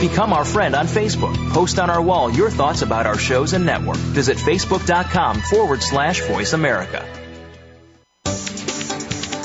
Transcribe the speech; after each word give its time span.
Become 0.00 0.32
our 0.32 0.44
friend 0.44 0.76
on 0.76 0.86
Facebook. 0.86 1.34
Post 1.50 1.80
on 1.80 1.90
our 1.90 2.00
wall 2.00 2.30
your 2.30 2.50
thoughts 2.50 2.82
about 2.82 3.06
our 3.06 3.18
shows 3.18 3.52
and 3.52 3.66
network. 3.66 3.96
Visit 3.96 4.36
facebook.com 4.36 5.40
forward 5.40 5.82
slash 5.82 6.20
voice 6.20 6.52
America. 6.52 7.17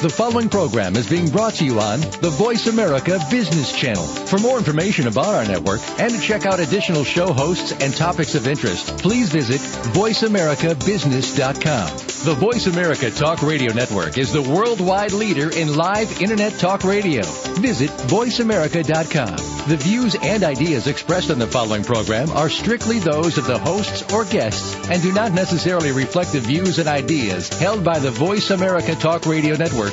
The 0.04 0.10
following 0.10 0.50
program 0.50 0.98
is 0.98 1.10
being 1.10 1.30
brought 1.30 1.54
to 1.54 1.64
you 1.64 1.80
on 1.80 2.02
the 2.02 2.30
Voice 2.30 2.68
America 2.68 3.18
Business 3.32 3.72
Channel. 3.72 4.04
For 4.04 4.38
more 4.38 4.58
information 4.58 5.08
about 5.08 5.28
our 5.28 5.46
network 5.46 5.80
and 5.98 6.12
to 6.12 6.20
check 6.20 6.46
out 6.46 6.60
additional 6.60 7.06
show 7.06 7.32
hosts 7.32 7.72
and 7.72 7.96
topics 7.96 8.36
of 8.36 8.46
interest, 8.46 8.98
please 8.98 9.30
visit 9.30 9.62
voiceamericabusiness.com. 9.62 11.88
The 12.26 12.36
Voice 12.36 12.68
America 12.68 13.12
Talk 13.12 13.42
Radio 13.44 13.72
Network 13.72 14.18
is 14.18 14.34
the 14.34 14.42
worldwide 14.42 15.14
leader 15.14 15.50
in 15.50 15.74
live 15.74 16.22
Internet 16.22 16.60
talk 16.60 16.84
radio. 16.84 17.24
Visit 17.24 17.90
voiceamerica.com. 17.90 19.54
The 19.68 19.78
views 19.78 20.16
and 20.22 20.44
ideas 20.44 20.88
expressed 20.88 21.30
in 21.30 21.40
the 21.40 21.48
following 21.48 21.86
program 21.86 22.30
are 22.32 22.50
strictly 22.50 23.00
those 23.00 23.38
of 23.38 23.46
the 23.46 23.58
hosts 23.58 24.12
or 24.12 24.26
guests 24.26 24.76
and 24.90 25.02
do 25.02 25.14
not 25.14 25.32
necessarily 25.32 25.94
reflect 25.94 26.34
the 26.34 26.42
views 26.42 26.80
and 26.80 26.90
ideas 26.90 27.48
held 27.48 27.82
by 27.82 28.00
the 28.00 28.12
Voice 28.12 28.52
America 28.52 28.94
Talk 28.96 29.26
Radio 29.26 29.56
Network, 29.56 29.93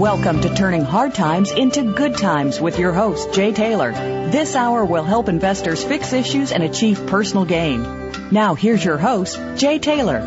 Welcome 0.00 0.40
to 0.40 0.54
Turning 0.54 0.80
Hard 0.80 1.14
Times 1.14 1.52
into 1.52 1.92
Good 1.92 2.16
Times 2.16 2.58
with 2.58 2.78
your 2.78 2.90
host, 2.90 3.34
Jay 3.34 3.52
Taylor. 3.52 3.92
This 4.30 4.56
hour 4.56 4.82
will 4.82 5.04
help 5.04 5.28
investors 5.28 5.84
fix 5.84 6.14
issues 6.14 6.52
and 6.52 6.62
achieve 6.62 7.06
personal 7.06 7.44
gain. 7.44 7.82
Now, 8.32 8.54
here's 8.54 8.82
your 8.82 8.96
host, 8.96 9.38
Jay 9.56 9.78
Taylor. 9.78 10.20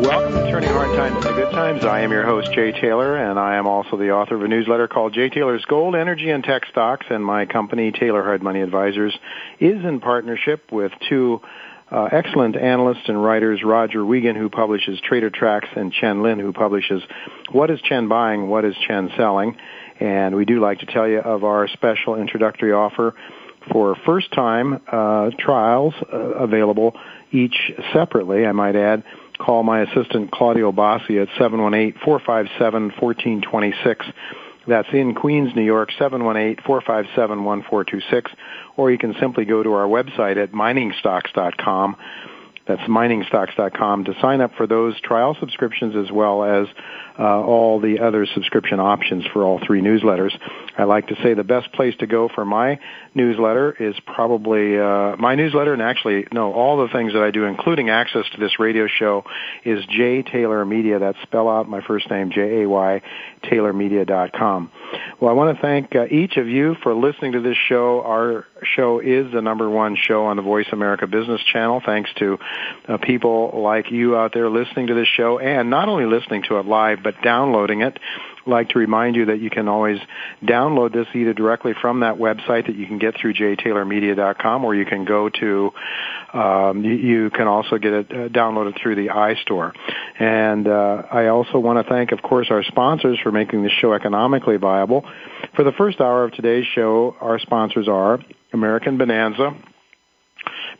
Welcome 0.00 0.32
to 0.32 0.50
Turning 0.50 0.70
Hard 0.70 0.96
Times 0.96 1.26
into 1.26 1.36
Good 1.36 1.50
Times. 1.50 1.84
I 1.84 2.00
am 2.00 2.10
your 2.10 2.24
host, 2.24 2.50
Jay 2.54 2.72
Taylor, 2.72 3.18
and 3.18 3.38
I 3.38 3.56
am 3.56 3.66
also 3.66 3.98
the 3.98 4.12
author 4.12 4.36
of 4.36 4.42
a 4.42 4.48
newsletter 4.48 4.88
called 4.88 5.12
Jay 5.12 5.28
Taylor's 5.28 5.66
Gold, 5.66 5.94
Energy, 5.94 6.30
and 6.30 6.42
Tech 6.42 6.62
Stocks, 6.70 7.04
and 7.10 7.22
my 7.22 7.44
company, 7.44 7.92
Taylor 7.92 8.22
Hard 8.22 8.42
Money 8.42 8.62
Advisors, 8.62 9.14
is 9.60 9.84
in 9.84 10.00
partnership 10.00 10.72
with 10.72 10.92
two 11.06 11.42
uh, 11.92 12.08
excellent 12.10 12.56
analysts 12.56 13.08
and 13.08 13.22
writers, 13.22 13.62
Roger 13.62 14.02
Wiegand, 14.04 14.38
who 14.38 14.48
publishes 14.48 14.98
Trader 15.00 15.30
Tracks, 15.30 15.68
and 15.76 15.92
Chen 15.92 16.22
Lin, 16.22 16.38
who 16.38 16.52
publishes 16.52 17.02
What 17.50 17.70
is 17.70 17.80
Chen 17.82 18.08
Buying, 18.08 18.48
What 18.48 18.64
is 18.64 18.74
Chen 18.88 19.10
Selling? 19.16 19.56
And 20.00 20.34
we 20.34 20.46
do 20.46 20.58
like 20.58 20.78
to 20.80 20.86
tell 20.86 21.06
you 21.06 21.18
of 21.18 21.44
our 21.44 21.68
special 21.68 22.16
introductory 22.16 22.72
offer 22.72 23.14
for 23.70 23.94
first 24.06 24.32
time 24.32 24.80
uh, 24.90 25.30
trials 25.38 25.92
uh, 26.12 26.16
available 26.16 26.94
each 27.30 27.70
separately, 27.92 28.46
I 28.46 28.52
might 28.52 28.74
add. 28.74 29.04
Call 29.38 29.62
my 29.62 29.82
assistant 29.82 30.30
Claudio 30.30 30.72
Bossi 30.72 31.20
at 31.20 31.28
718-457-1426. 31.38 34.12
That's 34.66 34.88
in 34.92 35.14
Queens, 35.14 35.54
New 35.56 35.64
York, 35.64 35.90
718-457-1426. 36.00 38.26
Or 38.76 38.90
you 38.90 38.98
can 38.98 39.14
simply 39.20 39.44
go 39.44 39.62
to 39.62 39.72
our 39.72 39.86
website 39.86 40.42
at 40.42 40.50
miningstocks.com. 40.52 41.96
That's 42.66 42.82
miningstocks.com 42.82 44.04
to 44.04 44.14
sign 44.20 44.40
up 44.40 44.52
for 44.56 44.68
those 44.68 45.00
trial 45.00 45.36
subscriptions 45.40 45.96
as 45.96 46.12
well 46.12 46.44
as 46.44 46.68
uh, 47.18 47.42
all 47.42 47.80
the 47.80 47.98
other 47.98 48.24
subscription 48.24 48.78
options 48.78 49.24
for 49.32 49.42
all 49.42 49.58
three 49.66 49.80
newsletters. 49.80 50.30
I 50.76 50.84
like 50.84 51.08
to 51.08 51.16
say 51.22 51.34
the 51.34 51.44
best 51.44 51.72
place 51.72 51.94
to 51.98 52.06
go 52.06 52.28
for 52.34 52.44
my 52.44 52.78
newsletter 53.14 53.72
is 53.78 53.94
probably 54.06 54.78
uh, 54.78 55.16
my 55.16 55.34
newsletter, 55.34 55.72
and 55.72 55.82
actually, 55.82 56.26
no, 56.32 56.52
all 56.52 56.78
the 56.78 56.92
things 56.92 57.12
that 57.12 57.22
I 57.22 57.30
do, 57.30 57.44
including 57.44 57.90
access 57.90 58.24
to 58.32 58.40
this 58.40 58.58
radio 58.58 58.86
show, 58.86 59.24
is 59.64 59.84
J 59.86 60.22
Taylor 60.22 60.64
Media. 60.64 60.98
That's 60.98 61.18
spell 61.22 61.48
out 61.48 61.68
my 61.68 61.82
first 61.82 62.10
name, 62.10 62.30
J 62.30 62.62
A 62.62 62.68
Y, 62.68 63.02
TaylorMedia.com. 63.44 64.70
Well, 65.20 65.30
I 65.30 65.34
want 65.34 65.56
to 65.56 65.62
thank 65.62 65.94
uh, 65.94 66.06
each 66.06 66.36
of 66.36 66.48
you 66.48 66.76
for 66.82 66.94
listening 66.94 67.32
to 67.32 67.40
this 67.40 67.56
show. 67.68 68.02
Our 68.02 68.46
show 68.76 69.00
is 69.00 69.32
the 69.32 69.42
number 69.42 69.68
one 69.68 69.96
show 69.96 70.24
on 70.26 70.36
the 70.36 70.42
Voice 70.42 70.66
America 70.72 71.06
Business 71.06 71.40
Channel, 71.52 71.82
thanks 71.84 72.10
to 72.18 72.38
uh, 72.88 72.98
people 72.98 73.62
like 73.62 73.90
you 73.90 74.16
out 74.16 74.32
there 74.32 74.48
listening 74.48 74.86
to 74.86 74.94
this 74.94 75.08
show, 75.08 75.38
and 75.38 75.70
not 75.70 75.88
only 75.88 76.06
listening 76.06 76.44
to 76.48 76.58
it 76.58 76.66
live, 76.66 76.98
but 77.02 77.20
downloading 77.22 77.82
it 77.82 77.98
like 78.46 78.70
to 78.70 78.78
remind 78.78 79.16
you 79.16 79.26
that 79.26 79.40
you 79.40 79.50
can 79.50 79.68
always 79.68 79.98
download 80.42 80.92
this 80.92 81.06
either 81.14 81.32
directly 81.32 81.72
from 81.80 82.00
that 82.00 82.16
website 82.16 82.66
that 82.66 82.76
you 82.76 82.86
can 82.86 82.98
get 82.98 83.14
through 83.20 83.34
jtaylormedia.com 83.34 84.64
or 84.64 84.74
you 84.74 84.84
can 84.84 85.04
go 85.04 85.28
to 85.28 85.70
um, 86.32 86.82
you, 86.84 87.30
can 87.30 87.46
also 87.46 87.78
get 87.78 87.92
it 87.92 88.10
uh, 88.10 88.28
downloaded 88.28 88.80
through 88.80 88.96
the 88.96 89.08
iStore. 89.08 89.72
And 90.18 90.66
uh, 90.66 91.02
I 91.10 91.28
also 91.28 91.58
want 91.58 91.84
to 91.84 91.90
thank, 91.92 92.12
of 92.12 92.22
course, 92.22 92.48
our 92.50 92.62
sponsors 92.62 93.18
for 93.22 93.30
making 93.30 93.62
this 93.62 93.72
show 93.72 93.92
economically 93.92 94.56
viable. 94.56 95.04
For 95.54 95.64
the 95.64 95.72
first 95.72 96.00
hour 96.00 96.24
of 96.24 96.32
today's 96.32 96.66
show, 96.74 97.16
our 97.20 97.38
sponsors 97.38 97.86
are 97.88 98.18
American 98.52 98.96
Bonanza, 98.96 99.54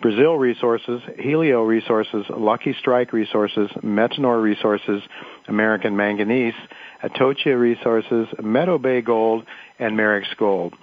Brazil 0.00 0.34
Resources, 0.34 1.00
Helio 1.18 1.62
Resources, 1.62 2.24
Lucky 2.30 2.74
Strike 2.78 3.12
Resources, 3.12 3.70
Metanor 3.82 4.42
Resources, 4.42 5.02
American 5.48 5.96
Manganese, 5.96 6.54
Atocha 7.02 7.58
Resources, 7.58 8.28
Meadow 8.42 8.78
Bay 8.78 9.02
Gold, 9.02 9.44
and 9.78 9.96
Merrex 9.98 10.24
Gold. 10.38 10.74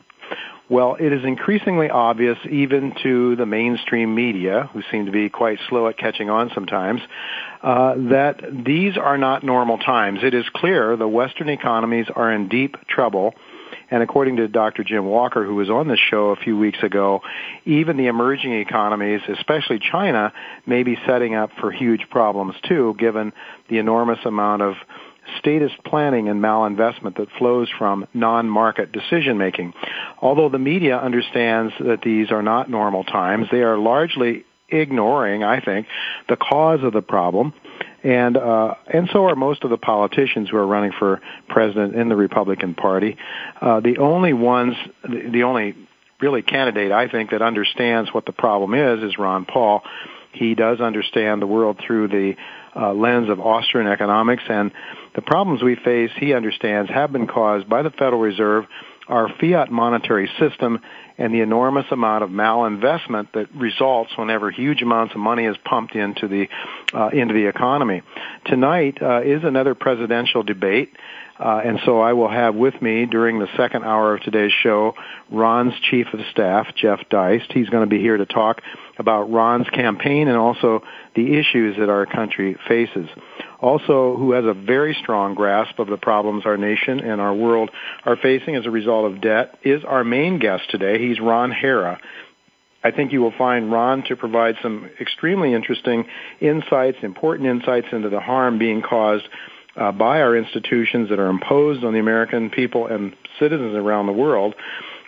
Well, 0.69 0.97
it 0.99 1.11
is 1.11 1.25
increasingly 1.25 1.89
obvious 1.89 2.37
even 2.47 2.93
to 3.01 3.35
the 3.35 3.47
mainstream 3.47 4.13
media, 4.13 4.69
who 4.71 4.83
seem 4.91 5.07
to 5.07 5.11
be 5.11 5.27
quite 5.27 5.57
slow 5.67 5.87
at 5.87 5.97
catching 5.97 6.29
on 6.29 6.51
sometimes, 6.53 7.01
uh, 7.63 7.95
that 8.11 8.41
these 8.65 8.95
are 8.95 9.17
not 9.17 9.43
normal 9.43 9.79
times. 9.79 10.19
It 10.21 10.35
is 10.35 10.45
clear 10.53 10.95
the 10.95 11.07
Western 11.07 11.49
economies 11.49 12.05
are 12.15 12.31
in 12.31 12.49
deep 12.49 12.77
trouble. 12.87 13.33
And 13.91 14.03
according 14.03 14.37
to 14.37 14.47
Dr. 14.47 14.83
Jim 14.83 15.05
Walker, 15.05 15.43
who 15.43 15.55
was 15.55 15.69
on 15.69 15.87
this 15.87 15.99
show 15.99 16.29
a 16.29 16.35
few 16.35 16.57
weeks 16.57 16.79
ago, 16.83 17.21
even 17.65 17.97
the 17.97 18.07
emerging 18.07 18.53
economies, 18.53 19.21
especially 19.27 19.79
China, 19.79 20.31
may 20.65 20.83
be 20.83 20.97
setting 21.07 21.35
up 21.35 21.51
for 21.59 21.71
huge 21.71 22.09
problems 22.09 22.55
too, 22.67 22.95
given 22.99 23.33
the 23.69 23.77
enormous 23.79 24.19
amount 24.25 24.61
of 24.61 24.75
statist 25.37 25.75
planning 25.83 26.29
and 26.29 26.41
malinvestment 26.41 27.17
that 27.17 27.27
flows 27.37 27.67
from 27.77 28.07
non-market 28.13 28.91
decision 28.91 29.37
making. 29.37 29.73
Although 30.19 30.49
the 30.49 30.59
media 30.59 30.97
understands 30.97 31.73
that 31.79 32.01
these 32.01 32.31
are 32.31 32.41
not 32.41 32.69
normal 32.69 33.03
times, 33.03 33.47
they 33.51 33.61
are 33.61 33.77
largely 33.77 34.45
ignoring, 34.69 35.43
I 35.43 35.59
think, 35.61 35.87
the 36.27 36.35
cause 36.35 36.83
of 36.83 36.93
the 36.93 37.01
problem. 37.01 37.53
And 38.03 38.37
uh, 38.37 38.75
and 38.87 39.09
so 39.11 39.25
are 39.25 39.35
most 39.35 39.63
of 39.63 39.69
the 39.69 39.77
politicians 39.77 40.49
who 40.49 40.57
are 40.57 40.65
running 40.65 40.93
for 40.97 41.21
president 41.47 41.95
in 41.95 42.07
the 42.07 42.15
Republican 42.15 42.73
Party. 42.73 43.17
Uh, 43.59 43.81
the 43.81 43.97
only 43.97 44.33
ones, 44.33 44.75
the, 45.03 45.29
the 45.31 45.43
only 45.43 45.75
really 46.21 46.41
candidate 46.41 46.91
I 46.91 47.07
think 47.09 47.31
that 47.31 47.41
understands 47.41 48.13
what 48.13 48.25
the 48.25 48.31
problem 48.31 48.73
is 48.73 49.03
is 49.03 49.17
Ron 49.17 49.45
Paul. 49.45 49.83
He 50.31 50.55
does 50.55 50.79
understand 50.79 51.41
the 51.41 51.47
world 51.47 51.79
through 51.85 52.07
the 52.09 52.35
uh, 52.75 52.93
lens 52.93 53.29
of 53.29 53.39
Austrian 53.39 53.87
economics, 53.87 54.43
and 54.47 54.71
the 55.15 55.21
problems 55.21 55.63
we 55.63 55.75
face, 55.75 56.11
he 56.17 56.33
understands, 56.33 56.89
have 56.91 57.11
been 57.11 57.27
caused 57.27 57.67
by 57.67 57.81
the 57.81 57.89
Federal 57.89 58.21
Reserve, 58.21 58.65
our 59.07 59.27
fiat 59.39 59.71
monetary 59.71 60.29
system, 60.39 60.79
and 61.19 61.33
the 61.33 61.41
enormous 61.41 61.85
amount 61.91 62.23
of 62.23 62.29
malinvestment 62.29 63.33
that 63.33 63.53
results 63.53 64.11
whenever 64.17 64.49
huge 64.49 64.81
amounts 64.81 65.13
of 65.13 65.19
money 65.19 65.45
is 65.45 65.57
pumped 65.65 65.93
into 65.93 66.27
the 66.27 66.47
uh, 66.93 67.09
into 67.09 67.33
the 67.33 67.45
economy. 67.45 68.01
Tonight 68.45 69.01
uh, 69.01 69.21
is 69.21 69.43
another 69.43 69.75
presidential 69.75 70.41
debate. 70.41 70.91
Uh, 71.37 71.61
and 71.63 71.79
so 71.85 72.01
I 72.01 72.11
will 72.13 72.29
have 72.29 72.53
with 72.53 72.81
me 72.81 73.05
during 73.05 73.39
the 73.39 73.47
second 73.55 73.85
hour 73.85 74.13
of 74.13 74.21
today's 74.23 74.51
show 74.51 74.95
Ron's 75.31 75.73
Chief 75.89 76.07
of 76.11 76.19
Staff, 76.31 76.67
Jeff 76.75 76.99
Deist. 77.09 77.53
He's 77.53 77.69
going 77.69 77.83
to 77.83 77.89
be 77.89 78.01
here 78.01 78.17
to 78.17 78.25
talk 78.25 78.61
about 78.97 79.31
Ron's 79.31 79.69
campaign 79.69 80.27
and 80.27 80.35
also 80.35 80.83
the 81.15 81.37
issues 81.37 81.77
that 81.77 81.89
our 81.89 82.05
country 82.05 82.57
faces. 82.67 83.07
Also, 83.61 84.15
who 84.15 84.31
has 84.31 84.45
a 84.45 84.53
very 84.53 84.95
strong 85.01 85.35
grasp 85.35 85.79
of 85.79 85.87
the 85.87 85.97
problems 85.97 86.45
our 86.45 86.57
nation 86.57 86.99
and 87.01 87.19
our 87.19 87.33
world 87.33 87.69
are 88.05 88.15
facing 88.15 88.55
as 88.55 88.65
a 88.65 88.71
result 88.71 89.11
of 89.11 89.21
debt, 89.21 89.57
is 89.63 89.83
our 89.83 90.03
main 90.03 90.39
guest 90.39 90.63
today. 90.69 90.97
He's 90.97 91.19
Ron 91.19 91.51
Hera. 91.51 91.99
I 92.81 92.91
think 92.91 93.11
you 93.11 93.19
will 93.21 93.33
find 93.37 93.71
Ron 93.71 94.03
to 94.03 94.15
provide 94.15 94.55
some 94.63 94.89
extremely 95.01 95.53
interesting 95.53 96.05
insights, 96.39 96.97
important 97.03 97.49
insights 97.49 97.87
into 97.91 98.09
the 98.09 98.21
harm 98.21 98.57
being 98.57 98.81
caused 98.81 99.27
uh, 99.75 99.91
by 99.91 100.21
our 100.21 100.37
institutions 100.37 101.09
that 101.09 101.19
are 101.19 101.29
imposed 101.29 101.83
on 101.83 101.93
the 101.93 101.99
American 101.99 102.49
people 102.49 102.87
and 102.87 103.15
citizens 103.39 103.75
around 103.75 104.05
the 104.05 104.13
world 104.13 104.55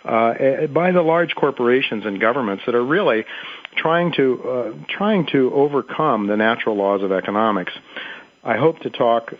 uh, 0.04 0.34
eh, 0.38 0.66
by 0.66 0.92
the 0.92 1.02
large 1.02 1.34
corporations 1.34 2.04
and 2.04 2.20
governments 2.20 2.64
that 2.66 2.74
are 2.74 2.84
really 2.84 3.24
trying 3.76 4.12
to 4.12 4.42
uh, 4.42 4.72
trying 4.88 5.26
to 5.32 5.52
overcome 5.54 6.26
the 6.26 6.36
natural 6.36 6.76
laws 6.76 7.02
of 7.02 7.12
economics. 7.12 7.72
I 8.44 8.56
hope 8.56 8.80
to 8.80 8.90
talk 8.90 9.32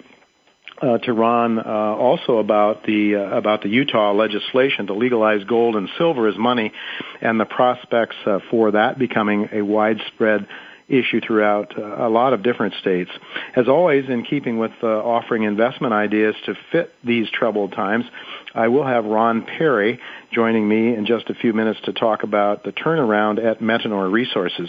uh, 0.81 0.99
to 0.99 1.13
Ron 1.13 1.59
uh, 1.59 1.63
also 1.63 2.39
about 2.39 2.85
the 2.85 3.17
uh, 3.17 3.37
about 3.37 3.63
the 3.63 3.69
Utah 3.69 4.13
legislation 4.13 4.87
to 4.87 4.95
legalize 4.95 5.43
gold 5.43 5.75
and 5.75 5.89
silver 5.99 6.29
as 6.29 6.37
money, 6.39 6.73
and 7.21 7.41
the 7.41 7.45
prospects 7.45 8.15
uh, 8.27 8.39
for 8.49 8.71
that 8.71 9.01
becoming 9.01 9.49
a 9.53 9.63
widespread 9.63 10.47
issue 10.89 11.21
throughout 11.21 11.77
uh, 11.77 12.07
a 12.07 12.09
lot 12.09 12.33
of 12.33 12.45
different 12.45 12.75
states. 12.81 13.11
As 13.57 13.67
always, 13.67 14.09
in 14.09 14.25
keeping 14.25 14.59
with 14.59 14.73
offering 14.83 15.43
investment 15.43 15.93
ideas 15.93 16.37
to 16.47 16.55
fit 16.71 16.93
these 17.03 17.29
troubled 17.31 17.73
times, 17.73 18.05
I 18.55 18.69
will 18.69 18.87
have 18.87 19.05
Ron 19.05 19.43
Perry 19.43 19.99
joining 20.33 20.69
me 20.69 20.95
in 20.95 21.07
just 21.07 21.31
a 21.31 21.35
few 21.35 21.53
minutes 21.53 21.81
to 21.85 21.93
talk 21.93 22.23
about 22.23 22.65
the 22.65 22.73
turnaround 22.73 23.43
at 23.45 23.61
Metanor 23.61 24.11
Resources. 24.11 24.69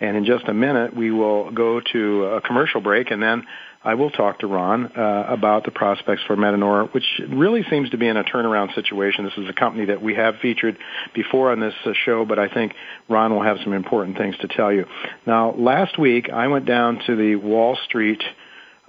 And 0.00 0.16
in 0.16 0.24
just 0.24 0.48
a 0.48 0.54
minute, 0.54 0.96
we 0.96 1.10
will 1.10 1.50
go 1.50 1.80
to 1.92 2.24
a 2.24 2.40
commercial 2.40 2.80
break 2.80 3.10
and 3.10 3.22
then 3.22 3.44
I 3.82 3.94
will 3.94 4.10
talk 4.10 4.40
to 4.40 4.46
Ron 4.46 4.92
uh, 4.94 5.24
about 5.28 5.64
the 5.64 5.70
prospects 5.70 6.22
for 6.26 6.36
Metanor, 6.36 6.92
which 6.92 7.04
really 7.30 7.64
seems 7.70 7.88
to 7.90 7.96
be 7.96 8.08
in 8.08 8.18
a 8.18 8.24
turnaround 8.24 8.74
situation. 8.74 9.24
This 9.24 9.38
is 9.38 9.48
a 9.48 9.54
company 9.54 9.86
that 9.86 10.02
we 10.02 10.14
have 10.16 10.34
featured 10.42 10.76
before 11.14 11.50
on 11.50 11.60
this 11.60 11.72
uh, 11.86 11.92
show, 12.04 12.26
but 12.26 12.38
I 12.38 12.48
think 12.48 12.74
Ron 13.08 13.32
will 13.32 13.42
have 13.42 13.56
some 13.64 13.72
important 13.72 14.18
things 14.18 14.36
to 14.38 14.48
tell 14.48 14.70
you. 14.70 14.84
Now, 15.26 15.52
last 15.52 15.98
week 15.98 16.28
I 16.28 16.48
went 16.48 16.66
down 16.66 17.00
to 17.06 17.16
the 17.16 17.36
Wall 17.36 17.78
Street 17.86 18.22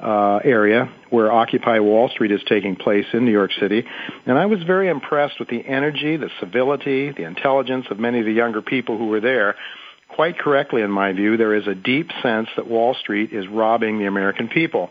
Uh, 0.01 0.39
area 0.43 0.91
where 1.11 1.31
Occupy 1.31 1.77
Wall 1.77 2.09
Street 2.09 2.31
is 2.31 2.41
taking 2.49 2.75
place 2.75 3.05
in 3.13 3.23
New 3.23 3.31
York 3.31 3.51
City, 3.59 3.85
and 4.25 4.35
I 4.35 4.47
was 4.47 4.63
very 4.63 4.89
impressed 4.89 5.37
with 5.37 5.47
the 5.47 5.63
energy, 5.63 6.17
the 6.17 6.31
civility, 6.39 7.11
the 7.11 7.25
intelligence 7.25 7.85
of 7.91 7.99
many 7.99 8.17
of 8.19 8.25
the 8.25 8.31
younger 8.31 8.63
people 8.63 8.97
who 8.97 9.05
were 9.05 9.19
there 9.19 9.57
quite 10.15 10.37
correctly 10.37 10.81
in 10.81 10.91
my 10.91 11.13
view, 11.13 11.37
there 11.37 11.55
is 11.55 11.67
a 11.67 11.75
deep 11.75 12.09
sense 12.21 12.47
that 12.55 12.67
Wall 12.67 12.95
Street 12.95 13.31
is 13.31 13.47
robbing 13.47 13.99
the 13.99 14.05
American 14.05 14.47
people. 14.47 14.89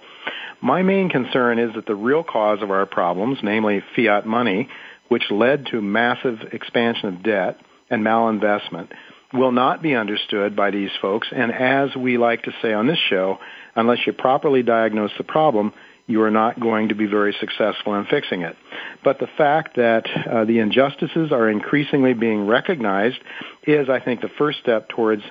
My 0.60 0.82
main 0.82 1.08
concern 1.08 1.58
is 1.58 1.74
that 1.74 1.86
the 1.86 1.94
real 1.94 2.22
cause 2.22 2.62
of 2.62 2.70
our 2.70 2.86
problems, 2.86 3.38
namely 3.42 3.82
fiat 3.96 4.26
money, 4.26 4.68
which 5.08 5.30
led 5.30 5.66
to 5.66 5.80
massive 5.80 6.38
expansion 6.52 7.08
of 7.08 7.22
debt 7.22 7.58
and 7.88 8.04
malinvestment, 8.04 8.88
will 9.32 9.52
not 9.52 9.82
be 9.82 9.94
understood 9.94 10.56
by 10.56 10.70
these 10.70 10.90
folks. 11.00 11.28
And 11.34 11.52
as 11.52 11.94
we 11.96 12.18
like 12.18 12.42
to 12.42 12.52
say 12.62 12.72
on 12.72 12.86
this 12.86 12.98
show, 13.08 13.38
unless 13.74 13.98
you 14.06 14.12
properly 14.12 14.62
diagnose 14.62 15.10
the 15.18 15.24
problem, 15.24 15.72
you 16.06 16.22
are 16.22 16.30
not 16.30 16.58
going 16.58 16.88
to 16.88 16.94
be 16.94 17.06
very 17.06 17.34
successful 17.38 17.94
in 17.94 18.04
fixing 18.06 18.42
it. 18.42 18.56
But 19.04 19.18
the 19.18 19.28
fact 19.38 19.76
that 19.76 20.04
uh, 20.30 20.44
the 20.44 20.58
injustices 20.58 21.30
are 21.32 21.48
increasingly 21.48 22.14
being 22.14 22.46
recognized 22.46 23.18
is, 23.66 23.88
I 23.88 24.00
think, 24.00 24.20
the 24.20 24.30
first 24.36 24.58
step 24.58 24.88
towards 24.88 25.22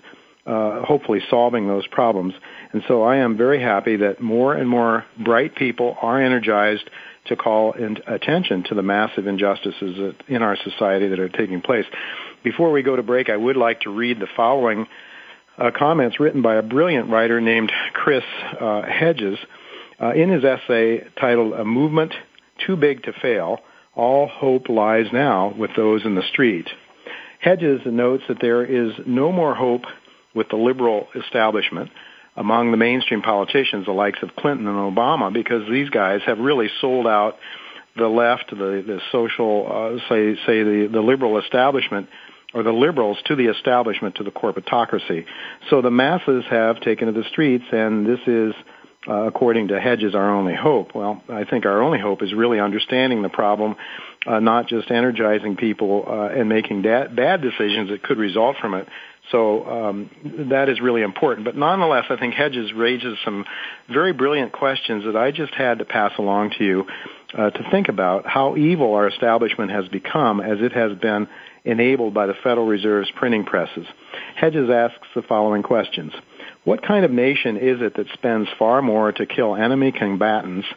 uh, 0.46 0.84
hopefully 0.84 1.20
solving 1.30 1.68
those 1.68 1.86
problems. 1.88 2.34
And 2.72 2.82
so 2.88 3.04
I 3.04 3.18
am 3.18 3.38
very 3.38 3.62
happy 3.62 3.98
that 3.98 4.22
more 4.22 4.56
and 4.56 4.68
more 4.68 5.06
bright 5.18 5.56
people 5.56 5.98
are 6.02 6.20
energized 6.22 6.90
to 7.26 7.36
call 7.36 7.76
attention 8.08 8.64
to 8.70 8.76
the 8.76 8.82
massive 8.82 9.28
injustices 9.28 10.16
in 10.28 10.42
our 10.42 10.58
society 10.64 11.10
that 11.10 11.20
are 11.20 11.30
taking 11.30 11.62
place. 11.62 11.86
Before 12.44 12.72
we 12.72 12.82
go 12.82 12.96
to 12.96 13.04
break, 13.04 13.30
I 13.30 13.38
would 13.38 13.58
like 13.58 13.82
to 13.82 13.92
read 13.92 14.20
the 14.20 14.28
following 14.36 14.88
uh, 15.60 15.72
comments 15.78 16.20
written 16.20 16.42
by 16.42 16.56
a 16.56 16.64
brilliant 16.64 17.10
writer 17.10 17.42
named 17.42 17.72
Chris 17.94 18.24
uh, 18.60 18.82
Hedges 18.84 19.38
uh, 20.02 20.14
in 20.14 20.30
his 20.30 20.44
essay 20.44 21.06
titled 21.20 21.54
A 21.54 21.66
Movement 21.66 22.14
Too 22.66 22.76
Big 22.76 23.04
to 23.04 23.14
Fail, 23.22 23.60
All 23.96 24.28
Hope 24.28 24.70
Lies 24.70 25.08
Now 25.12 25.54
with 25.56 25.72
Those 25.76 26.06
in 26.06 26.16
the 26.16 26.24
Street. 26.32 26.68
Hedges 27.40 27.82
notes 27.86 28.24
that 28.28 28.40
there 28.42 28.64
is 28.64 28.92
no 29.06 29.32
more 29.32 29.56
hope 29.56 29.84
with 30.34 30.50
the 30.50 30.58
liberal 30.58 31.08
establishment 31.16 31.90
among 32.36 32.72
the 32.72 32.78
mainstream 32.78 33.22
politicians, 33.22 33.86
the 33.86 33.92
likes 33.92 34.20
of 34.22 34.36
Clinton 34.36 34.68
and 34.68 34.78
Obama, 34.78 35.34
because 35.34 35.70
these 35.70 35.90
guys 35.90 36.22
have 36.26 36.40
really 36.40 36.70
sold 36.80 37.06
out 37.06 37.38
the 37.98 38.08
left, 38.08 38.50
the, 38.52 38.84
the 38.86 39.00
social, 39.12 39.68
uh, 39.68 40.00
say, 40.08 40.36
say 40.46 40.64
the, 40.64 40.90
the 40.92 41.02
liberal 41.02 41.38
establishment 41.40 42.08
or 42.54 42.64
the 42.64 42.72
liberals 42.72 43.18
to 43.26 43.36
the 43.36 43.46
establishment, 43.46 44.16
to 44.16 44.24
the 44.24 44.32
corporatocracy. 44.32 45.26
So 45.70 45.82
the 45.82 45.92
masses 45.92 46.44
have 46.50 46.82
taken 46.82 47.08
to 47.08 47.14
the 47.14 47.28
streets, 47.30 47.66
and 47.72 48.06
this 48.06 48.20
is 48.26 48.54
uh, 49.08 49.28
according 49.28 49.70
to 49.70 49.80
Hedges, 49.80 50.14
our 50.14 50.30
only 50.30 50.56
hope. 50.56 50.94
Well, 50.94 51.24
I 51.30 51.46
think 51.46 51.66
our 51.66 51.82
only 51.82 52.00
hope 52.00 52.22
is 52.22 52.34
really 52.34 52.60
understanding 52.60 53.22
the 53.22 53.30
problem, 53.30 53.76
uh, 54.28 54.40
not 54.40 54.68
just 54.68 54.92
energizing 54.92 55.56
people 55.56 56.04
uh, 56.06 56.28
and 56.38 56.50
making 56.50 56.82
da- 56.82 57.08
bad 57.08 57.42
decisions 57.42 57.90
that 57.90 58.04
could 58.04 58.18
result 58.18 58.58
from 58.60 58.74
it. 58.74 58.88
So 59.32 59.66
um, 59.66 60.10
that 60.50 60.70
is 60.70 60.82
really 60.82 61.02
important. 61.02 61.46
But 61.46 61.56
nonetheless, 61.56 62.06
I 62.10 62.18
think 62.18 62.34
Hedges 62.34 62.74
raises 62.74 63.18
some 63.24 63.46
very 63.88 64.12
brilliant 64.12 64.52
questions 64.52 65.06
that 65.06 65.16
I 65.16 65.32
just 65.32 65.54
had 65.54 65.80
to 65.80 65.86
pass 65.86 66.12
along 66.18 66.52
to 66.58 66.66
you 66.66 66.86
uh, 67.38 67.52
to 67.52 67.70
think 67.72 67.90
about 67.90 68.26
how 68.26 68.58
evil 68.58 68.96
our 68.96 69.08
establishment 69.08 69.72
has 69.72 69.88
become 69.88 70.42
as 70.42 70.58
it 70.62 70.74
has 70.74 70.98
been 70.98 71.28
enabled 71.66 72.14
by 72.14 72.26
the 72.26 72.34
Federal 72.44 72.66
Reserve's 72.66 73.12
printing 73.16 73.44
presses. 73.44 73.86
Hedges 74.36 74.70
asks 74.70 75.08
the 75.16 75.22
following 75.22 75.64
questions. 75.64 76.14
What 76.64 76.86
kind 76.86 77.06
of 77.06 77.12
nation 77.12 77.58
is 77.58 77.82
it 77.82 77.96
that 77.96 78.08
spends 78.14 78.48
far 78.58 78.82
more 78.82 79.12
to 79.12 79.26
kill 79.26 79.56
enemy 79.56 79.92
combatants 79.92 80.68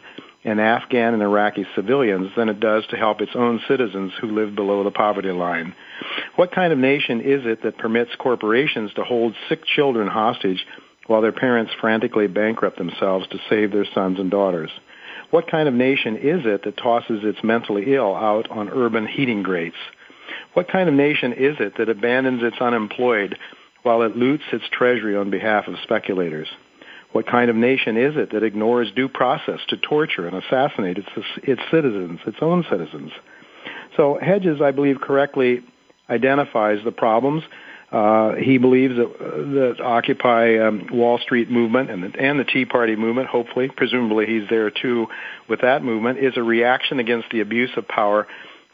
and 0.45 0.59
Afghan 0.59 1.13
and 1.13 1.23
Iraqi 1.23 1.65
civilians 1.75 2.31
than 2.35 2.49
it 2.49 2.59
does 2.59 2.85
to 2.87 2.97
help 2.97 3.21
its 3.21 3.31
own 3.35 3.61
citizens 3.67 4.11
who 4.19 4.27
live 4.27 4.55
below 4.55 4.83
the 4.83 4.91
poverty 4.91 5.31
line? 5.31 5.73
What 6.35 6.51
kind 6.51 6.73
of 6.73 6.79
nation 6.79 7.21
is 7.21 7.45
it 7.45 7.63
that 7.63 7.77
permits 7.77 8.11
corporations 8.17 8.93
to 8.95 9.03
hold 9.03 9.35
sick 9.49 9.65
children 9.65 10.07
hostage 10.07 10.65
while 11.07 11.21
their 11.21 11.31
parents 11.31 11.71
frantically 11.79 12.27
bankrupt 12.27 12.77
themselves 12.77 13.27
to 13.27 13.37
save 13.49 13.71
their 13.71 13.87
sons 13.93 14.19
and 14.19 14.29
daughters? 14.29 14.71
What 15.31 15.49
kind 15.49 15.67
of 15.67 15.73
nation 15.73 16.17
is 16.17 16.41
it 16.45 16.63
that 16.63 16.77
tosses 16.77 17.23
its 17.23 17.39
mentally 17.43 17.95
ill 17.95 18.15
out 18.15 18.51
on 18.51 18.69
urban 18.69 19.07
heating 19.07 19.41
grates? 19.41 19.77
What 20.53 20.67
kind 20.67 20.87
of 20.87 20.95
nation 20.95 21.33
is 21.33 21.57
it 21.59 21.77
that 21.77 21.89
abandons 21.89 22.41
its 22.43 22.57
unemployed 22.61 23.37
while 23.81 24.03
it 24.03 24.15
loots 24.15 24.43
its 24.51 24.65
treasury 24.71 25.15
on 25.15 25.29
behalf 25.29 25.67
of 25.67 25.75
speculators? 25.83 26.47
What 27.11 27.27
kind 27.27 27.49
of 27.49 27.55
nation 27.55 27.97
is 27.97 28.15
it 28.15 28.31
that 28.31 28.43
ignores 28.43 28.91
due 28.91 29.07
process 29.07 29.59
to 29.69 29.77
torture 29.77 30.27
and 30.27 30.35
assassinate 30.35 30.97
its, 30.97 31.09
its 31.43 31.61
citizens, 31.69 32.19
its 32.25 32.37
own 32.41 32.65
citizens? 32.69 33.11
So 33.95 34.17
Hedges, 34.21 34.61
I 34.61 34.71
believe, 34.71 34.99
correctly 34.99 35.61
identifies 36.09 36.79
the 36.83 36.91
problems. 36.91 37.43
Uh, 37.91 38.33
he 38.35 38.57
believes 38.57 38.95
that, 38.95 39.19
that 39.19 39.83
Occupy 39.83 40.57
um, 40.57 40.87
Wall 40.91 41.19
Street 41.19 41.51
movement 41.51 41.91
and 41.91 42.03
the, 42.03 42.19
and 42.19 42.39
the 42.39 42.43
Tea 42.43 42.65
Party 42.65 42.95
movement, 42.95 43.27
hopefully, 43.27 43.69
presumably 43.69 44.25
he's 44.25 44.49
there 44.49 44.71
too 44.71 45.05
with 45.47 45.61
that 45.61 45.83
movement, 45.83 46.17
is 46.17 46.33
a 46.35 46.41
reaction 46.41 46.99
against 46.99 47.29
the 47.31 47.41
abuse 47.41 47.69
of 47.77 47.87
power 47.87 48.25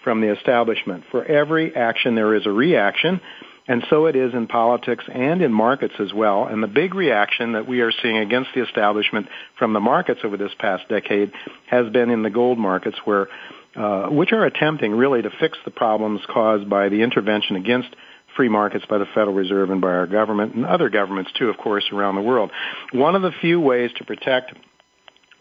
from 0.03 0.22
the 0.22 0.32
establishment. 0.32 1.03
For 1.12 1.24
every 1.24 1.75
action, 1.75 2.15
there 2.15 2.36
is 2.36 2.46
a 2.46 2.51
reaction. 2.51 3.22
And 3.68 3.86
so 3.88 4.08
it 4.08 4.15
is 4.15 4.34
in 4.34 4.48
politics 4.48 5.03
and 5.13 5.44
in 5.44 5.53
markets 5.53 5.94
as 6.00 6.12
well. 6.12 6.48
And 6.48 6.63
the 6.63 6.68
big 6.68 6.96
reaction 6.96 7.51
that 7.51 7.68
we 7.68 7.82
are 7.82 7.91
seeing 8.01 8.18
against 8.18 8.50
the 8.56 8.63
establishment 8.63 9.27
from 9.60 9.74
the 9.74 9.79
markets 9.79 10.22
over 10.24 10.38
this 10.38 10.51
past 10.58 10.89
decade 10.89 11.32
has 11.68 11.88
been 11.91 12.10
in 12.10 12.24
the 12.24 12.32
gold 12.32 12.58
markets 12.58 12.98
where, 13.06 13.27
uh, 13.75 14.08
which 14.08 14.32
are 14.32 14.44
attempting 14.44 14.94
really 14.94 15.22
to 15.22 15.29
fix 15.39 15.56
the 15.65 15.72
problems 15.72 16.20
caused 16.34 16.68
by 16.68 16.89
the 16.89 17.03
intervention 17.03 17.58
against 17.58 17.89
free 18.36 18.50
markets 18.50 18.86
by 18.89 18.98
the 18.98 19.06
Federal 19.06 19.34
Reserve 19.34 19.70
and 19.70 19.82
by 19.82 19.89
our 19.89 20.08
government 20.08 20.56
and 20.56 20.65
other 20.65 20.89
governments 20.89 21.32
too, 21.38 21.50
of 21.50 21.58
course, 21.58 21.84
around 21.94 22.15
the 22.15 22.22
world. 22.22 22.50
One 22.91 23.15
of 23.15 23.22
the 23.22 23.32
few 23.39 23.60
ways 23.60 23.91
to 23.98 24.03
protect 24.03 24.53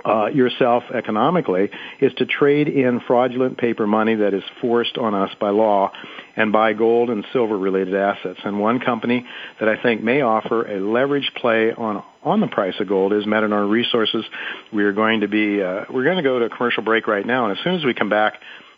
yourself 0.06 0.84
economically 0.94 1.70
is 2.00 2.12
to 2.14 2.26
trade 2.26 2.68
in 2.68 3.00
fraudulent 3.06 3.58
paper 3.58 3.86
money 3.86 4.14
that 4.16 4.34
is 4.34 4.42
forced 4.60 4.96
on 4.96 5.14
us 5.14 5.30
by 5.40 5.50
law 5.50 5.90
and 6.36 6.52
buy 6.52 6.72
gold 6.72 7.10
and 7.10 7.24
silver 7.32 7.58
related 7.58 7.94
assets. 7.94 8.38
And 8.44 8.60
one 8.60 8.80
company 8.80 9.26
that 9.58 9.68
I 9.68 9.82
think 9.82 10.02
may 10.02 10.20
offer 10.20 10.64
a 10.66 10.80
leverage 10.80 11.30
play 11.36 11.72
on 11.72 12.02
on 12.22 12.40
the 12.40 12.46
price 12.46 12.74
of 12.80 12.88
gold 12.88 13.12
is 13.12 13.24
Metanor 13.24 13.70
Resources. 13.70 14.24
We 14.72 14.84
are 14.84 14.92
going 14.92 15.20
to 15.20 15.28
be 15.28 15.62
uh, 15.62 15.84
we're 15.90 16.04
going 16.04 16.16
to 16.16 16.22
go 16.22 16.38
to 16.38 16.44
a 16.46 16.50
commercial 16.50 16.82
break 16.82 17.06
right 17.06 17.26
now, 17.26 17.46
and 17.46 17.56
as 17.56 17.64
soon 17.64 17.74
as 17.74 17.84
we 17.84 17.94
come 17.94 18.10
back, 18.10 18.34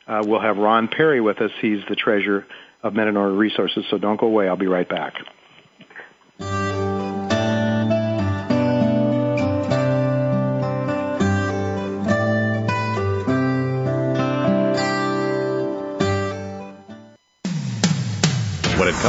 uh, 0.07 0.23
we'll 0.25 0.41
have 0.41 0.57
Ron 0.57 0.89
Perry 0.89 1.21
with 1.21 1.41
us. 1.41 1.51
He's 1.61 1.81
the 1.89 1.97
treasurer 1.97 2.47
of 2.83 2.95
Metanor 2.95 3.37
Resources. 3.37 3.85
So 3.91 3.99
don't 3.99 4.19
go 4.19 4.27
away. 4.27 4.49
I'll 4.49 4.57
be 4.57 4.67
right 4.67 4.89
back. 4.89 5.15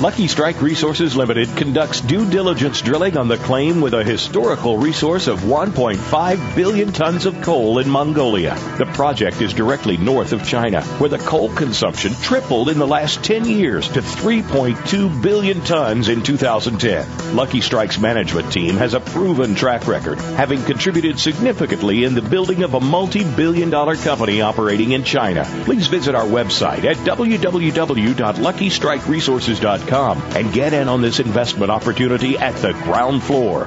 Lucky 0.01 0.27
Strike 0.27 0.61
Resources 0.63 1.15
Limited 1.15 1.55
conducts 1.55 2.01
due 2.01 2.27
diligence 2.27 2.81
drilling 2.81 3.17
on 3.17 3.27
the 3.27 3.37
claim 3.37 3.81
with 3.81 3.93
a 3.93 4.03
historical 4.03 4.79
resource 4.79 5.27
of 5.27 5.41
1.5 5.41 6.55
billion 6.55 6.91
tons 6.91 7.27
of 7.27 7.39
coal 7.43 7.77
in 7.77 7.87
Mongolia. 7.87 8.57
The 8.79 8.87
project 8.87 9.43
is 9.43 9.53
directly 9.53 9.97
north 9.97 10.33
of 10.33 10.43
China, 10.43 10.81
where 10.97 11.11
the 11.11 11.19
coal 11.19 11.53
consumption 11.53 12.15
tripled 12.15 12.69
in 12.69 12.79
the 12.79 12.87
last 12.87 13.23
10 13.23 13.45
years 13.45 13.87
to 13.89 14.01
3.2 14.01 15.21
billion 15.21 15.61
tons 15.61 16.09
in 16.09 16.23
2010. 16.23 17.35
Lucky 17.35 17.61
Strike's 17.61 17.99
management 17.99 18.51
team 18.51 18.77
has 18.77 18.95
a 18.95 18.99
proven 18.99 19.53
track 19.53 19.85
record, 19.85 20.17
having 20.17 20.63
contributed 20.63 21.19
significantly 21.19 22.05
in 22.05 22.15
the 22.15 22.23
building 22.23 22.63
of 22.63 22.73
a 22.73 22.79
multi-billion 22.79 23.69
dollar 23.69 23.95
company 23.95 24.41
operating 24.41 24.93
in 24.93 25.03
China. 25.03 25.45
Please 25.65 25.85
visit 25.85 26.15
our 26.15 26.25
website 26.25 26.85
at 26.85 26.97
www.luckystrikeresources.com 26.97 29.90
and 29.91 30.53
get 30.53 30.73
in 30.73 30.87
on 30.87 31.01
this 31.01 31.19
investment 31.19 31.69
opportunity 31.69 32.37
at 32.37 32.55
the 32.57 32.71
ground 32.71 33.21
floor. 33.21 33.65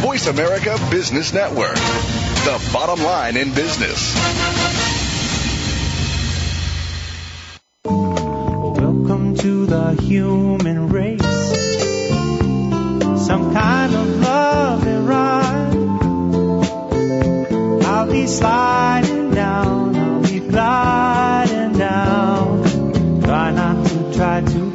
Voice 0.00 0.26
America 0.28 0.78
Business 0.90 1.32
Network, 1.32 1.74
the 1.74 2.70
bottom 2.72 3.04
line 3.04 3.36
in 3.36 3.52
business. 3.52 4.14
Welcome 7.84 9.36
to 9.38 9.66
the 9.66 9.92
human 10.02 10.88
race. 10.88 11.20
Some 13.26 13.52
kind 13.52 13.94
of 13.94 14.20
lovely 14.20 14.94
ride. 14.94 15.74
I'll 17.84 18.06
be 18.10 18.26
sliding 18.26 19.29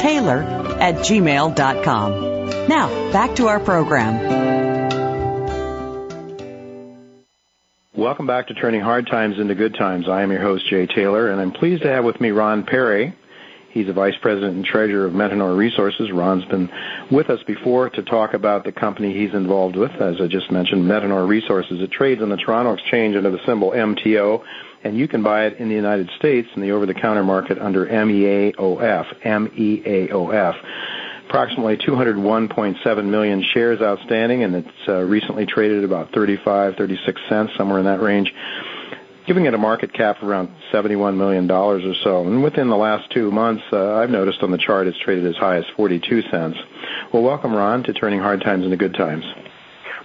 Taylor 0.00 0.42
at 0.80 0.96
gmail.com. 0.96 2.68
Now, 2.68 3.12
back 3.12 3.36
to 3.36 3.48
our 3.48 3.60
program. 3.60 4.42
Welcome 7.94 8.26
back 8.26 8.48
to 8.48 8.54
Turning 8.54 8.80
Hard 8.80 9.06
Times 9.06 9.38
into 9.38 9.54
Good 9.54 9.74
Times. 9.74 10.08
I 10.08 10.22
am 10.22 10.32
your 10.32 10.40
host, 10.40 10.68
Jay 10.68 10.86
Taylor, 10.86 11.30
and 11.30 11.40
I'm 11.40 11.52
pleased 11.52 11.82
to 11.82 11.88
have 11.88 12.04
with 12.04 12.20
me 12.20 12.30
Ron 12.30 12.64
Perry. 12.64 13.14
He's 13.70 13.86
the 13.86 13.92
Vice 13.92 14.16
President 14.20 14.56
and 14.56 14.64
Treasurer 14.64 15.06
of 15.06 15.12
Metanor 15.12 15.56
Resources. 15.56 16.10
Ron's 16.12 16.44
been 16.46 16.68
with 17.10 17.30
us 17.30 17.42
before 17.46 17.90
to 17.90 18.02
talk 18.02 18.34
about 18.34 18.64
the 18.64 18.72
company 18.72 19.14
he's 19.14 19.32
involved 19.34 19.76
with, 19.76 19.92
as 19.92 20.16
I 20.20 20.26
just 20.26 20.50
mentioned, 20.50 20.84
Metanor 20.84 21.26
Resources. 21.26 21.80
It 21.80 21.90
trades 21.90 22.20
on 22.22 22.28
the 22.28 22.36
Toronto 22.36 22.74
Exchange 22.74 23.16
under 23.16 23.30
the 23.30 23.40
symbol 23.46 23.70
MTO, 23.70 24.42
and 24.84 24.96
you 24.96 25.08
can 25.08 25.22
buy 25.22 25.46
it 25.46 25.58
in 25.58 25.68
the 25.68 25.74
United 25.74 26.10
States 26.18 26.48
in 26.54 26.62
the 26.62 26.72
over-the-counter 26.72 27.24
market 27.24 27.58
under 27.58 27.86
MEAOF, 27.86 29.06
M-E-A-O-F 29.24 30.56
approximately 31.32 31.78
201.7 31.78 33.04
million 33.06 33.42
shares 33.54 33.80
outstanding, 33.80 34.42
and 34.42 34.54
it's 34.54 34.68
uh, 34.86 35.00
recently 35.00 35.46
traded 35.46 35.78
at 35.78 35.84
about 35.84 36.12
35, 36.12 36.74
36 36.76 37.20
cents, 37.26 37.52
somewhere 37.56 37.78
in 37.78 37.86
that 37.86 38.02
range. 38.02 38.34
giving 39.26 39.46
it 39.46 39.54
a 39.54 39.58
market 39.58 39.94
cap 39.94 40.20
of 40.20 40.28
around 40.28 40.50
$71 40.74 41.16
million 41.16 41.50
or 41.50 41.80
so. 42.04 42.26
And 42.26 42.42
within 42.42 42.68
the 42.68 42.76
last 42.76 43.10
two 43.12 43.30
months, 43.30 43.62
uh, 43.72 43.94
I've 43.94 44.10
noticed 44.10 44.42
on 44.42 44.50
the 44.50 44.58
chart 44.58 44.86
it's 44.86 44.98
traded 44.98 45.24
as 45.24 45.36
high 45.36 45.56
as 45.56 45.64
42 45.74 46.20
cents. 46.30 46.58
Well, 47.14 47.22
welcome, 47.22 47.54
Ron, 47.54 47.82
to 47.84 47.94
Turning 47.94 48.20
Hard 48.20 48.42
Times 48.42 48.64
into 48.64 48.76
Good 48.76 48.94
Times. 48.94 49.24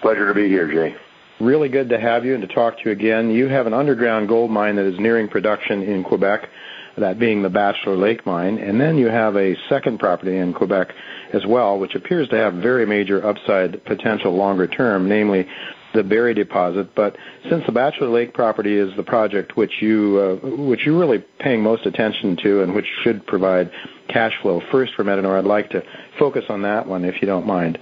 Pleasure 0.01 0.27
to 0.29 0.33
be 0.33 0.47
here, 0.47 0.71
Jay. 0.71 0.95
Really 1.39 1.69
good 1.69 1.89
to 1.89 1.99
have 1.99 2.25
you 2.25 2.33
and 2.33 2.47
to 2.47 2.53
talk 2.53 2.77
to 2.77 2.85
you 2.85 2.91
again. 2.91 3.29
You 3.29 3.47
have 3.47 3.67
an 3.67 3.73
underground 3.73 4.27
gold 4.27 4.49
mine 4.49 4.75
that 4.77 4.85
is 4.85 4.99
nearing 4.99 5.27
production 5.27 5.83
in 5.83 6.03
Quebec, 6.03 6.49
that 6.97 7.19
being 7.19 7.43
the 7.43 7.49
Bachelor 7.49 7.95
Lake 7.95 8.25
mine, 8.25 8.57
and 8.57 8.81
then 8.81 8.97
you 8.97 9.07
have 9.07 9.35
a 9.35 9.55
second 9.69 9.99
property 9.99 10.35
in 10.35 10.53
Quebec 10.53 10.91
as 11.33 11.45
well, 11.45 11.77
which 11.77 11.93
appears 11.93 12.27
to 12.29 12.35
have 12.37 12.55
very 12.55 12.87
major 12.87 13.23
upside 13.23 13.83
potential 13.85 14.35
longer 14.35 14.65
term, 14.65 15.07
namely 15.07 15.47
the 15.93 16.03
Barry 16.03 16.33
deposit. 16.33 16.95
But 16.95 17.15
since 17.49 17.63
the 17.67 17.71
Bachelor 17.71 18.09
Lake 18.09 18.33
property 18.33 18.75
is 18.75 18.95
the 18.95 19.03
project 19.03 19.55
which 19.55 19.79
you 19.79 20.39
uh, 20.43 20.47
which 20.65 20.85
you're 20.85 20.97
really 20.97 21.23
paying 21.39 21.61
most 21.61 21.85
attention 21.85 22.35
to 22.43 22.63
and 22.63 22.73
which 22.73 22.87
should 23.03 23.27
provide 23.27 23.71
cash 24.09 24.33
flow 24.41 24.61
first 24.71 24.93
for 24.95 25.03
Metanor, 25.03 25.37
I'd 25.37 25.45
like 25.45 25.69
to 25.71 25.83
focus 26.17 26.45
on 26.49 26.63
that 26.63 26.87
one 26.87 27.05
if 27.05 27.21
you 27.21 27.27
don't 27.27 27.45
mind. 27.45 27.77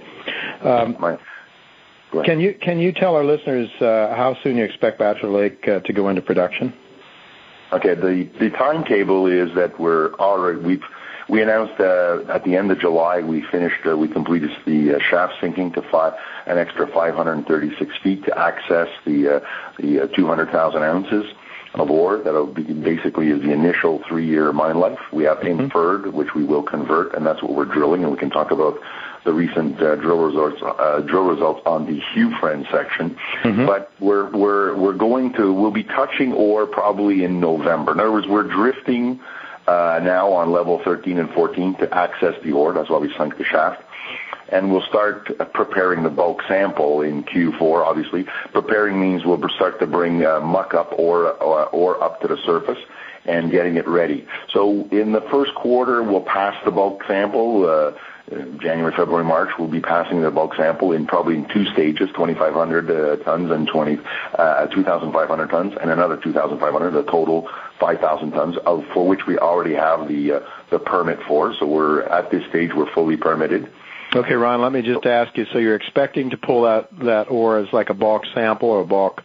Um, 0.62 1.18
can 2.24 2.40
you 2.40 2.54
can 2.54 2.78
you 2.78 2.92
tell 2.92 3.14
our 3.16 3.24
listeners 3.24 3.68
uh, 3.80 4.14
how 4.14 4.36
soon 4.42 4.56
you 4.56 4.64
expect 4.64 4.98
Bachelor 4.98 5.30
Lake 5.30 5.66
uh, 5.68 5.80
to 5.80 5.92
go 5.92 6.08
into 6.08 6.22
production? 6.22 6.72
Okay, 7.72 7.94
the 7.94 8.28
the 8.38 8.50
timetable 8.50 9.26
is 9.26 9.54
that 9.56 9.78
we're 9.78 10.14
already 10.14 10.60
we've 10.60 10.84
we 11.28 11.42
announced 11.42 11.80
uh, 11.80 12.22
at 12.28 12.44
the 12.44 12.54
end 12.56 12.70
of 12.70 12.78
July 12.78 13.20
we 13.20 13.44
finished 13.50 13.84
uh, 13.86 13.96
we 13.96 14.08
completed 14.08 14.50
the 14.66 14.94
uh, 14.94 14.98
shaft 15.10 15.34
sinking 15.40 15.72
to 15.72 15.82
five 15.90 16.14
an 16.46 16.58
extra 16.58 16.86
536 16.86 17.92
feet 18.02 18.24
to 18.24 18.38
access 18.38 18.88
the 19.04 19.36
uh, 19.36 19.40
the 19.80 20.04
uh, 20.04 20.06
200,000 20.14 20.82
ounces 20.82 21.24
of 21.74 21.90
ore 21.90 22.18
that 22.18 22.32
will 22.32 22.46
be 22.46 22.62
basically 22.62 23.28
is 23.28 23.42
the 23.42 23.52
initial 23.52 24.02
three 24.08 24.26
year 24.26 24.52
mine 24.52 24.78
life. 24.78 24.98
We 25.12 25.24
have 25.24 25.38
mm-hmm. 25.38 25.60
inferred, 25.60 26.12
which 26.12 26.34
we 26.34 26.44
will 26.44 26.62
convert, 26.62 27.14
and 27.14 27.26
that's 27.26 27.42
what 27.42 27.54
we're 27.54 27.66
drilling, 27.66 28.02
and 28.02 28.12
we 28.12 28.18
can 28.18 28.30
talk 28.30 28.50
about 28.50 28.78
the 29.26 29.34
recent 29.34 29.82
uh, 29.82 29.96
drill 29.96 30.18
results 30.18 30.62
uh, 30.62 31.00
drill 31.00 31.24
results 31.24 31.60
on 31.66 31.84
the 31.84 32.00
Hewfran 32.00 32.70
section. 32.70 33.18
Mm-hmm. 33.42 33.66
But 33.66 33.92
we're 34.00 34.30
we're 34.30 34.74
we're 34.76 34.94
going 34.94 35.34
to 35.34 35.52
we'll 35.52 35.70
be 35.70 35.84
touching 35.84 36.32
ore 36.32 36.66
probably 36.66 37.24
in 37.24 37.40
November. 37.40 37.92
In 37.92 38.00
other 38.00 38.12
words, 38.12 38.26
we're 38.26 38.44
drifting 38.48 39.20
uh, 39.66 40.00
now 40.02 40.32
on 40.32 40.52
level 40.52 40.80
13 40.84 41.18
and 41.18 41.28
14 41.30 41.74
to 41.76 41.94
access 41.94 42.34
the 42.42 42.52
ore. 42.52 42.72
That's 42.72 42.88
why 42.88 42.98
we 42.98 43.12
sunk 43.14 43.36
the 43.36 43.44
shaft. 43.44 43.82
And 44.48 44.70
we'll 44.70 44.82
start 44.82 45.36
preparing 45.52 46.04
the 46.04 46.08
bulk 46.08 46.40
sample 46.46 47.02
in 47.02 47.24
Q4, 47.24 47.84
obviously. 47.84 48.26
Preparing 48.52 49.00
means 49.00 49.24
we'll 49.24 49.42
start 49.56 49.80
to 49.80 49.88
bring 49.88 50.24
uh, 50.24 50.38
muck 50.38 50.72
up 50.72 50.92
or, 50.96 51.32
or, 51.42 51.66
or 51.70 52.00
up 52.00 52.20
to 52.20 52.28
the 52.28 52.36
surface 52.44 52.78
and 53.24 53.50
getting 53.50 53.74
it 53.74 53.88
ready. 53.88 54.24
So 54.52 54.86
in 54.92 55.10
the 55.10 55.20
first 55.32 55.52
quarter, 55.56 56.04
we'll 56.04 56.20
pass 56.20 56.54
the 56.64 56.70
bulk 56.70 57.02
sample. 57.08 57.66
January, 58.28 58.92
February, 58.96 59.24
March, 59.24 59.50
we'll 59.56 59.68
be 59.68 59.80
passing 59.80 60.20
the 60.20 60.30
bulk 60.32 60.56
sample 60.56 60.90
in 60.92 61.06
probably 61.06 61.36
in 61.36 61.48
two 61.48 61.64
stages, 61.66 62.08
2,500 62.10 62.90
uh, 62.90 63.16
tons 63.22 63.50
and 63.52 63.68
20, 63.68 63.98
uh, 64.34 64.66
2,500 64.66 65.50
tons, 65.50 65.74
and 65.80 65.90
another 65.90 66.16
2,500, 66.16 66.96
a 66.96 67.02
total 67.04 67.48
5,000 67.78 68.32
tons, 68.32 68.56
of, 68.66 68.84
for 68.92 69.06
which 69.06 69.26
we 69.26 69.38
already 69.38 69.74
have 69.74 70.08
the 70.08 70.32
uh, 70.32 70.40
the 70.70 70.80
permit 70.80 71.20
for. 71.28 71.54
So 71.54 71.66
we're 71.66 72.02
at 72.02 72.30
this 72.32 72.44
stage, 72.48 72.70
we're 72.74 72.92
fully 72.92 73.16
permitted. 73.16 73.70
Okay, 74.14 74.34
Ron. 74.34 74.60
Let 74.60 74.72
me 74.72 74.82
just 74.82 75.06
ask 75.06 75.36
you. 75.36 75.46
So 75.52 75.58
you're 75.58 75.76
expecting 75.76 76.30
to 76.30 76.36
pull 76.36 76.62
that 76.62 76.88
that 77.04 77.30
ore 77.30 77.58
as 77.58 77.72
like 77.72 77.90
a 77.90 77.94
bulk 77.94 78.24
sample 78.34 78.70
or 78.70 78.80
a 78.80 78.86
bulk 78.86 79.22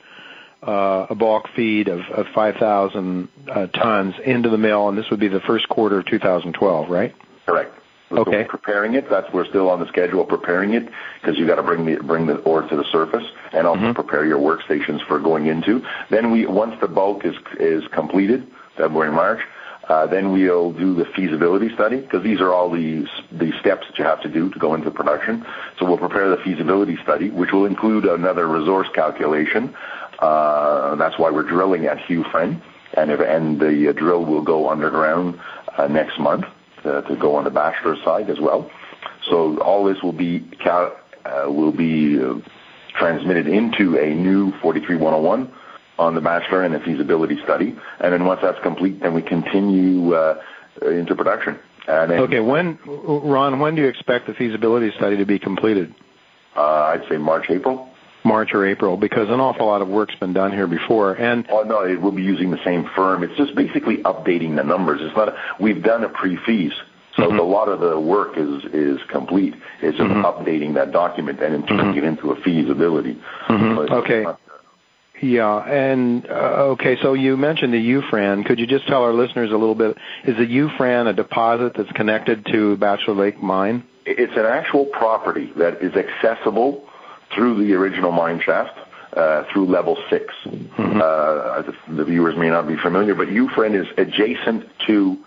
uh, 0.62 1.08
a 1.10 1.16
bulk 1.16 1.48
feed 1.56 1.88
of, 1.88 2.02
of 2.12 2.28
5,000 2.36 3.28
uh, 3.50 3.68
tons 3.68 4.14
into 4.24 4.50
the 4.50 4.60
mill, 4.60 4.90
and 4.90 4.98
this 4.98 5.10
would 5.10 5.20
be 5.20 5.28
the 5.28 5.40
first 5.40 5.68
quarter 5.68 6.00
of 6.00 6.06
2012, 6.06 6.88
right? 6.88 7.16
Correct. 7.48 7.81
Okay. 8.20 8.44
preparing 8.44 8.96
it. 8.96 9.10
That's 9.10 9.32
we're 9.34 9.46
still 9.46 9.70
on 9.70 9.80
the 9.80 9.88
schedule 9.88 10.26
preparing 10.26 10.74
it 10.74 10.90
because 11.22 11.38
you 11.38 11.48
got 11.48 11.56
to 11.56 11.64
bring 11.64 11.86
the 11.86 11.98
bring 12.04 12.26
the 12.26 12.38
ore 12.40 12.64
to 12.68 12.76
the 12.76 12.86
surface 12.92 13.24
and 13.54 13.66
also 13.66 13.82
mm-hmm. 13.82 13.94
prepare 13.94 14.26
your 14.26 14.40
workstations 14.40 15.06
for 15.08 15.20
going 15.20 15.48
into. 15.48 15.82
Then 16.10 16.32
we 16.32 16.46
once 16.46 16.76
the 16.82 16.88
bulk 16.88 17.26
is 17.26 17.36
is 17.60 17.84
completed, 17.94 18.48
February 18.78 19.12
March. 19.12 19.42
Uh, 19.90 20.06
then 20.06 20.32
we'll 20.32 20.72
do 20.72 20.96
the 20.96 21.06
feasibility 21.06 21.74
study 21.74 22.00
because 22.00 22.24
these 22.24 22.40
are 22.40 22.54
all 22.54 22.70
the 22.70 23.06
the 23.32 23.52
steps 23.60 23.88
that 23.88 23.98
you 23.98 24.06
have 24.06 24.22
to 24.22 24.30
do 24.30 24.50
to 24.50 24.60
go 24.60 24.74
into 24.74 24.92
production. 24.92 25.46
So 25.80 25.86
we'll 25.86 25.98
prepare 25.98 26.30
the 26.30 26.42
feasibility 26.44 26.98
study, 27.04 27.30
which 27.30 27.52
will 27.52 27.66
include 27.66 28.06
another 28.06 28.48
resource 28.48 28.88
calculation. 28.94 29.76
Uh, 30.20 30.96
that's 30.96 31.18
why 31.18 31.32
we're 31.32 31.44
drilling 31.44 31.88
at 31.88 31.98
Hewfran, 31.98 32.62
and 32.96 33.10
if, 33.10 33.20
and 33.20 33.60
the 33.60 33.94
drill 33.98 34.24
will 34.24 34.44
go 34.44 34.70
underground 34.70 35.40
uh, 35.78 35.88
next 35.88 36.20
month 36.20 36.46
uh, 36.46 36.61
to 36.84 37.18
go 37.20 37.36
on 37.36 37.44
the 37.44 37.52
bachelor 37.52 37.96
side 38.04 38.30
as 38.30 38.40
well. 38.40 38.70
So 39.30 39.60
all 39.60 39.86
this 39.86 40.02
will 40.02 40.14
be 40.14 40.48
uh, 40.66 40.90
will 41.48 41.72
be 41.72 42.22
uh, 42.22 42.36
transmitted 42.98 43.48
into 43.48 43.98
a 43.98 44.14
new 44.16 44.52
43101 44.62 45.52
on 46.00 46.16
the 46.16 46.22
bachelor 46.22 46.64
and 46.64 46.74
a 46.74 46.80
feasibility 46.80 47.38
study. 47.44 47.78
And 48.00 48.14
then 48.14 48.26
once 48.26 48.42
that's 48.42 48.60
complete, 48.64 49.02
then 49.02 49.14
we 49.14 49.22
continue 49.22 50.14
uh, 50.14 50.42
into 50.82 51.16
production. 51.16 51.60
Then, 51.88 52.12
okay, 52.12 52.40
when 52.40 52.80
Ron, 52.86 53.60
when 53.60 53.76
do 53.76 53.82
you 53.82 53.88
expect 53.88 54.28
the 54.28 54.34
feasibility 54.34 54.92
study 54.98 55.18
to 55.18 55.26
be 55.26 55.40
completed? 55.40 55.94
Uh, 56.56 56.62
I'd 56.62 57.04
say 57.10 57.18
March, 57.18 57.50
April. 57.50 57.91
March 58.24 58.50
or 58.54 58.66
April 58.66 58.98
because 58.98 59.30
an 59.30 59.40
awful 59.40 59.68
lot 59.68 59.82
of 59.82 59.88
work's 59.88 60.16
been 60.16 60.34
done 60.34 60.52
here 60.52 60.68
before. 60.68 61.14
And 61.14 61.46
oh 61.50 61.64
no, 61.64 61.84
it 61.84 62.00
will 62.02 62.12
be 62.12 62.24
using 62.24 62.52
the 62.52 62.64
same 62.64 62.90
firm. 62.96 63.24
It's 63.24 63.36
just 63.38 63.56
basically 63.56 63.98
updating 63.98 64.56
the 64.56 64.64
numbers. 64.64 65.02
It's 65.02 65.16
not. 65.16 65.30
A, 65.30 65.38
we've 65.60 65.84
done 65.84 66.04
a 66.04 66.10
pre-fees. 66.10 66.74
So 67.18 67.24
mm-hmm. 67.24 67.40
a 67.40 67.44
lot 67.44 67.68
of 67.68 67.82
the 67.82 68.00
work 68.00 68.38
is 68.38 68.64
is 68.74 69.00
complete. 69.10 69.54
It's 69.82 69.98
just 69.98 70.10
mm-hmm. 70.10 70.26
updating 70.26 70.76
that 70.76 70.92
document 70.92 71.42
and 71.42 71.54
then 71.54 71.68
turning 71.68 71.88
mm-hmm. 71.88 71.98
it 71.98 72.04
into 72.04 72.32
a 72.32 72.42
feasibility. 72.42 73.20
Mm-hmm. 73.50 73.94
Okay. 73.94 74.24
Not, 74.24 74.40
yeah, 75.22 75.60
and 75.60 76.26
uh, 76.26 76.74
okay, 76.74 76.98
so 77.00 77.14
you 77.14 77.38
mentioned 77.38 77.74
the 77.74 77.78
Hewfran. 77.78 78.44
Could 78.44 78.58
you 78.58 78.66
just 78.66 78.88
tell 78.88 79.04
our 79.04 79.14
listeners 79.14 79.52
a 79.52 79.56
little 79.56 79.76
bit? 79.76 79.96
Is 80.26 80.36
the 80.36 80.48
Hewfran 80.48 81.08
a 81.08 81.14
deposit 81.14 81.74
that's 81.78 81.92
connected 81.92 82.48
to 82.52 82.76
Bachelor 82.78 83.14
Lake 83.14 83.42
Mine? 83.42 83.84
It's 84.04 84.34
an 84.36 84.46
actual 84.46 84.86
property 84.86 85.52
that 85.58 85.84
is 85.84 85.94
accessible 85.94 86.90
through 87.36 87.66
the 87.66 87.74
original 87.74 88.12
mine 88.12 88.42
shaft. 88.44 88.78
Uh, 89.14 89.44
through 89.52 89.66
level 89.66 89.98
6 90.10 90.34
mm-hmm. 90.46 91.02
uh, 91.02 91.62
the, 91.64 91.76
the, 91.98 92.06
viewers 92.06 92.34
may 92.38 92.48
not 92.48 92.66
be 92.66 92.78
familiar, 92.78 93.14
but 93.14 93.28
Hewfran 93.28 93.76
is 93.78 93.86
adjacent 93.98 94.66
to 94.88 95.18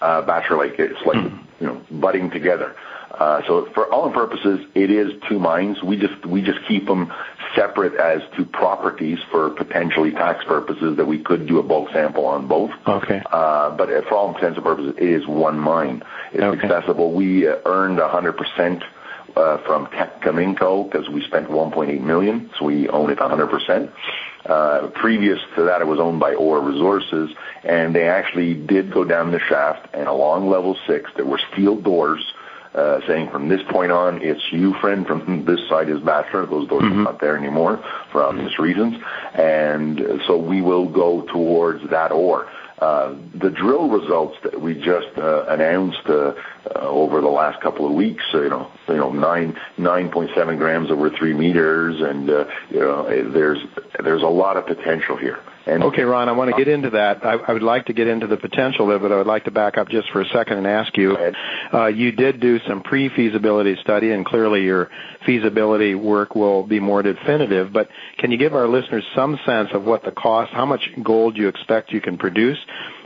uh, 0.00 0.22
Bachelor 0.22 0.58
Lake. 0.58 0.74
It's 0.78 1.04
like 1.04 1.16
mm-hmm. 1.16 1.64
you 1.64 1.66
know 1.66 1.82
butting 1.90 2.30
together. 2.30 2.76
Uh, 3.12 3.42
so 3.46 3.68
for 3.74 3.92
all 3.92 4.10
purposes, 4.10 4.60
it 4.74 4.90
is 4.90 5.12
two 5.28 5.38
mines. 5.38 5.82
We 5.82 5.96
just 5.98 6.24
we 6.24 6.40
just 6.40 6.60
keep 6.66 6.86
them 6.86 7.12
separate 7.54 7.94
as 7.94 8.22
two 8.36 8.46
properties 8.46 9.18
for 9.30 9.50
potentially 9.50 10.12
tax 10.12 10.44
purposes 10.44 10.96
that 10.96 11.06
we 11.06 11.22
could 11.22 11.46
do 11.46 11.58
a 11.58 11.62
bulk 11.62 11.90
sample 11.92 12.24
on 12.24 12.48
both. 12.48 12.70
Okay. 12.86 13.22
Uh, 13.30 13.76
but 13.76 13.88
for 14.08 14.14
all 14.14 14.34
intents 14.34 14.56
and 14.56 14.64
purposes, 14.64 14.94
it 14.96 15.08
is 15.08 15.26
one 15.26 15.58
mine. 15.58 16.02
It's 16.32 16.42
okay. 16.42 16.62
accessible. 16.62 17.12
We 17.12 17.46
uh, 17.46 17.56
earned 17.66 17.98
100 17.98 18.32
percent 18.32 18.82
from 19.34 19.86
Teck 19.88 20.20
Cominco 20.22 20.90
because 20.90 21.08
we 21.08 21.22
spent 21.22 21.48
1.8 21.48 22.00
million, 22.00 22.50
so 22.58 22.66
we 22.66 22.88
own 22.88 23.10
it 23.10 23.18
100%. 23.18 23.92
Uh, 24.44 24.88
previous 24.88 25.38
to 25.56 25.62
that, 25.64 25.80
it 25.80 25.86
was 25.86 26.00
owned 26.00 26.18
by 26.18 26.34
OR 26.34 26.60
Resources, 26.60 27.30
and 27.62 27.94
they 27.94 28.08
actually 28.08 28.54
did 28.54 28.92
go 28.92 29.04
down 29.04 29.30
the 29.30 29.38
shaft, 29.38 29.88
and 29.94 30.08
along 30.08 30.48
level 30.48 30.76
six, 30.86 31.10
there 31.16 31.24
were 31.24 31.40
steel 31.52 31.76
doors 31.76 32.32
uh, 32.74 33.00
saying 33.06 33.30
from 33.30 33.48
this 33.48 33.60
point 33.70 33.92
on, 33.92 34.22
it's 34.22 34.40
you, 34.50 34.72
friend. 34.80 35.06
From 35.06 35.44
this 35.46 35.60
side 35.68 35.90
is 35.90 36.00
Bachelor. 36.00 36.46
Those 36.46 36.68
doors 36.68 36.84
mm-hmm. 36.84 37.00
are 37.00 37.12
not 37.12 37.20
there 37.20 37.36
anymore 37.36 37.84
for 38.10 38.22
obvious 38.22 38.58
reasons. 38.58 38.96
And 39.34 40.00
so 40.26 40.38
we 40.38 40.62
will 40.62 40.88
go 40.88 41.22
towards 41.22 41.88
that 41.90 42.12
ore. 42.12 42.48
Uh, 42.82 43.14
the 43.36 43.48
drill 43.48 43.88
results 43.88 44.36
that 44.42 44.60
we 44.60 44.74
just 44.74 45.16
uh, 45.16 45.44
announced 45.46 46.02
uh, 46.06 46.34
uh, 46.74 46.80
over 46.80 47.20
the 47.20 47.28
last 47.28 47.60
couple 47.60 47.86
of 47.86 47.92
weeks, 47.92 48.24
you 48.32 48.48
know, 48.48 48.68
you 48.88 48.96
know, 48.96 49.12
nine 49.12 49.56
nine 49.78 50.10
point 50.10 50.28
seven 50.34 50.56
grams 50.56 50.90
over 50.90 51.08
three 51.08 51.32
meters, 51.32 52.00
and 52.00 52.28
uh, 52.28 52.44
you 52.72 52.80
know, 52.80 53.30
there's 53.30 53.60
there's 54.02 54.24
a 54.24 54.26
lot 54.26 54.56
of 54.56 54.66
potential 54.66 55.16
here. 55.16 55.38
And 55.66 55.84
okay, 55.84 56.02
Ron, 56.02 56.28
I 56.28 56.32
want 56.32 56.50
to 56.50 56.56
get 56.56 56.66
into 56.66 56.90
that. 56.90 57.24
I, 57.24 57.34
I 57.34 57.52
would 57.52 57.62
like 57.62 57.86
to 57.86 57.92
get 57.92 58.08
into 58.08 58.26
the 58.26 58.36
potential 58.36 58.86
there, 58.88 58.98
but 58.98 59.12
I 59.12 59.16
would 59.16 59.26
like 59.26 59.44
to 59.44 59.50
back 59.50 59.78
up 59.78 59.88
just 59.88 60.10
for 60.10 60.20
a 60.20 60.28
second 60.28 60.58
and 60.58 60.66
ask 60.66 60.96
you. 60.96 61.16
Uh, 61.72 61.86
you 61.86 62.12
did 62.12 62.40
do 62.40 62.58
some 62.66 62.82
pre-feasibility 62.82 63.76
study, 63.80 64.10
and 64.10 64.26
clearly 64.26 64.62
your 64.62 64.90
feasibility 65.24 65.94
work 65.94 66.34
will 66.34 66.66
be 66.66 66.80
more 66.80 67.02
definitive. 67.02 67.72
But 67.72 67.88
can 68.18 68.32
you 68.32 68.38
give 68.38 68.54
our 68.54 68.66
listeners 68.66 69.04
some 69.14 69.38
sense 69.46 69.68
of 69.72 69.84
what 69.84 70.04
the 70.04 70.10
cost, 70.10 70.52
how 70.52 70.66
much 70.66 70.82
gold 71.02 71.36
you 71.36 71.48
expect 71.48 71.92
you 71.92 72.00
can 72.00 72.18
produce 72.18 72.58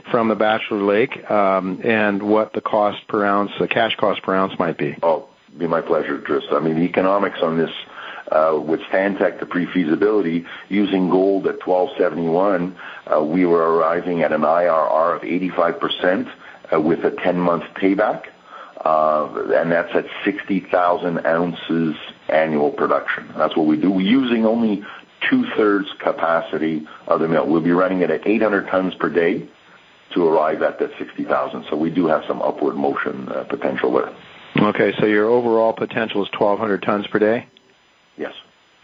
from 0.09 0.29
the 0.29 0.35
Bachelor 0.35 0.83
Lake, 0.83 1.29
um, 1.29 1.81
and 1.83 2.23
what 2.23 2.53
the 2.53 2.61
cost 2.61 3.07
per 3.07 3.25
ounce, 3.25 3.51
the 3.59 3.67
cash 3.67 3.95
cost 3.97 4.23
per 4.23 4.33
ounce, 4.33 4.53
might 4.57 4.77
be? 4.77 4.95
Oh, 5.03 5.29
be 5.57 5.67
my 5.67 5.81
pleasure, 5.81 6.21
Tris. 6.21 6.43
I 6.51 6.59
mean, 6.59 6.75
the 6.75 6.83
economics 6.83 7.39
on 7.41 7.57
this 7.57 7.71
with 8.65 8.81
Stantec, 8.91 9.39
the 9.39 9.45
pre-feasibility, 9.45 10.45
using 10.69 11.09
gold 11.09 11.47
at 11.47 11.65
1271, 11.65 12.75
uh, 13.07 13.23
we 13.23 13.45
were 13.45 13.75
arriving 13.75 14.21
at 14.21 14.31
an 14.31 14.41
IRR 14.41 15.15
of 15.15 15.21
85% 15.21 16.31
uh, 16.73 16.81
with 16.81 16.99
a 17.05 17.11
10-month 17.11 17.63
payback. 17.75 18.25
Uh, 18.83 19.53
and 19.55 19.71
that's 19.71 19.93
at 19.95 20.05
60,000 20.23 21.25
ounces 21.25 21.95
annual 22.29 22.71
production. 22.71 23.27
That's 23.35 23.55
what 23.57 23.65
we 23.65 23.75
do. 23.75 23.91
We're 23.91 24.01
using 24.01 24.45
only 24.45 24.83
two-thirds 25.29 25.87
capacity 25.99 26.87
of 27.07 27.19
the 27.19 27.27
mill. 27.27 27.47
We'll 27.47 27.61
be 27.61 27.71
running 27.71 28.01
it 28.01 28.11
at 28.11 28.25
800 28.27 28.67
tons 28.67 28.93
per 28.95 29.09
day 29.09 29.49
to 30.13 30.27
arrive 30.27 30.61
at 30.61 30.79
that 30.79 30.91
60,000. 30.97 31.65
So 31.69 31.75
we 31.75 31.89
do 31.89 32.07
have 32.07 32.23
some 32.27 32.41
upward 32.41 32.75
motion 32.75 33.29
uh, 33.29 33.43
potential 33.45 33.91
there. 33.93 34.15
Okay, 34.57 34.93
so 34.99 35.05
your 35.05 35.25
overall 35.25 35.73
potential 35.73 36.23
is 36.23 36.29
1,200 36.31 36.81
tons 36.81 37.07
per 37.07 37.19
day? 37.19 37.47
Yes. 38.17 38.33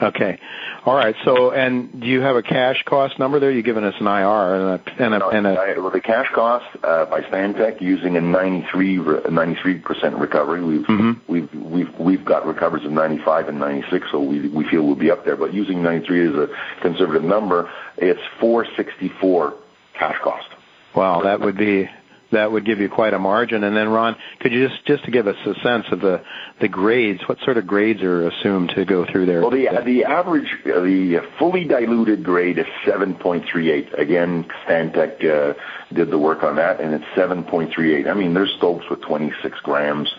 Okay. 0.02 0.40
All 0.86 0.96
right. 0.96 1.16
So, 1.24 1.52
and 1.52 2.02
do 2.02 2.08
you 2.08 2.22
have 2.22 2.36
a 2.36 2.42
cash 2.42 2.84
cost 2.84 3.20
number 3.20 3.40
there? 3.40 3.52
You've 3.52 3.64
given 3.64 3.84
us 3.84 3.94
an 4.00 4.08
IR 4.08 4.56
and 4.56 4.64
a, 4.66 5.04
and 5.04 5.14
a, 5.14 5.28
and 5.28 5.48
a 5.48 5.50
I, 5.52 5.78
well, 5.78 5.92
the 5.92 6.02
cash 6.02 6.28
cost 6.34 6.66
uh, 6.84 7.06
by 7.06 7.22
Stantec 7.22 7.80
using 7.80 8.18
a 8.18 8.22
93 8.22 9.80
percent 9.80 10.16
recovery. 10.18 10.64
We've 10.64 10.86
mm-hmm. 10.86 11.32
we've 11.32 11.54
we've 11.54 12.00
we've 12.00 12.26
got 12.26 12.46
recoveries 12.46 12.86
of 12.86 12.92
95 12.92 13.50
and 13.50 13.60
96, 13.60 14.08
so 14.12 14.20
we 14.20 14.50
we 14.50 14.68
feel 14.68 14.84
we'll 14.84 14.96
be 14.96 15.12
up 15.12 15.26
there. 15.26 15.38
But 15.38 15.54
using 15.54 15.82
93 15.84 16.30
as 16.30 16.36
a 16.36 16.50
conservative 16.82 17.24
number, 17.24 17.72
it's 17.98 18.22
464 18.40 19.54
cash 19.94 20.18
cost. 20.22 20.48
Wow, 20.96 21.22
that 21.22 21.40
would 21.40 21.58
be 21.58 21.90
that 22.34 22.52
would 22.52 22.66
give 22.66 22.80
you 22.80 22.90
quite 22.90 23.14
a 23.14 23.20
margin. 23.20 23.64
And 23.64 23.76
then, 23.76 23.90
Ron, 23.90 24.16
could 24.40 24.52
you 24.52 24.68
just 24.68 24.86
just 24.86 25.06
to 25.06 25.12
give 25.12 25.28
us 25.28 25.36
a 25.46 25.54
sense 25.62 25.86
of 25.92 26.02
the 26.02 26.22
the 26.62 26.68
grades? 26.68 27.22
What 27.28 27.40
sort 27.44 27.58
of 27.58 27.66
grades 27.66 28.02
are 28.02 28.28
assumed 28.28 28.72
to 28.76 28.86
go 28.86 29.06
through 29.10 29.26
there? 29.26 29.42
Well, 29.42 29.52
the 29.52 29.70
the 29.86 30.04
average, 30.06 30.52
the 30.64 31.22
fully 31.40 31.66
diluted 31.66 32.24
grade 32.24 32.58
is 32.58 32.66
7.38. 32.86 34.00
Again, 34.00 34.46
Stantec 34.66 35.24
uh, 35.24 35.54
did 35.94 36.12
the 36.12 36.20
work 36.20 36.44
on 36.44 36.58
that, 36.58 36.80
and 36.80 36.94
it's 36.94 37.06
7.38. 37.16 38.08
I 38.08 38.14
mean, 38.14 38.34
there's 38.34 38.54
stopes 38.58 38.86
with 38.90 39.02
26 39.02 39.60
grams 39.62 40.14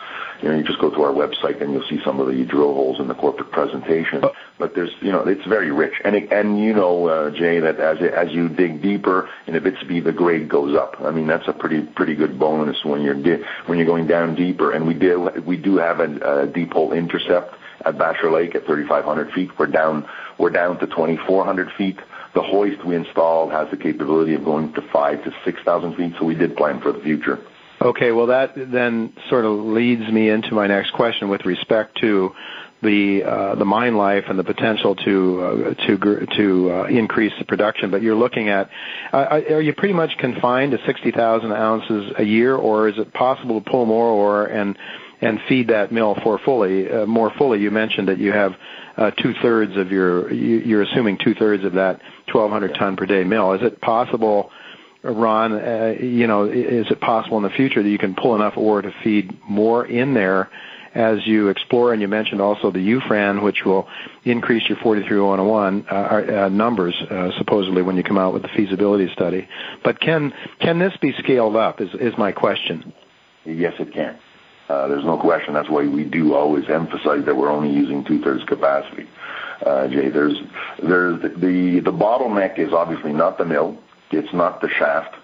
you 0.44 0.50
know, 0.50 0.58
you 0.58 0.62
just 0.62 0.78
go 0.78 0.90
to 0.90 1.02
our 1.02 1.12
website 1.12 1.62
and 1.62 1.72
you'll 1.72 1.88
see 1.88 1.98
some 2.04 2.20
of 2.20 2.26
the 2.26 2.44
drill 2.44 2.74
holes 2.74 3.00
in 3.00 3.08
the 3.08 3.14
corporate 3.14 3.50
presentation. 3.50 4.20
Oh. 4.22 4.32
But 4.58 4.74
there's, 4.74 4.90
you 5.00 5.10
know, 5.10 5.26
it's 5.26 5.44
very 5.46 5.72
rich. 5.72 5.94
And 6.04 6.14
it, 6.14 6.30
and 6.30 6.62
you 6.62 6.74
know, 6.74 7.08
uh, 7.08 7.30
Jay, 7.30 7.60
that 7.60 7.80
as 7.80 7.96
as 8.02 8.30
you 8.30 8.50
dig 8.50 8.82
deeper 8.82 9.30
in 9.46 9.54
Abitibi, 9.54 10.04
the 10.04 10.12
grade 10.12 10.50
goes 10.50 10.76
up. 10.76 10.96
I 11.00 11.12
mean, 11.12 11.26
that's 11.26 11.48
a 11.48 11.54
pretty 11.54 11.80
pretty 11.80 12.14
good 12.14 12.38
bonus 12.38 12.76
when 12.84 13.00
you're 13.00 13.14
di- 13.14 13.42
when 13.64 13.78
you're 13.78 13.86
going 13.86 14.06
down 14.06 14.34
deeper. 14.34 14.72
And 14.72 14.86
we 14.86 14.92
do 14.92 15.30
we 15.46 15.56
do 15.56 15.78
have 15.78 16.00
a, 16.00 16.42
a 16.42 16.46
deep 16.46 16.72
hole 16.72 16.92
intercept 16.92 17.54
at 17.86 17.96
Bachelor 17.96 18.32
Lake 18.32 18.54
at 18.54 18.66
3,500 18.66 19.32
feet. 19.32 19.48
We're 19.58 19.66
down 19.66 20.06
we're 20.38 20.50
down 20.50 20.78
to 20.80 20.86
2,400 20.86 21.70
feet. 21.78 21.98
The 22.34 22.42
hoist 22.42 22.84
we 22.84 22.96
installed 22.96 23.50
has 23.52 23.70
the 23.70 23.78
capability 23.78 24.34
of 24.34 24.44
going 24.44 24.74
to 24.74 24.82
five 24.92 25.24
to 25.24 25.32
six 25.42 25.58
thousand 25.64 25.96
feet. 25.96 26.12
So 26.18 26.26
we 26.26 26.34
did 26.34 26.54
plan 26.54 26.82
for 26.82 26.92
the 26.92 27.00
future. 27.00 27.38
Okay, 27.82 28.12
well 28.12 28.26
that 28.28 28.52
then 28.56 29.12
sort 29.28 29.44
of 29.44 29.58
leads 29.58 30.08
me 30.10 30.28
into 30.30 30.54
my 30.54 30.66
next 30.66 30.92
question 30.92 31.28
with 31.28 31.44
respect 31.44 31.98
to 32.00 32.32
the 32.84 33.24
uh, 33.24 33.54
the 33.56 33.64
mine 33.64 33.96
life 33.96 34.24
and 34.28 34.38
the 34.38 34.44
potential 34.44 34.94
to 34.94 35.40
uh, 35.40 35.86
to 35.86 36.26
to 36.36 36.70
uh, 36.72 36.84
increase 36.84 37.32
the 37.38 37.44
production. 37.44 37.90
But 37.90 38.02
you're 38.02 38.14
looking 38.14 38.48
at 38.48 38.70
uh, 39.12 39.40
are 39.50 39.60
you 39.60 39.74
pretty 39.74 39.94
much 39.94 40.16
confined 40.18 40.72
to 40.72 40.78
60,000 40.86 41.52
ounces 41.52 42.12
a 42.18 42.22
year, 42.22 42.54
or 42.54 42.88
is 42.88 42.98
it 42.98 43.12
possible 43.12 43.60
to 43.60 43.68
pull 43.70 43.86
more 43.86 44.06
ore 44.08 44.46
and 44.46 44.78
and 45.20 45.40
feed 45.48 45.68
that 45.68 45.90
mill 45.90 46.16
for 46.22 46.38
fully 46.38 46.88
uh, 46.90 47.06
more 47.06 47.32
fully? 47.36 47.60
You 47.60 47.70
mentioned 47.70 48.08
that 48.08 48.18
you 48.18 48.32
have 48.32 48.52
uh, 48.96 49.10
two 49.10 49.34
thirds 49.42 49.76
of 49.76 49.90
your 49.90 50.32
you're 50.32 50.82
assuming 50.82 51.18
two 51.18 51.34
thirds 51.34 51.64
of 51.64 51.72
that 51.72 52.00
1,200 52.32 52.74
ton 52.74 52.96
per 52.96 53.06
day 53.06 53.24
mill. 53.24 53.52
Is 53.54 53.62
it 53.62 53.80
possible? 53.80 54.50
Ron, 55.04 55.52
uh, 55.52 55.94
you 56.00 56.26
know, 56.26 56.44
is 56.44 56.86
it 56.90 57.00
possible 57.00 57.36
in 57.36 57.42
the 57.42 57.50
future 57.50 57.82
that 57.82 57.88
you 57.88 57.98
can 57.98 58.14
pull 58.14 58.34
enough 58.34 58.56
ore 58.56 58.80
to 58.80 58.90
feed 59.02 59.38
more 59.46 59.84
in 59.84 60.14
there 60.14 60.50
as 60.94 61.18
you 61.26 61.48
explore? 61.48 61.92
And 61.92 62.00
you 62.00 62.08
mentioned 62.08 62.40
also 62.40 62.70
the 62.70 62.78
Hewfran, 62.78 63.42
which 63.42 63.64
will 63.66 63.86
increase 64.24 64.66
your 64.66 64.78
43101 64.78 65.86
uh, 65.90 65.94
uh, 65.94 66.48
numbers, 66.48 66.94
supposedly 67.36 67.82
when 67.82 67.96
you 67.96 68.02
come 68.02 68.16
out 68.16 68.32
with 68.32 68.42
the 68.42 68.48
feasibility 68.56 69.12
study. 69.12 69.46
But 69.82 70.00
can 70.00 70.32
can 70.60 70.78
this 70.78 70.96
be 71.02 71.12
scaled 71.18 71.56
up? 71.56 71.82
Is 71.82 71.90
is 72.00 72.14
my 72.16 72.32
question? 72.32 72.94
Yes, 73.44 73.74
it 73.78 73.92
can. 73.92 74.18
There's 74.68 75.04
no 75.04 75.18
question. 75.18 75.52
That's 75.52 75.68
why 75.68 75.86
we 75.86 76.04
do 76.04 76.34
always 76.34 76.64
emphasize 76.70 77.26
that 77.26 77.36
we're 77.36 77.50
only 77.50 77.70
using 77.70 78.04
two 78.04 78.22
thirds 78.22 78.42
capacity. 78.44 79.06
Uh, 79.64 79.86
Jay, 79.88 80.08
there's 80.08 80.36
there's 80.82 81.20
the, 81.20 81.28
the 81.28 81.80
the 81.80 81.92
bottleneck 81.92 82.58
is 82.58 82.72
obviously 82.72 83.12
not 83.12 83.36
the 83.36 83.44
mill 83.44 83.78
it's 84.16 84.32
not 84.32 84.60
the 84.60 84.68
shaft 84.68 85.14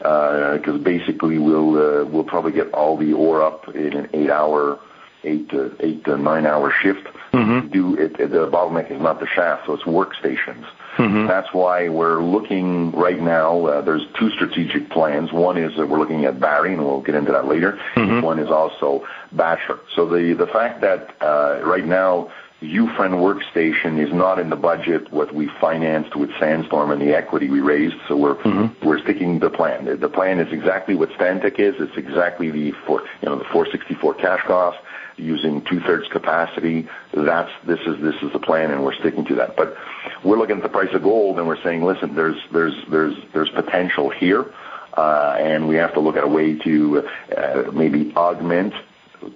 because 0.00 0.74
uh, 0.74 0.78
basically 0.78 1.38
we'll 1.38 1.76
uh, 1.76 2.04
we'll 2.06 2.24
probably 2.24 2.52
get 2.52 2.72
all 2.72 2.96
the 2.96 3.12
ore 3.12 3.42
up 3.42 3.68
in 3.74 3.92
an 3.92 4.08
eight 4.14 4.30
hour, 4.30 4.80
eight 5.24 5.50
to 5.50 5.76
eight 5.80 6.04
to 6.04 6.16
nine 6.16 6.46
hour 6.46 6.72
shift. 6.82 7.06
Mm-hmm. 7.32 7.68
Do 7.68 7.94
it, 7.96 8.16
the 8.16 8.48
bottleneck 8.50 8.90
is 8.90 9.00
not 9.00 9.20
the 9.20 9.26
shaft, 9.26 9.66
so 9.66 9.74
it's 9.74 9.84
workstations. 9.84 10.66
Mm-hmm. 10.96 11.26
That's 11.28 11.48
why 11.52 11.88
we're 11.88 12.22
looking 12.22 12.92
right 12.92 13.20
now. 13.20 13.66
Uh, 13.66 13.80
there's 13.82 14.02
two 14.18 14.30
strategic 14.30 14.90
plans. 14.90 15.32
One 15.32 15.56
is 15.56 15.76
that 15.76 15.86
we're 15.86 15.98
looking 15.98 16.24
at 16.24 16.40
Barry, 16.40 16.72
and 16.72 16.82
we'll 16.82 17.02
get 17.02 17.14
into 17.14 17.32
that 17.32 17.46
later. 17.46 17.78
Mm-hmm. 17.94 18.22
One 18.22 18.38
is 18.38 18.48
also 18.48 19.06
Bachelor. 19.32 19.80
So 19.94 20.06
the 20.06 20.32
the 20.32 20.46
fact 20.46 20.80
that 20.80 21.14
uh, 21.20 21.60
right 21.62 21.84
now 21.84 22.32
Hewfran 22.60 23.14
workstation 23.14 23.98
is 23.98 24.12
not 24.12 24.38
in 24.38 24.50
the 24.50 24.56
budget 24.56 25.10
what 25.10 25.34
we 25.34 25.48
financed 25.60 26.14
with 26.14 26.28
Sandstorm 26.38 26.90
and 26.90 27.00
the 27.00 27.16
equity 27.16 27.48
we 27.48 27.60
raised, 27.60 27.96
so 28.06 28.16
we're 28.18 28.34
mm-hmm. 28.34 28.86
we're 28.86 29.00
sticking 29.00 29.40
to 29.40 29.48
the 29.48 29.56
plan. 29.56 29.98
The 29.98 30.08
plan 30.10 30.38
is 30.40 30.52
exactly 30.52 30.94
what 30.94 31.08
Stantec 31.10 31.58
is. 31.58 31.74
It's 31.78 31.96
exactly 31.96 32.50
the 32.50 32.72
four, 32.86 33.00
you 33.22 33.28
know 33.30 33.38
the 33.38 33.44
464 33.44 34.14
cash 34.14 34.42
cost 34.46 34.78
using 35.16 35.62
two 35.62 35.80
thirds 35.80 36.06
capacity. 36.08 36.86
That's 37.14 37.50
this 37.66 37.80
is 37.86 37.98
this 38.02 38.16
is 38.22 38.30
the 38.32 38.38
plan, 38.38 38.70
and 38.70 38.84
we're 38.84 38.94
sticking 38.94 39.24
to 39.26 39.34
that. 39.36 39.56
But 39.56 39.74
we're 40.22 40.36
looking 40.36 40.58
at 40.58 40.62
the 40.62 40.68
price 40.68 40.92
of 40.92 41.02
gold, 41.02 41.38
and 41.38 41.48
we're 41.48 41.62
saying, 41.62 41.82
listen, 41.82 42.14
there's 42.14 42.36
there's 42.52 42.74
there's 42.90 43.16
there's 43.32 43.50
potential 43.50 44.10
here. 44.10 44.44
Uh, 44.92 45.36
and 45.38 45.68
we 45.68 45.76
have 45.76 45.94
to 45.94 46.00
look 46.00 46.16
at 46.16 46.24
a 46.24 46.28
way 46.28 46.56
to 46.58 47.08
uh, 47.34 47.70
maybe 47.72 48.12
augment 48.16 48.74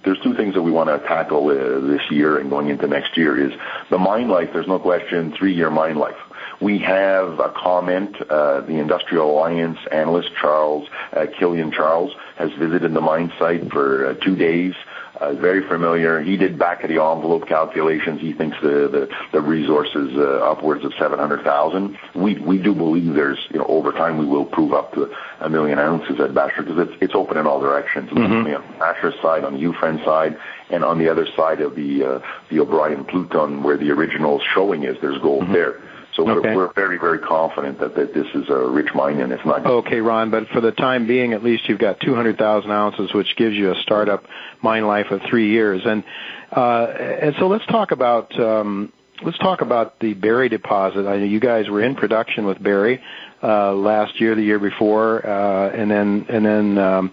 there's 0.04 0.20
two 0.20 0.34
things 0.34 0.54
that 0.54 0.62
we 0.62 0.70
want 0.70 0.88
to 0.88 1.06
tackle 1.06 1.48
uh, 1.48 1.80
this 1.86 2.10
year 2.10 2.38
and 2.38 2.50
going 2.50 2.68
into 2.68 2.86
next 2.86 3.16
year 3.16 3.38
is 3.38 3.52
the 3.90 3.98
mine 3.98 4.28
life. 4.28 4.50
There's 4.52 4.68
no 4.68 4.78
question, 4.78 5.32
three-year 5.32 5.70
mine 5.70 5.96
life. 5.96 6.16
We 6.60 6.78
have 6.78 7.40
a 7.40 7.52
comment. 7.54 8.16
Uh, 8.20 8.60
the 8.62 8.78
Industrial 8.78 9.30
Alliance 9.30 9.78
analyst 9.90 10.30
Charles 10.40 10.88
uh, 11.12 11.26
Killian 11.38 11.72
Charles 11.72 12.12
has 12.36 12.50
visited 12.52 12.94
the 12.94 13.00
mine 13.00 13.32
site 13.38 13.70
for 13.70 14.06
uh, 14.06 14.14
two 14.14 14.36
days 14.36 14.74
uh, 15.20 15.32
very 15.34 15.66
familiar. 15.68 16.20
He 16.20 16.36
did 16.36 16.58
back 16.58 16.82
of 16.82 16.88
the 16.88 17.02
envelope 17.02 17.46
calculations. 17.46 18.20
He 18.20 18.32
thinks 18.32 18.56
the 18.62 18.88
the, 18.88 19.08
the 19.32 19.40
resources 19.40 20.12
uh, 20.16 20.50
upwards 20.50 20.84
of 20.84 20.92
700,000. 20.98 21.96
We 22.14 22.38
we 22.38 22.58
do 22.58 22.74
believe 22.74 23.14
there's 23.14 23.38
you 23.50 23.58
know 23.58 23.66
over 23.66 23.92
time 23.92 24.18
we 24.18 24.26
will 24.26 24.44
prove 24.44 24.72
up 24.72 24.92
to 24.94 25.12
a 25.40 25.48
million 25.48 25.78
ounces 25.78 26.20
at 26.20 26.34
Bachelor 26.34 26.64
because 26.64 26.88
it's 26.88 27.02
it's 27.02 27.14
open 27.14 27.36
in 27.36 27.46
all 27.46 27.60
directions. 27.60 28.10
Mm-hmm. 28.10 28.32
On 28.32 28.44
the 28.44 28.78
Bachelor 28.78 29.12
side, 29.22 29.44
on 29.44 29.54
the 29.54 29.60
Hewfran 29.60 30.04
side, 30.04 30.36
and 30.70 30.84
on 30.84 30.98
the 30.98 31.08
other 31.08 31.26
side 31.36 31.60
of 31.60 31.76
the 31.76 32.04
uh, 32.04 32.20
the 32.50 32.60
O'Brien 32.60 33.04
Pluton 33.04 33.62
where 33.62 33.76
the 33.76 33.90
original 33.90 34.40
showing 34.54 34.84
is, 34.84 34.96
there's 35.00 35.20
gold 35.20 35.44
mm-hmm. 35.44 35.52
there. 35.52 35.80
So 36.16 36.28
okay. 36.28 36.54
we're, 36.54 36.72
very, 36.72 36.98
very 36.98 37.18
confident 37.18 37.80
that, 37.80 37.96
that 37.96 38.14
this 38.14 38.26
is 38.34 38.48
a 38.48 38.68
rich 38.68 38.94
mine 38.94 39.20
and 39.20 39.32
it's 39.32 39.44
not. 39.44 39.66
Okay, 39.66 40.00
Ron, 40.00 40.30
but 40.30 40.46
for 40.48 40.60
the 40.60 40.70
time 40.70 41.08
being, 41.08 41.32
at 41.32 41.42
least 41.42 41.68
you've 41.68 41.80
got 41.80 41.98
200,000 42.00 42.70
ounces, 42.70 43.12
which 43.12 43.34
gives 43.36 43.56
you 43.56 43.72
a 43.72 43.74
startup 43.82 44.24
mine 44.62 44.86
life 44.86 45.06
of 45.10 45.20
three 45.28 45.50
years. 45.50 45.82
And 45.84 46.04
uh, 46.52 46.86
and 46.86 47.34
so 47.40 47.48
let's 47.48 47.66
talk 47.66 47.90
about 47.90 48.38
um, 48.38 48.92
let's 49.24 49.38
talk 49.38 49.60
about 49.60 49.98
the 49.98 50.14
Barry 50.14 50.48
deposit. 50.48 51.06
I 51.06 51.16
know 51.16 51.24
you 51.24 51.40
guys 51.40 51.68
were 51.68 51.82
in 51.82 51.96
production 51.96 52.46
with 52.46 52.62
Barry 52.62 53.02
uh, 53.42 53.72
last 53.74 54.20
year, 54.20 54.36
the 54.36 54.42
year 54.42 54.60
before, 54.60 55.26
uh, 55.26 55.70
and 55.70 55.90
then 55.90 56.26
and 56.28 56.44
then. 56.46 56.78
Um, 56.78 57.12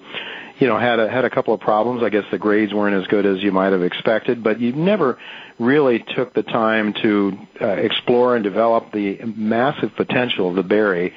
you 0.59 0.67
know, 0.67 0.77
had 0.77 0.99
a 0.99 1.09
had 1.09 1.25
a 1.25 1.29
couple 1.31 1.55
of 1.55 1.59
problems. 1.59 2.03
I 2.03 2.09
guess 2.09 2.25
the 2.29 2.37
grades 2.37 2.71
weren't 2.71 2.95
as 2.95 3.07
good 3.07 3.25
as 3.25 3.41
you 3.41 3.51
might 3.51 3.71
have 3.71 3.81
expected, 3.81 4.43
but 4.43 4.59
you've 4.59 4.75
never 4.75 5.17
really 5.61 6.03
took 6.15 6.33
the 6.33 6.43
time 6.43 6.93
to 7.01 7.37
uh, 7.61 7.67
explore 7.67 8.35
and 8.35 8.43
develop 8.43 8.91
the 8.91 9.19
massive 9.23 9.95
potential 9.95 10.49
of 10.49 10.55
the 10.55 10.63
Barry. 10.63 11.13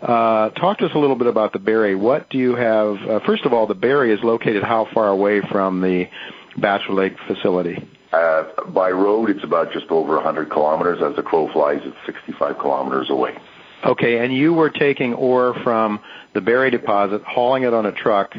Uh, 0.00 0.50
talk 0.50 0.78
to 0.78 0.86
us 0.86 0.92
a 0.94 0.98
little 0.98 1.16
bit 1.16 1.26
about 1.26 1.52
the 1.52 1.58
Barry. 1.58 1.94
What 1.94 2.30
do 2.30 2.38
you 2.38 2.54
have? 2.54 2.96
Uh, 2.96 3.20
first 3.26 3.44
of 3.44 3.52
all, 3.52 3.66
the 3.66 3.74
Barry 3.74 4.12
is 4.12 4.20
located 4.22 4.62
how 4.62 4.88
far 4.94 5.08
away 5.08 5.40
from 5.50 5.80
the 5.80 6.08
Bachelor 6.56 6.94
Lake 6.94 7.16
facility? 7.26 7.88
Uh, 8.12 8.44
by 8.68 8.90
road, 8.90 9.30
it's 9.30 9.44
about 9.44 9.72
just 9.72 9.86
over 9.90 10.16
100 10.16 10.50
kilometers. 10.50 11.00
As 11.02 11.16
the 11.16 11.22
crow 11.22 11.50
flies, 11.52 11.80
it's 11.84 11.96
65 12.06 12.58
kilometers 12.58 13.10
away. 13.10 13.36
Okay, 13.84 14.18
and 14.18 14.34
you 14.34 14.52
were 14.52 14.70
taking 14.70 15.14
ore 15.14 15.54
from 15.64 16.00
the 16.34 16.40
Barry 16.40 16.70
deposit, 16.70 17.22
hauling 17.22 17.64
it 17.64 17.74
on 17.74 17.86
a 17.86 17.92
truck, 17.92 18.32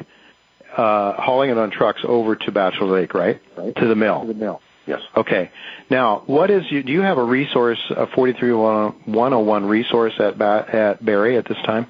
uh, 0.77 1.13
hauling 1.13 1.49
it 1.49 1.58
on 1.58 1.71
trucks 1.71 2.01
over 2.03 2.36
to 2.36 2.51
Bachelor 2.51 2.99
Lake, 2.99 3.13
right? 3.13 3.41
right. 3.58 3.75
To 3.75 3.88
the 3.88 3.95
mill. 3.95 4.21
To 4.21 4.27
the 4.27 4.34
mill. 4.34 4.62
Yes. 4.86 5.00
Okay. 5.15 5.50
Now, 5.89 6.24
what 6.26 6.50
is 6.52 6.63
you? 6.69 6.84
Do 6.84 6.91
you 6.91 7.02
have 7.02 7.17
a 7.17 7.24
resource, 7.24 7.80
a 7.89 8.08
43101 8.08 9.65
resource 9.65 10.13
at 10.19 10.41
at 10.41 11.06
Barry 11.06 11.38
at 11.38 11.48
this 11.48 11.58
time? 11.65 11.88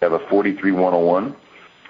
We 0.00 0.06
have 0.06 0.12
a 0.12 0.28
43101 0.28 1.36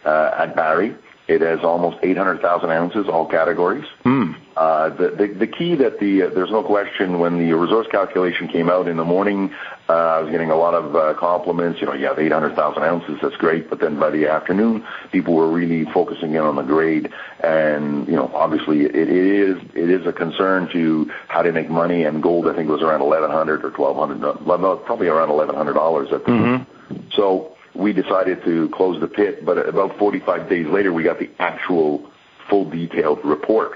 uh, 0.05 0.31
at 0.39 0.55
Barry. 0.55 0.95
It 1.29 1.41
has 1.41 1.61
almost 1.65 1.99
800,000 2.03 2.71
ounces, 2.71 3.09
all 3.09 3.27
categories. 3.27 3.85
Hmm. 4.05 4.33
Uh, 4.57 4.91
the, 4.91 5.11
the, 5.11 5.27
the 5.27 5.47
key 5.47 5.75
that 5.75 5.99
the 5.99 6.23
uh, 6.23 6.31
there's 6.31 6.51
no 6.51 6.63
question 6.63 7.19
when 7.19 7.39
the 7.39 7.53
resource 7.53 7.87
calculation 7.91 8.49
came 8.49 8.71
out 8.71 8.87
in 8.87 8.97
the 8.97 9.05
morning, 9.05 9.53
uh, 9.89 9.93
I 9.93 10.21
was 10.21 10.31
getting 10.31 10.51
a 10.51 10.57
lot 10.57 10.75
of 10.75 10.95
uh, 10.95 11.15
compliments. 11.19 11.81
You 11.81 11.89
know, 11.89 11.95
you 11.95 12.07
have 12.07 12.19
800,000 12.19 12.83
ounces, 12.83 13.19
that's 13.21 13.37
great. 13.37 13.69
But 13.69 13.81
then 13.81 13.99
by 13.99 14.11
the 14.11 14.29
afternoon, 14.29 14.87
people 15.11 15.35
were 15.35 15.51
really 15.51 15.85
focusing 15.93 16.35
in 16.35 16.41
on 16.41 16.57
the 16.57 16.63
grade, 16.63 17.13
and 17.41 18.07
you 18.07 18.15
know, 18.15 18.31
obviously 18.33 18.83
it, 18.83 18.95
it 18.95 19.09
is 19.09 19.57
it 19.75 19.91
is 19.91 20.07
a 20.07 20.13
concern 20.13 20.69
to 20.73 21.11
how 21.27 21.43
to 21.43 21.51
make 21.51 21.69
money. 21.69 22.05
And 22.05 22.23
gold, 22.23 22.47
I 22.47 22.55
think, 22.55 22.71
was 22.71 22.83
around 22.83 23.01
1,100 23.01 23.65
or 23.65 23.71
1,200, 23.71 24.87
probably 24.87 25.09
around 25.09 25.31
1,100 25.31 25.75
dollars 25.75 26.09
at 26.13 26.25
the. 26.25 26.31
Mm-hmm. 26.31 26.97
So 27.17 27.56
we 27.77 27.93
decided 27.93 28.45
to 28.45 28.69
close 28.71 29.01
the 29.01 29.09
pit, 29.09 29.45
but 29.45 29.59
about 29.69 29.99
45 29.99 30.49
days 30.49 30.67
later, 30.67 30.93
we 30.93 31.03
got 31.03 31.19
the 31.19 31.31
actual 31.39 32.11
full 32.49 32.69
detailed 32.69 33.25
report 33.25 33.73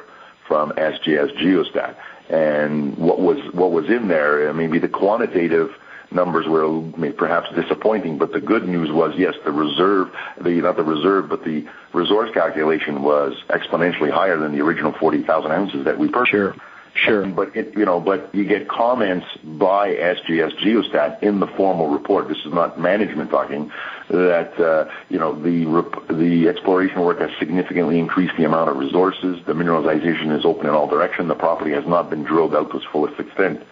from 0.46 0.72
SGS 0.72 1.36
Geostat. 1.38 1.96
And 2.28 2.96
what 2.96 3.20
was 3.20 3.38
what 3.52 3.72
was 3.72 3.86
in 3.90 4.08
there, 4.08 4.52
maybe 4.52 4.78
the 4.78 4.88
quantitative 4.88 5.70
numbers 6.12 6.46
were 6.46 6.82
perhaps 7.12 7.48
disappointing, 7.54 8.18
but 8.18 8.32
the 8.32 8.40
good 8.40 8.68
news 8.68 8.90
was 8.90 9.14
yes, 9.16 9.34
the 9.44 9.52
reserve, 9.52 10.08
the 10.40 10.60
not 10.60 10.76
the 10.76 10.82
reserve, 10.82 11.28
but 11.28 11.44
the 11.44 11.66
resource 11.92 12.30
calculation 12.32 13.02
was 13.02 13.34
exponentially 13.48 14.10
higher 14.10 14.36
than 14.38 14.52
the 14.52 14.60
original 14.60 14.92
40,000 14.92 15.50
ounces 15.50 15.84
that 15.84 15.98
we 15.98 16.08
purchased. 16.08 16.30
Sure. 16.30 16.54
Sure. 16.94 17.24
But 17.26 17.56
it, 17.56 17.76
you 17.76 17.84
know, 17.84 18.00
but 18.00 18.34
you 18.34 18.44
get 18.44 18.68
comments 18.68 19.26
by 19.44 19.90
SGS 19.90 20.58
Geostat 20.58 21.22
in 21.22 21.38
the 21.38 21.46
formal 21.46 21.88
report. 21.88 22.28
This 22.28 22.38
is 22.38 22.52
not 22.52 22.80
management 22.80 23.30
talking. 23.30 23.70
That 24.08 24.58
uh, 24.60 24.90
you 25.08 25.18
know 25.18 25.40
the 25.40 25.66
rep- 25.66 26.08
the 26.08 26.48
exploration 26.48 27.00
work 27.00 27.20
has 27.20 27.30
significantly 27.38 27.98
increased 27.98 28.36
the 28.36 28.44
amount 28.44 28.70
of 28.70 28.76
resources. 28.76 29.38
The 29.46 29.52
mineralization 29.52 30.36
is 30.36 30.44
open 30.44 30.66
in 30.66 30.74
all 30.74 30.88
direction. 30.88 31.28
The 31.28 31.36
property 31.36 31.70
has 31.72 31.86
not 31.86 32.10
been 32.10 32.24
drilled 32.24 32.54
out 32.54 32.70
to 32.72 32.78
its 32.78 32.86
fullest 32.86 33.20
extent. 33.20 33.62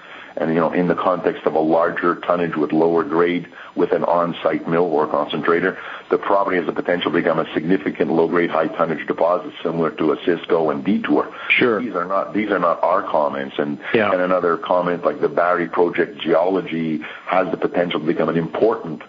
And 0.41 0.55
you 0.55 0.61
know, 0.61 0.73
in 0.73 0.87
the 0.87 0.95
context 0.95 1.47
of 1.47 1.55
a 1.55 1.61
larger 1.61 2.17
tonnage 2.17 2.57
with 2.57 2.73
lower 2.73 3.03
grade, 3.03 3.49
with 3.75 3.93
an 3.93 4.05
on-site 4.05 4.69
mill 4.69 4.85
or 4.85 5.07
concentrator, 5.07 5.79
the 6.11 6.19
property 6.19 6.57
has 6.57 6.67
the 6.67 6.73
potential 6.73 7.11
to 7.11 7.17
become 7.19 7.39
a 7.39 7.53
significant 7.55 8.13
low-grade, 8.13 8.51
high 8.51 8.69
tonnage 8.69 9.07
deposit, 9.07 9.53
similar 9.63 9.91
to 9.93 10.13
a 10.13 10.17
Osisko 10.17 10.73
and 10.73 10.85
Detour. 10.85 11.33
Sure. 11.51 11.81
These 11.83 11.95
are 11.95 12.05
not 12.05 12.35
these 12.35 12.51
are 12.51 12.59
not 12.59 12.83
our 12.83 13.03
comments. 13.03 13.57
And 13.59 13.79
Yeah. 13.93 14.13
and 14.13 14.21
another 14.21 14.57
comment 14.57 15.05
like 15.05 15.21
the 15.21 15.29
Barry 15.29 15.69
Project 15.69 16.21
geology 16.21 17.01
has 17.27 17.51
the 17.51 17.57
potential 17.57 18.01
to 18.01 18.07
become 18.07 18.29
an 18.29 18.37
important 18.37 19.03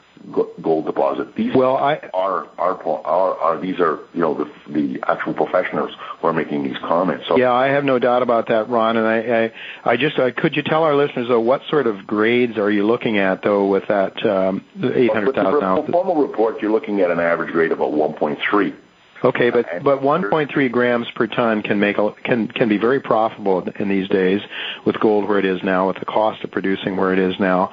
gold 0.61 0.85
deposit. 0.85 1.35
These 1.35 1.55
Well, 1.55 1.77
I 1.77 2.09
are 2.13 2.47
are 2.57 2.81
are, 2.83 3.37
are 3.37 3.59
these 3.59 3.79
are 3.79 3.99
you 4.13 4.21
know 4.21 4.33
the 4.33 4.51
the 4.71 5.03
actual 5.07 5.33
professionals 5.33 5.91
who 6.19 6.27
are 6.27 6.33
making 6.33 6.63
these 6.63 6.77
comments. 6.79 7.25
So 7.27 7.37
yeah, 7.37 7.51
I 7.51 7.67
have 7.67 7.83
no 7.83 7.99
doubt 7.99 8.21
about 8.21 8.47
that, 8.47 8.69
Ron. 8.69 8.97
And 8.97 9.07
I, 9.07 9.43
I, 9.85 9.91
I 9.93 9.97
just 9.97 10.17
uh, 10.19 10.31
could 10.35 10.55
you 10.55 10.63
tell 10.63 10.83
our 10.83 10.95
listeners 10.95 11.27
though 11.27 11.39
what 11.39 11.61
sort 11.69 11.87
of 11.87 12.05
grades 12.05 12.57
are 12.57 12.71
you 12.71 12.85
looking 12.85 13.17
at 13.17 13.41
though 13.43 13.67
with 13.67 13.87
that 13.87 14.23
um, 14.25 14.65
eight 14.83 15.11
hundred 15.11 15.27
With 15.27 15.35
the 15.35 15.41
ounces? 15.41 15.91
formal 15.91 16.21
report, 16.21 16.61
you're 16.61 16.71
looking 16.71 17.01
at 17.01 17.11
an 17.11 17.19
average 17.19 17.51
grade 17.51 17.71
of 17.71 17.79
about 17.79 17.93
1.3. 17.93 18.75
Okay, 19.23 19.49
but 19.49 19.65
but 19.83 20.01
1.3 20.01 20.71
grams 20.71 21.07
per 21.11 21.27
ton 21.27 21.61
can 21.61 21.79
make 21.79 21.97
a, 21.97 22.11
can 22.23 22.47
can 22.47 22.69
be 22.69 22.77
very 22.77 23.01
profitable 23.01 23.67
in 23.77 23.89
these 23.89 24.07
days 24.07 24.41
with 24.85 24.99
gold 24.99 25.27
where 25.27 25.39
it 25.39 25.45
is 25.45 25.61
now, 25.61 25.87
with 25.87 25.99
the 25.99 26.05
cost 26.05 26.43
of 26.43 26.51
producing 26.51 26.95
where 26.95 27.11
it 27.11 27.19
is 27.19 27.37
now. 27.39 27.71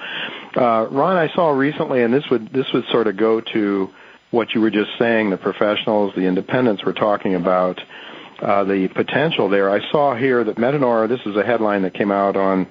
Uh, 0.56 0.88
Ron, 0.90 1.16
I 1.16 1.32
saw 1.34 1.50
recently, 1.50 2.02
and 2.02 2.12
this 2.12 2.24
would 2.30 2.52
this 2.52 2.66
would 2.72 2.84
sort 2.90 3.06
of 3.06 3.16
go 3.16 3.40
to 3.40 3.90
what 4.32 4.54
you 4.54 4.60
were 4.60 4.70
just 4.70 4.90
saying. 4.98 5.30
The 5.30 5.36
professionals, 5.36 6.12
the 6.16 6.22
independents, 6.22 6.84
were 6.84 6.92
talking 6.92 7.36
about 7.36 7.80
uh, 8.40 8.64
the 8.64 8.88
potential 8.88 9.48
there. 9.48 9.70
I 9.70 9.88
saw 9.92 10.16
here 10.16 10.42
that 10.42 10.56
Metanor. 10.56 11.08
This 11.08 11.20
is 11.26 11.36
a 11.36 11.44
headline 11.44 11.82
that 11.82 11.94
came 11.94 12.10
out 12.10 12.36
on 12.36 12.66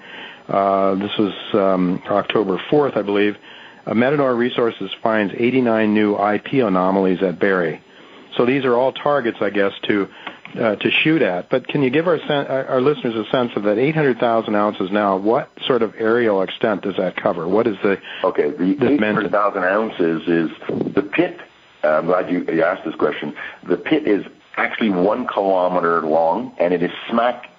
uh, 0.48 0.96
this 0.96 1.12
was 1.18 1.34
um, 1.54 2.02
October 2.08 2.62
4th, 2.70 2.98
I 2.98 3.02
believe. 3.02 3.36
Uh, 3.86 3.94
Metanor 3.94 4.38
Resources 4.38 4.92
finds 5.02 5.34
89 5.36 5.94
new 5.94 6.16
IP 6.16 6.54
anomalies 6.54 7.24
at 7.24 7.40
Barry. 7.40 7.82
So 8.38 8.46
these 8.46 8.66
are 8.66 8.76
all 8.76 8.92
targets, 8.92 9.38
I 9.42 9.50
guess, 9.50 9.72
to 9.88 10.08
uh, 10.60 10.76
to 10.78 10.92
shoot 10.92 11.22
at. 11.22 11.50
But 11.50 11.68
can 11.68 11.84
you 11.84 11.90
give 11.90 12.08
our 12.08 12.20
sen- 12.20 12.48
our 12.48 12.66
our 12.68 12.82
listeners 12.82 13.16
a 13.16 13.30
sense 13.30 13.52
of 13.56 13.64
that 13.64 13.78
800,000 13.78 14.56
ounces 14.56 14.92
now? 14.92 15.18
What 15.18 15.50
sort 15.66 15.82
of 15.82 15.94
aerial 15.98 16.42
extent 16.42 16.82
does 16.84 16.96
that 16.98 17.16
cover? 17.16 17.48
What 17.48 17.68
is 17.68 17.76
the 17.84 17.98
Okay, 18.24 18.52
the 18.52 18.94
800,000 18.94 19.64
ounces 19.64 20.22
is 20.28 20.50
the 20.94 21.02
pit. 21.02 21.40
uh, 21.84 21.88
I'm 21.88 22.06
glad 22.06 22.30
you, 22.32 22.46
you 22.52 22.64
asked 22.64 22.86
this 22.86 22.96
question. 22.96 23.36
The 23.68 23.78
pit 23.78 24.08
is 24.08 24.26
actually 24.58 24.90
one 24.92 25.28
kilometer 25.28 26.02
long, 26.02 26.56
and 26.60 26.74
it 26.74 26.82
is 26.82 26.92
smack 27.10 27.50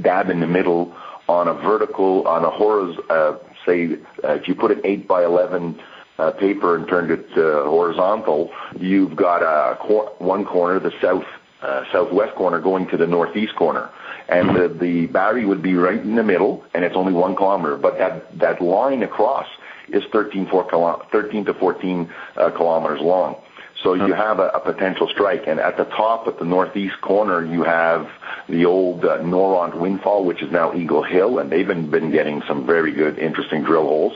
dab 0.00 0.28
in 0.30 0.40
the 0.40 0.46
middle 0.46 0.94
on 1.28 1.48
a 1.48 1.54
vertical, 1.54 2.26
on 2.28 2.44
a 2.44 2.50
horizontal. 2.50 3.04
Uh, 3.08 3.36
say, 3.64 3.94
uh, 4.24 4.32
if 4.34 4.48
you 4.48 4.54
put 4.54 4.70
an 4.72 4.80
eight 4.84 5.06
by 5.08 5.24
eleven 5.24 5.80
uh, 6.18 6.30
paper 6.32 6.76
and 6.76 6.86
turned 6.88 7.10
it 7.10 7.26
uh, 7.32 7.64
horizontal, 7.64 8.50
you've 8.78 9.16
got 9.16 9.42
a 9.42 9.76
cor- 9.76 10.12
one 10.18 10.44
corner, 10.44 10.78
the 10.78 10.92
south 11.00 11.24
uh, 11.62 11.84
southwest 11.92 12.34
corner, 12.34 12.60
going 12.60 12.88
to 12.88 12.96
the 12.96 13.06
northeast 13.06 13.54
corner, 13.54 13.88
and 14.28 14.56
the 14.56 14.68
the 14.68 15.06
Barry 15.06 15.44
would 15.44 15.62
be 15.62 15.74
right 15.74 16.00
in 16.00 16.16
the 16.16 16.22
middle, 16.22 16.64
and 16.74 16.84
it's 16.84 16.96
only 16.96 17.12
one 17.12 17.36
kilometer. 17.36 17.76
But 17.76 17.98
that 17.98 18.38
that 18.38 18.60
line 18.60 19.02
across 19.02 19.46
is 19.88 20.02
13, 20.12 20.48
four 20.48 20.68
kilo- 20.68 21.06
13 21.12 21.44
to 21.46 21.54
14 21.54 22.10
uh, 22.36 22.50
kilometers 22.50 23.00
long. 23.00 23.36
So 23.82 23.94
you 23.94 24.12
have 24.12 24.38
a, 24.38 24.48
a 24.48 24.60
potential 24.60 25.08
strike, 25.08 25.48
and 25.48 25.58
at 25.58 25.76
the 25.76 25.84
top, 25.84 26.28
at 26.28 26.38
the 26.38 26.44
northeast 26.44 27.00
corner, 27.00 27.44
you 27.44 27.64
have 27.64 28.06
the 28.48 28.64
old 28.64 29.04
uh, 29.04 29.18
Noront 29.18 29.74
Windfall, 29.76 30.24
which 30.24 30.40
is 30.40 30.52
now 30.52 30.72
Eagle 30.72 31.02
Hill, 31.02 31.38
and 31.38 31.50
they've 31.50 31.66
been, 31.66 31.90
been 31.90 32.12
getting 32.12 32.42
some 32.46 32.64
very 32.64 32.92
good, 32.92 33.18
interesting 33.18 33.64
drill 33.64 33.82
holes. 33.82 34.12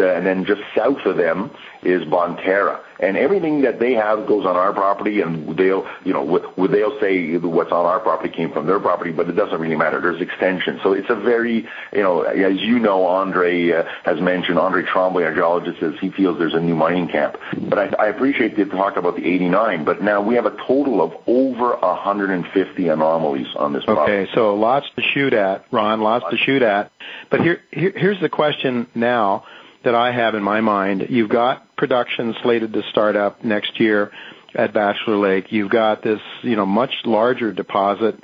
The, 0.00 0.16
and 0.16 0.26
then 0.26 0.46
just 0.46 0.62
south 0.74 1.04
of 1.04 1.18
them 1.18 1.50
is 1.82 2.02
Bonterra, 2.04 2.80
and 3.00 3.18
everything 3.18 3.62
that 3.62 3.78
they 3.78 3.92
have 3.94 4.26
goes 4.26 4.46
on 4.46 4.56
our 4.56 4.72
property, 4.72 5.20
and 5.20 5.58
they'll, 5.58 5.86
you 6.04 6.14
know, 6.14 6.38
they'll 6.56 6.98
say 7.00 7.36
what's 7.36 7.70
on 7.70 7.84
our 7.84 8.00
property 8.00 8.34
came 8.34 8.50
from 8.50 8.66
their 8.66 8.80
property, 8.80 9.12
but 9.12 9.28
it 9.28 9.32
doesn't 9.32 9.60
really 9.60 9.76
matter. 9.76 10.00
There's 10.00 10.22
extension, 10.22 10.80
so 10.82 10.92
it's 10.94 11.10
a 11.10 11.16
very, 11.16 11.68
you 11.92 12.02
know, 12.02 12.22
as 12.22 12.60
you 12.60 12.78
know, 12.78 13.04
Andre 13.06 13.72
uh, 13.72 13.84
has 14.04 14.20
mentioned, 14.22 14.58
Andre 14.58 14.84
Tremblay, 14.84 15.24
our 15.24 15.34
geologist, 15.34 15.80
says 15.80 15.94
he 16.00 16.10
feels 16.10 16.38
there's 16.38 16.54
a 16.54 16.60
new 16.60 16.74
mining 16.74 17.08
camp. 17.08 17.36
But 17.68 17.78
I, 17.78 18.04
I 18.04 18.06
appreciate 18.08 18.56
the 18.56 18.64
talk 18.64 18.96
about 18.96 19.16
the 19.16 19.26
89, 19.26 19.84
but 19.84 20.02
now 20.02 20.22
we 20.22 20.34
have 20.36 20.46
a 20.46 20.56
total 20.66 21.02
of 21.02 21.12
over 21.26 21.76
150 21.76 22.88
anomalies 22.88 23.48
on 23.54 23.74
this 23.74 23.84
property. 23.84 24.12
Okay, 24.12 24.32
so 24.34 24.54
lots 24.54 24.86
to 24.96 25.02
shoot 25.02 25.34
at, 25.34 25.66
Ron, 25.70 26.00
lots 26.00 26.24
to 26.30 26.38
shoot 26.38 26.62
at. 26.62 26.90
But 27.30 27.40
here, 27.40 27.60
here 27.70 27.92
here's 27.94 28.20
the 28.20 28.28
question 28.28 28.86
now 28.94 29.44
that 29.84 29.94
I 29.94 30.12
have 30.12 30.34
in 30.34 30.42
my 30.42 30.60
mind. 30.60 31.06
You've 31.08 31.30
got 31.30 31.76
production 31.76 32.34
slated 32.42 32.72
to 32.74 32.82
start 32.90 33.16
up 33.16 33.44
next 33.44 33.80
year 33.80 34.12
at 34.54 34.74
Bachelor 34.74 35.16
Lake. 35.16 35.52
You've 35.52 35.70
got 35.70 36.02
this, 36.02 36.20
you 36.42 36.56
know, 36.56 36.66
much 36.66 36.92
larger 37.04 37.52
deposit 37.52 38.22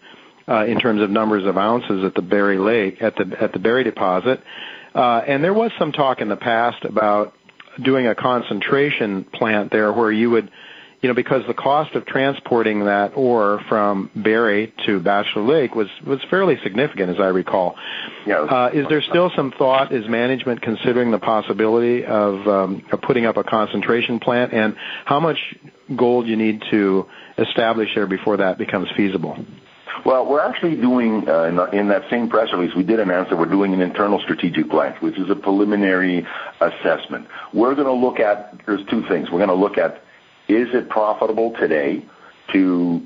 uh, 0.49 0.65
in 0.67 0.79
terms 0.79 1.01
of 1.03 1.11
numbers 1.11 1.45
of 1.47 1.57
ounces 1.57 2.05
at 2.05 2.15
the 2.15 2.23
Barry 2.23 2.59
Lake 2.59 3.03
at 3.03 3.17
the 3.17 3.37
at 3.41 3.53
the 3.53 3.59
Barry 3.59 3.85
deposit. 3.85 4.43
Uh, 4.95 5.23
and 5.27 5.43
there 5.43 5.55
was 5.55 5.71
some 5.79 5.93
talk 5.93 6.21
in 6.21 6.29
the 6.29 6.37
past 6.37 6.85
about 6.85 7.35
doing 7.83 8.07
a 8.07 8.15
concentration 8.15 9.25
plant 9.25 9.71
there 9.71 9.93
where 9.93 10.11
you 10.11 10.31
would 10.31 10.51
you 11.07 11.13
know, 11.13 11.15
because 11.15 11.47
the 11.47 11.55
cost 11.55 11.95
of 11.95 12.05
transporting 12.05 12.87
that 12.87 13.13
ore 13.15 13.61
from 13.69 14.11
Barry 14.17 14.75
to 14.87 14.99
Bachelor 14.99 15.43
Lake 15.43 15.73
was 15.73 15.87
was 16.05 16.19
fairly 16.29 16.59
significant, 16.65 17.11
as 17.11 17.21
I 17.21 17.29
recall. 17.29 17.77
Yeah. 18.27 18.39
Uh, 18.41 18.71
is 18.75 18.89
there 18.89 19.01
still 19.03 19.31
some 19.37 19.53
thought? 19.57 19.93
Is 19.93 20.09
management 20.09 20.63
considering 20.63 21.13
the 21.13 21.21
possibility 21.21 22.05
of, 22.05 22.49
um, 22.49 22.85
of 22.91 23.03
putting 23.03 23.25
up 23.25 23.37
a 23.37 23.45
concentration 23.45 24.19
plant, 24.19 24.53
and 24.53 24.75
how 25.05 25.21
much 25.21 25.37
gold 25.95 26.27
you 26.27 26.35
need 26.35 26.65
to 26.73 27.07
establish 27.39 27.91
there 27.95 28.09
before 28.09 28.39
that 28.39 28.59
becomes 28.59 28.89
feasible? 28.97 29.39
Well, 30.05 30.27
we're 30.27 30.41
actually 30.41 30.75
doing, 30.75 31.29
uh, 31.29 31.45
in, 31.45 31.55
the, 31.55 31.67
in 31.67 31.89
that 31.89 32.11
same 32.11 32.29
press 32.29 32.49
release, 32.53 32.75
we 32.75 32.83
did 32.83 32.99
announce 32.99 33.31
that 33.31 33.37
we're 33.37 33.47
doing 33.47 33.73
an 33.75 33.81
internal 33.81 34.19
strategic 34.25 34.69
plan, 34.69 34.97
which 34.99 35.17
is 35.17 35.31
a 35.31 35.37
preliminary 35.37 36.27
assessment. 36.61 37.29
We're 37.55 37.77
going 37.77 37.87
to 37.87 37.93
look 37.93 38.19
at, 38.19 38.57
there's 38.67 38.85
two 38.91 39.05
things. 39.09 39.31
We're 39.31 39.39
going 39.39 39.49
to 39.51 39.55
look 39.55 39.79
at, 39.79 40.03
is 40.49 40.69
it 40.75 40.89
profitable 40.89 41.53
today 41.59 42.05
to 42.53 43.03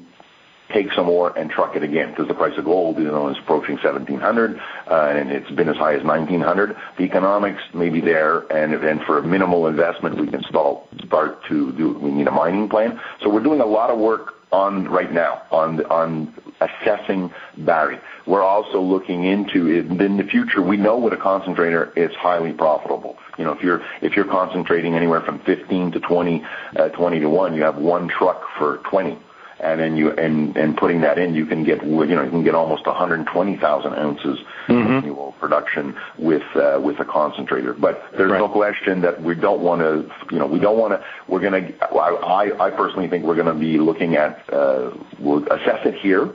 take 0.73 0.93
some 0.93 1.07
more 1.07 1.37
and 1.39 1.51
truck 1.51 1.77
it 1.77 1.83
again 1.83 2.11
because 2.11 2.29
the 2.29 2.35
price 2.35 2.57
of 2.59 2.65
gold, 2.65 2.99
you 2.99 3.05
know, 3.05 3.29
is 3.29 3.37
approaching 3.39 3.77
1700 3.77 4.59
uh, 4.91 4.95
and 5.15 5.31
it's 5.31 5.51
been 5.51 5.69
as 5.69 5.77
high 5.77 5.95
as 5.95 6.05
1900. 6.05 6.77
The 6.99 7.05
economics 7.05 7.63
may 7.75 7.89
be 7.89 8.01
there, 8.01 8.41
and 8.53 9.01
for 9.03 9.19
a 9.19 9.23
minimal 9.23 9.67
investment, 9.67 10.19
we 10.21 10.27
can 10.27 10.43
start 10.43 11.45
to 11.49 11.73
do. 11.73 11.99
We 11.99 12.11
need 12.11 12.27
a 12.27 12.33
mining 12.33 12.69
plan. 12.69 13.01
So 13.23 13.31
we're 13.31 13.43
doing 13.43 13.61
a 13.61 13.67
lot 13.67 13.91
of 13.91 13.99
work 13.99 14.35
on 14.53 14.89
right 14.89 15.13
now 15.13 15.43
on 15.51 15.85
on 15.87 16.35
assessing 16.61 17.33
Barry. 17.59 17.99
We're 18.27 18.43
also 18.43 18.81
looking 18.81 19.25
into 19.25 19.69
in 19.69 20.17
the 20.17 20.25
future. 20.25 20.63
We 20.63 20.77
know 20.77 20.99
with 20.99 21.13
a 21.13 21.17
concentrator, 21.17 21.93
it's 21.97 22.15
highly 22.17 22.53
profitable. 22.53 23.17
You 23.39 23.45
know, 23.45 23.53
if 23.53 23.63
you're 23.63 23.83
if 24.03 24.15
you're 24.17 24.27
concentrating 24.27 24.95
anywhere 24.95 25.21
from 25.21 25.41
15 25.41 25.93
to 25.93 26.01
20, 26.01 26.45
uh, 26.77 26.89
20 26.91 27.21
to 27.21 27.29
one, 27.29 27.55
you 27.55 27.63
have 27.63 27.77
one 27.77 28.09
truck 28.09 28.43
for 28.59 28.79
20 28.91 29.19
and 29.63 29.81
then 29.81 29.97
you 29.97 30.11
and 30.13 30.57
and 30.57 30.77
putting 30.77 31.01
that 31.03 31.19
in, 31.19 31.35
you 31.35 31.47
can 31.47 31.65
get 31.65 31.85
you 31.85 32.07
know 32.07 32.23
you 32.23 32.31
can 32.31 32.45
get 32.45 32.55
almost 32.55 32.87
120,000 32.87 33.95
ounces 33.95 34.39
mm-hmm. 34.67 34.93
annual 34.93 35.33
production 35.41 35.97
with 36.19 36.43
uh, 36.55 36.81
with 36.83 36.99
a 37.01 37.05
concentrator. 37.05 37.75
But 37.75 38.03
there's 38.17 38.31
right. 38.31 38.39
no 38.39 38.49
question 38.49 39.01
that 39.03 39.23
we 39.23 39.35
don't 39.35 39.61
want 39.61 39.81
to 39.81 40.11
you 40.33 40.39
know 40.39 40.47
we 40.47 40.59
don't 40.59 40.79
want 40.79 40.93
to 40.93 41.05
we're 41.29 41.41
going 41.41 41.65
to 41.65 41.85
I 41.95 42.67
I 42.67 42.71
personally 42.71 43.09
think 43.09 43.25
we're 43.25 43.37
going 43.37 43.47
to 43.47 43.55
be 43.55 43.79
looking 43.79 44.17
at 44.17 44.43
uh, 44.53 44.91
we'll 45.19 45.45
assess 45.53 45.85
it 45.85 45.95
here, 45.95 46.35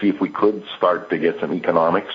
see 0.00 0.08
if 0.08 0.20
we 0.20 0.28
could 0.28 0.62
start 0.76 1.10
to 1.10 1.18
get 1.18 1.40
some 1.40 1.52
economics 1.52 2.12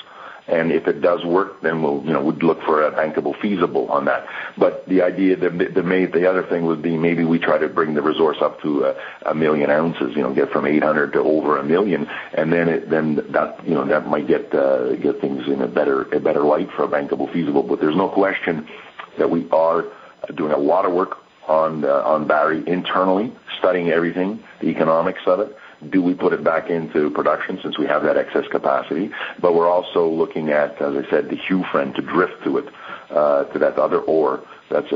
and 0.48 0.72
if 0.72 0.88
it 0.88 1.02
does 1.02 1.24
work, 1.24 1.62
then 1.62 1.82
we'll, 1.82 2.04
you 2.04 2.14
know, 2.14 2.24
we'd 2.24 2.44
look 2.44 2.62
for 2.64 2.84
a 2.84 2.92
bankable 2.92 3.40
feasible 3.42 3.90
on 3.92 4.06
that. 4.06 4.26
But 4.58 4.88
the 4.88 5.02
idea, 5.02 5.36
the 5.36 5.50
the, 5.50 5.82
the 6.14 6.30
other 6.30 6.44
thing 6.44 6.66
would 6.66 6.82
be 6.82 6.98
maybe 6.98 7.24
we 7.24 7.40
try 7.40 7.58
to 7.58 7.68
bring 7.68 7.94
the 7.94 8.02
resource 8.02 8.38
up 8.42 8.62
to 8.62 8.86
a, 8.86 8.96
a 9.28 9.36
million 9.36 9.70
ounces, 9.70 10.16
you 10.16 10.22
know, 10.24 10.34
get 10.34 10.52
from 10.52 10.66
800 10.66 11.14
to 11.14 11.20
over 11.20 11.58
a 11.58 11.64
million, 11.64 12.08
and 12.34 12.52
then 12.52 12.70
it, 12.70 12.90
then 12.90 13.16
that, 13.32 13.66
you 13.66 13.74
know, 13.74 13.86
that 13.88 14.08
might 14.08 14.28
get 14.28 14.54
uh, 14.54 14.96
get 14.96 15.22
things 15.22 15.48
in 15.48 15.62
a 15.62 15.68
better 15.68 16.04
a 16.14 16.20
better 16.20 16.42
light 16.42 16.70
for 16.76 16.84
a 16.84 16.88
bankable 16.88 17.32
feasible. 17.32 17.64
But 17.64 17.80
there's 17.80 17.96
no 17.96 18.10
question 18.10 18.68
that 19.18 19.30
we 19.30 19.48
are 19.52 19.86
doing 20.36 20.52
a 20.52 20.58
lot 20.58 20.86
of 20.86 20.94
work 20.94 21.18
on 21.48 21.86
uh, 21.86 22.02
on 22.06 22.28
Barry 22.28 22.64
internally, 22.68 23.34
studying 23.60 23.90
everything, 23.90 24.44
the 24.60 24.68
economics 24.68 25.22
of 25.26 25.40
it, 25.40 25.56
do 25.90 26.02
we 26.02 26.14
put 26.14 26.34
it 26.34 26.44
back 26.44 26.70
into 26.70 27.10
production 27.12 27.60
since 27.62 27.78
we 27.78 27.86
have 27.88 28.04
that 28.04 28.18
excess 28.18 28.46
capacity? 28.52 29.12
But 29.40 29.56
we're 29.56 29.70
also 29.70 30.08
looking 30.08 30.50
at, 30.50 30.82
as 30.82 30.96
I 30.96 31.10
said, 31.10 31.30
the 31.30 31.38
Hewfran 31.38 31.96
to 31.96 32.02
drift 32.02 32.44
to 32.44 32.58
it, 32.60 32.66
uh, 33.10 33.46
to 33.46 33.60
that 33.60 33.78
other 33.78 34.00
ore 34.00 34.44
that's, 34.72 34.90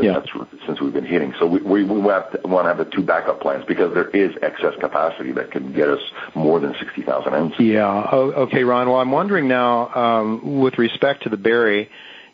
since 0.65 0.79
we've 0.81 0.93
been 0.93 1.05
hitting. 1.05 1.33
So 1.37 1.45
we, 1.45 1.61
we, 1.61 1.83
we 1.83 1.99
want 1.99 2.31
to 2.33 2.63
have 2.63 2.77
the 2.77 2.85
two 2.85 3.03
backup 3.03 3.41
plans 3.41 3.65
because 3.65 3.93
there 3.93 4.09
is 4.09 4.31
excess 4.41 4.73
capacity 4.79 5.33
that 5.33 5.51
can 5.51 5.73
get 5.73 5.89
us 5.89 5.99
more 6.33 6.59
than 6.59 6.73
60,000 6.79 7.33
ounces. 7.33 7.59
Yeah. 7.59 8.09
Okay, 8.11 8.63
Ron. 8.63 8.87
Well, 8.87 8.99
I'm 8.99 9.11
wondering 9.11 9.47
now, 9.47 9.93
um, 9.93 10.61
with 10.61 10.77
respect 10.77 11.23
to 11.23 11.29
the 11.29 11.37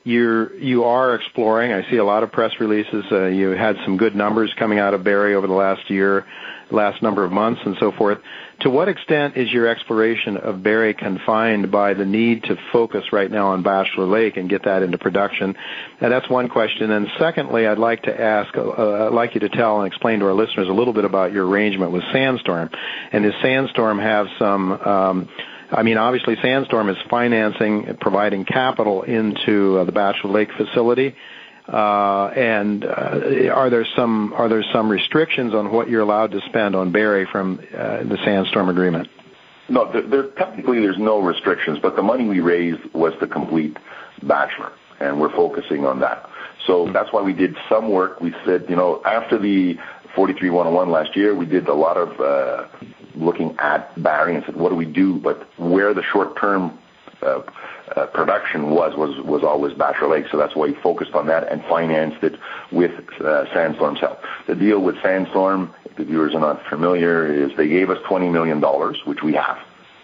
you're 0.03 0.55
you 0.55 0.85
are 0.85 1.13
exploring. 1.13 1.71
I 1.71 1.87
see 1.89 1.97
a 1.97 2.03
lot 2.03 2.23
of 2.23 2.31
press 2.31 2.59
releases. 2.59 3.05
Uh, 3.11 3.25
you 3.25 3.49
had 3.49 3.77
some 3.85 3.97
good 3.97 4.15
numbers 4.15 4.51
coming 4.57 4.79
out 4.79 4.95
of 4.95 5.03
Barry 5.03 5.35
over 5.35 5.45
the 5.45 5.53
last 5.53 5.89
year, 5.91 6.25
last 6.71 7.01
number 7.01 7.23
of 7.23 7.31
months, 7.31 7.62
and 7.65 7.75
so 7.79 7.91
forth. 7.91 8.19
To 8.62 8.69
what 8.69 8.89
extent 8.89 9.38
is 9.38 9.51
your 9.51 9.67
exploration 9.67 10.38
of 10.38 10.62
Barry 10.62 10.93
confined 10.93 11.71
by 11.71 11.93
the 11.95 12.05
need 12.05 12.43
to 12.43 12.57
focus 12.71 13.05
right 13.12 13.29
now 13.29 13.47
on 13.47 13.63
Bachelor 13.63 14.05
Lake 14.05 14.38
and 14.38 14.49
get 14.49 14.65
that 14.65 14.84
into 14.84 14.97
production? 14.97 15.55
And 15.99 16.12
that's 16.12 16.29
one 16.29 16.47
question. 16.47 16.91
And 16.91 17.07
secondly, 17.17 17.65
I'd 17.65 17.79
like 17.79 18.03
to 18.03 18.21
ask, 18.21 18.55
uh, 18.55 19.07
I'd 19.07 19.13
like 19.13 19.34
you 19.34 19.39
to 19.41 19.49
tell 19.49 19.81
and 19.81 19.88
explain 19.88 20.19
to 20.19 20.25
our 20.27 20.34
listeners 20.34 20.67
a 20.69 20.73
little 20.73 20.93
bit 20.93 21.05
about 21.05 21.34
your 21.34 21.47
arrangement 21.47 21.91
with 21.91 22.03
Sandstorm. 22.13 22.69
And 23.12 23.23
does 23.23 23.34
Sandstorm 23.41 23.97
have 23.99 24.27
some 24.38 24.71
um, 24.71 25.29
I 25.73 25.84
mean, 25.84 25.97
obviously, 25.97 26.36
Sandstorm 26.41 26.89
is 26.89 26.97
financing, 27.10 27.97
providing 28.01 28.43
capital 28.43 29.03
into 29.03 29.77
uh, 29.77 29.84
the 29.86 29.93
Bachelor 29.93 30.31
Lake 30.31 30.49
facility. 30.57 31.15
Uh, 31.71 32.27
and 32.36 32.84
uh, 32.84 33.49
are 33.53 33.69
there 33.69 33.86
some 33.95 34.34
are 34.34 34.49
there 34.49 34.63
some 34.73 34.89
restrictions 34.89 35.53
on 35.53 35.71
what 35.71 35.89
you're 35.89 36.01
allowed 36.01 36.31
to 36.31 36.41
spend 36.49 36.75
on 36.75 36.91
Barry 36.91 37.25
from 37.31 37.62
uh, 37.73 38.03
the 38.03 38.17
Sandstorm 38.25 38.67
agreement? 38.67 39.07
No, 39.69 39.89
technically 40.38 40.81
there's 40.81 40.97
no 40.97 41.21
restrictions, 41.21 41.79
but 41.81 41.95
the 41.95 42.01
money 42.01 42.27
we 42.27 42.41
raised 42.41 42.93
was 42.93 43.13
to 43.21 43.27
complete 43.27 43.77
Bachelor, 44.21 44.73
and 44.99 45.21
we're 45.21 45.34
focusing 45.34 45.86
on 45.86 46.01
that. 46.01 46.29
So 46.67 46.91
that's 46.91 47.13
why 47.13 47.21
we 47.21 47.31
did 47.31 47.55
some 47.69 47.89
work. 47.89 48.19
We 48.19 48.36
said, 48.45 48.65
you 48.67 48.75
know, 48.75 49.01
after 49.05 49.39
the 49.39 49.75
43101 50.13 50.91
last 50.91 51.15
year, 51.15 51.34
we 51.34 51.45
did 51.45 51.69
a 51.69 51.73
lot 51.73 51.95
of 51.95 52.69
looking 53.15 53.55
at 53.60 54.01
Barry 54.03 54.36
and 54.36 54.43
said, 54.45 54.57
what 54.57 54.69
do 54.69 54.75
we 54.75 54.86
do? 54.86 55.19
But 55.19 55.47
where 55.57 55.93
the 55.93 56.03
short-term 56.12 56.77
production 58.13 58.69
was 58.71 58.95
was 58.95 59.19
was 59.25 59.43
always 59.43 59.73
Bachelor 59.73 60.10
Lake, 60.10 60.25
so 60.32 60.38
that's 60.38 60.56
why 60.56 60.67
we 60.67 60.73
focused 60.75 61.13
on 61.13 61.27
that 61.27 61.51
and 61.51 61.62
financed 61.63 62.23
it 62.23 62.36
with 62.71 62.91
uh, 63.21 63.45
Sandstorm's 63.54 63.99
help. 63.99 64.19
The 64.47 64.56
deal 64.56 64.82
with 64.82 64.95
Sandstorm, 65.01 65.73
if 65.86 65.95
the 65.97 66.06
viewers 66.06 66.34
are 66.34 66.39
not 66.39 66.65
familiar, 66.67 67.32
is 67.32 67.51
they 67.58 67.67
gave 67.67 67.89
us 67.89 67.97
twenty 68.08 68.30
million 68.30 68.60
dollars, 68.60 68.99
which 69.06 69.21
we 69.23 69.34
have, 69.34 69.58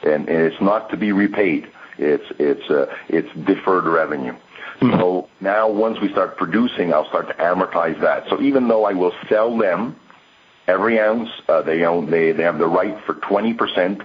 and, 0.04 0.28
it's 0.28 0.60
not 0.62 0.90
to 0.90 0.98
be 0.98 1.12
repaid. 1.12 1.72
It's 1.98 2.26
it's 2.40 2.70
uh, 2.70 2.94
it's 3.10 3.30
deferred 3.46 3.86
revenue. 3.86 4.34
Mm-hmm. 4.82 5.00
So 5.00 5.30
now 5.40 5.70
once 5.70 6.00
we 6.02 6.12
start 6.12 6.38
producing, 6.38 6.94
I'll 6.94 7.08
start 7.08 7.28
to 7.30 7.34
amortize 7.36 8.00
that. 8.02 8.28
So 8.30 8.42
even 8.42 8.68
though 8.68 8.86
I 8.86 8.94
will 8.94 9.14
sell 9.30 9.58
them 9.58 9.96
every 10.68 11.00
ounce, 11.00 11.30
uh, 11.48 11.62
they 11.62 11.84
own 11.84 12.12
they 12.12 12.34
they 12.34 12.44
have 12.44 12.60
the 12.60 12.68
right 12.68 12.98
for 13.06 13.16
twenty 13.16 13.54
percent 13.54 14.02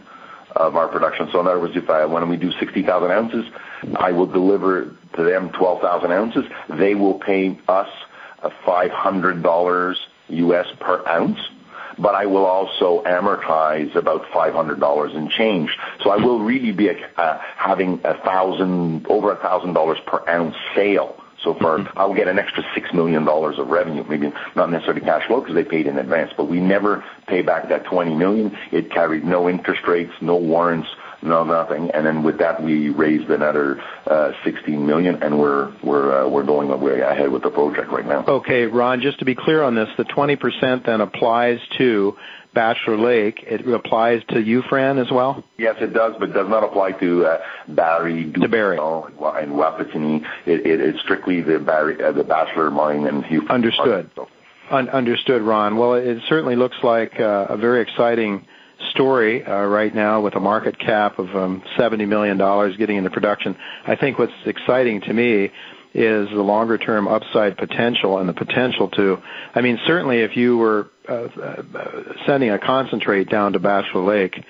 of 0.57 0.77
our 0.77 0.88
production. 0.88 1.29
So 1.33 1.40
in 1.40 1.47
other 1.47 1.61
words, 1.61 1.77
if 1.77 1.88
I 1.88 2.05
when 2.05 2.29
we 2.29 2.37
do 2.37 2.53
60,000 2.53 3.11
ounces, 3.11 3.45
I 3.97 4.12
will 4.12 4.27
deliver 4.27 4.95
to 5.16 5.23
them 5.23 5.51
12,000 5.51 6.12
ounces. 6.12 6.45
They 6.68 6.95
will 6.95 7.18
pay 7.18 7.59
us 7.68 7.88
$500 8.42 9.97
US 10.29 10.66
per 10.81 11.07
ounce, 11.07 11.38
but 11.99 12.14
I 12.14 12.27
will 12.27 12.47
also 12.47 13.03
amortize 13.05 13.95
about 13.95 14.25
$500 14.27 15.14
in 15.14 15.29
change. 15.31 15.77
So 16.03 16.11
I 16.11 16.16
will 16.16 16.40
really 16.40 16.73
be 16.73 16.90
uh, 16.90 17.38
having 17.57 18.01
a 18.05 18.14
thousand 18.23 19.07
over 19.09 19.33
a 19.33 19.37
thousand 19.37 19.75
dollars 19.75 19.99
per 20.07 20.23
ounce 20.29 20.57
sale 20.75 21.23
so 21.42 21.55
far, 21.55 21.79
mm-hmm. 21.79 21.99
I'll 21.99 22.14
get 22.14 22.29
an 22.29 22.38
extra 22.38 22.62
$6 22.62 22.95
million 22.95 23.27
of 23.27 23.68
revenue, 23.68 24.05
maybe 24.09 24.33
not 24.55 24.71
necessarily 24.71 25.01
cash 25.01 25.27
flow 25.27 25.40
because 25.40 25.55
they 25.55 25.64
paid 25.64 25.87
in 25.87 25.99
advance, 25.99 26.33
but 26.37 26.45
we 26.45 26.61
never 26.61 27.05
pay 27.27 27.42
back 27.42 27.68
that 27.68 27.85
20 27.85 28.14
million. 28.14 28.57
It 28.71 28.90
carried 28.90 29.25
no 29.25 29.49
interest 29.49 29.83
rates, 29.87 30.12
no 30.21 30.37
warrants, 30.37 30.88
no 31.23 31.45
nothing. 31.45 31.91
And 31.93 32.05
then 32.05 32.23
with 32.23 32.39
that, 32.39 32.63
we 32.63 32.89
raised 32.91 33.31
another 33.31 33.81
uh, 34.07 34.33
16 34.45 34.87
million, 34.87 35.23
and 35.23 35.39
we're 35.39 35.73
we're 35.83 36.25
uh, 36.25 36.29
we're 36.29 36.45
going 36.45 36.69
way 36.81 37.01
ahead 37.01 37.31
with 37.31 37.43
the 37.43 37.51
project 37.51 37.91
right 37.91 38.07
now. 38.07 38.25
Okay, 38.27 38.65
Ron. 38.65 39.01
Just 39.01 39.19
to 39.21 39.25
be 39.25 39.35
clear 39.35 39.63
on 39.63 39.75
this, 39.75 39.89
the 39.97 40.05
20 40.05 40.37
percent 40.37 40.87
then 40.87 41.01
applies 41.01 41.59
to 41.79 42.17
Bachelor 42.55 42.99
Lake, 42.99 43.43
it 43.47 43.67
applies 43.67 44.23
to 44.29 44.35
Hewfran 44.35 45.01
as 45.01 45.11
well? 45.11 45.43
Yes, 45.57 45.77
it 45.81 45.95
does, 45.95 46.15
but 46.19 46.35
does 46.35 46.49
not 46.49 46.65
apply 46.65 46.93
to 46.93 47.25
uh, 47.25 47.39
Barry, 47.69 48.31
to 48.31 48.49
Barry. 48.49 48.77
and 48.79 49.57
Wapiti. 49.57 50.17
It, 50.45 50.67
it, 50.67 50.81
it's 50.81 51.01
strictly 51.01 51.41
the 51.41 51.59
Barry, 51.59 52.03
uh, 52.03 52.13
the 52.13 52.25
Bachelor 52.25 52.71
mine 52.71 53.07
and 53.07 53.25
Hewfran. 53.25 53.51
Understood. 53.51 54.11
Understood, 54.71 55.43
Ron. 55.43 55.77
Well, 55.77 55.95
it 55.95 56.19
certainly 56.29 56.57
looks 56.57 56.77
like 56.83 57.19
uh, 57.19 57.47
a 57.49 57.57
very 57.57 57.83
exciting 57.83 58.47
story 58.90 59.45
uh, 59.45 59.64
right 59.64 59.95
now 59.95 60.21
with 60.21 60.35
a 60.35 60.40
market 60.40 60.79
cap 60.79 61.18
of 61.18 61.35
um, 61.35 61.62
$70 61.79 62.07
million 62.09 62.38
getting 62.77 62.97
into 62.97 63.11
production. 63.11 63.57
I 63.87 63.97
think 63.97 64.18
what's 64.18 64.33
exciting 64.47 65.03
to 65.03 65.12
me 65.12 65.51
is 65.95 66.29
the 66.31 66.42
longer 66.42 66.79
term 66.79 67.07
upside 67.07 67.57
potential 67.57 68.18
and 68.18 68.29
the 68.29 68.33
potential 68.33 68.88
to, 68.90 69.18
I 69.55 69.61
mean, 69.61 69.79
certainly 69.87 70.21
if 70.21 70.37
you 70.37 70.57
were 70.57 70.88
uh, 71.09 71.12
uh, 71.12 71.62
sending 72.27 72.51
a 72.51 72.59
concentrate 72.59 73.29
down 73.29 73.53
to 73.53 73.59
Bachelor 73.59 74.03
Lake, 74.03 74.42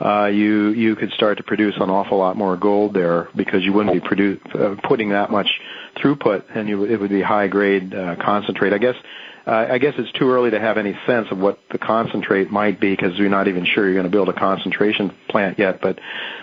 uh, 0.00 0.26
you 0.32 0.68
you 0.70 0.96
could 0.96 1.10
start 1.12 1.36
to 1.36 1.44
produce 1.44 1.74
an 1.76 1.90
awful 1.90 2.16
lot 2.16 2.34
more 2.34 2.56
gold 2.56 2.94
there 2.94 3.28
because 3.36 3.62
you 3.62 3.72
wouldn't 3.74 3.92
be 3.92 4.00
produ- 4.00 4.40
uh, 4.54 4.80
putting 4.88 5.10
that 5.10 5.30
much 5.30 5.60
throughput, 5.96 6.44
and 6.54 6.70
you, 6.70 6.84
it 6.84 6.98
would 6.98 7.10
be 7.10 7.20
high 7.20 7.48
grade 7.48 7.94
uh, 7.94 8.16
concentrate. 8.16 8.72
I 8.72 8.78
guess 8.78 8.94
I 9.50 9.78
guess 9.78 9.94
it's 9.98 10.12
too 10.12 10.30
early 10.30 10.50
to 10.50 10.60
have 10.60 10.78
any 10.78 10.96
sense 11.06 11.28
of 11.30 11.38
what 11.38 11.58
the 11.70 11.78
concentrate 11.78 12.50
might 12.50 12.78
be 12.78 12.94
because 12.94 13.18
you're 13.18 13.28
not 13.28 13.48
even 13.48 13.64
sure 13.64 13.84
you're 13.84 13.94
going 13.94 14.04
to 14.04 14.10
build 14.10 14.28
a 14.28 14.32
concentration 14.32 15.12
plant 15.28 15.58
yet. 15.58 15.80
But 15.80 15.98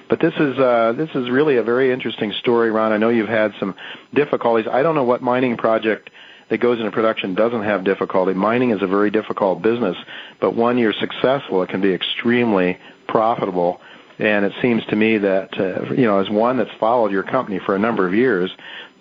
but 0.10 0.20
this 0.20 0.34
is 0.34 0.60
uh, 0.60 0.94
this 0.98 1.10
is 1.16 1.30
really 1.30 1.58
a 1.58 1.64
very 1.64 1.92
interesting 1.92 2.34
story, 2.40 2.70
Ron. 2.70 2.92
I 2.92 2.98
know 2.98 3.10
you've 3.10 3.30
had 3.30 3.54
some 3.60 3.76
difficulties. 4.14 4.68
I 4.70 4.84
don't 4.84 4.96
know 4.96 5.06
what 5.06 5.22
mining 5.22 5.56
project 5.56 6.10
that 6.50 6.60
goes 6.60 6.80
into 6.80 6.92
production 6.92 7.36
doesn't 7.36 7.64
have 7.64 7.84
difficulty. 7.84 8.34
Mining 8.34 8.72
is 8.72 8.82
a 8.82 8.88
very 8.88 9.12
difficult 9.12 9.62
business, 9.62 9.98
but 10.40 10.56
when 10.56 10.78
you're 10.78 10.94
successful, 10.94 11.62
it 11.64 11.70
can 11.70 11.82
be 11.82 11.94
extremely 11.94 12.78
profitable. 13.08 13.82
And 14.20 14.46
it 14.46 14.54
seems 14.62 14.84
to 14.88 14.96
me 14.96 15.20
that, 15.20 15.60
uh, 15.60 15.94
you 15.94 16.06
know, 16.06 16.20
as 16.20 16.30
one 16.30 16.58
that's 16.58 16.72
followed 16.80 17.12
your 17.12 17.24
company 17.24 17.60
for 17.64 17.76
a 17.76 17.80
number 17.80 18.08
of 18.08 18.16
years, 18.16 18.50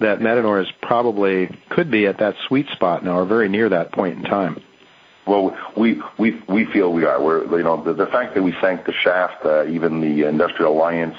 that 0.00 0.20
Metanor 0.20 0.62
is 0.62 0.68
probably 0.82 1.48
could 1.70 1.90
be 1.90 2.06
at 2.06 2.18
that 2.18 2.34
sweet 2.48 2.66
spot 2.72 3.04
now, 3.04 3.18
or 3.18 3.24
very 3.24 3.48
near 3.48 3.68
that 3.68 3.92
point 3.92 4.18
in 4.18 4.24
time. 4.24 4.62
Well, 5.26 5.56
we 5.76 6.00
we 6.18 6.40
we 6.48 6.66
feel 6.66 6.92
we 6.92 7.04
are. 7.04 7.22
We're 7.22 7.44
you 7.58 7.64
know 7.64 7.82
the, 7.82 7.94
the 7.94 8.06
fact 8.06 8.34
that 8.34 8.42
we 8.42 8.54
sank 8.60 8.86
the 8.86 8.92
shaft, 8.92 9.44
uh, 9.44 9.66
even 9.66 10.00
the 10.00 10.28
Industrial 10.28 10.72
Alliance 10.72 11.16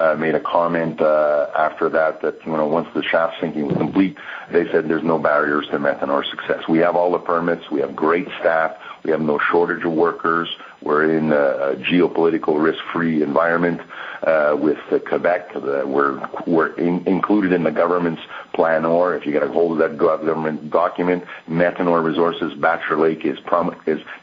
uh, 0.00 0.14
made 0.14 0.34
a 0.34 0.40
comment 0.40 1.00
uh, 1.00 1.48
after 1.56 1.88
that 1.90 2.22
that 2.22 2.38
you 2.46 2.52
know 2.52 2.66
once 2.66 2.88
the 2.94 3.02
shaft 3.02 3.36
sinking 3.40 3.66
was 3.66 3.76
complete, 3.76 4.16
they 4.50 4.64
said 4.72 4.88
there's 4.88 5.04
no 5.04 5.18
barriers 5.18 5.66
to 5.70 5.78
Metanor 5.78 6.24
success. 6.30 6.62
We 6.68 6.78
have 6.78 6.96
all 6.96 7.12
the 7.12 7.18
permits. 7.18 7.70
We 7.70 7.80
have 7.80 7.94
great 7.94 8.26
staff. 8.40 8.76
We 9.04 9.10
have 9.10 9.20
no 9.20 9.38
shortage 9.50 9.84
of 9.84 9.92
workers. 9.92 10.48
We're 10.84 11.16
in 11.16 11.32
a 11.32 11.76
geopolitical 11.90 12.62
risk-free 12.62 13.22
environment 13.22 13.80
uh, 14.22 14.56
with 14.58 14.78
Quebec. 15.08 15.54
We're 15.54 16.28
we're 16.46 16.74
included 16.76 17.52
in 17.52 17.62
the 17.64 17.70
government's 17.70 18.20
plan 18.54 18.84
or 18.84 19.16
if 19.16 19.26
you 19.26 19.32
get 19.32 19.42
a 19.42 19.48
hold 19.48 19.72
of 19.72 19.78
that 19.78 19.98
government 19.98 20.70
document, 20.70 21.24
Metanor 21.48 22.04
Resources 22.04 22.52
Bachelor 22.60 23.08
Lake 23.08 23.24
is 23.24 23.38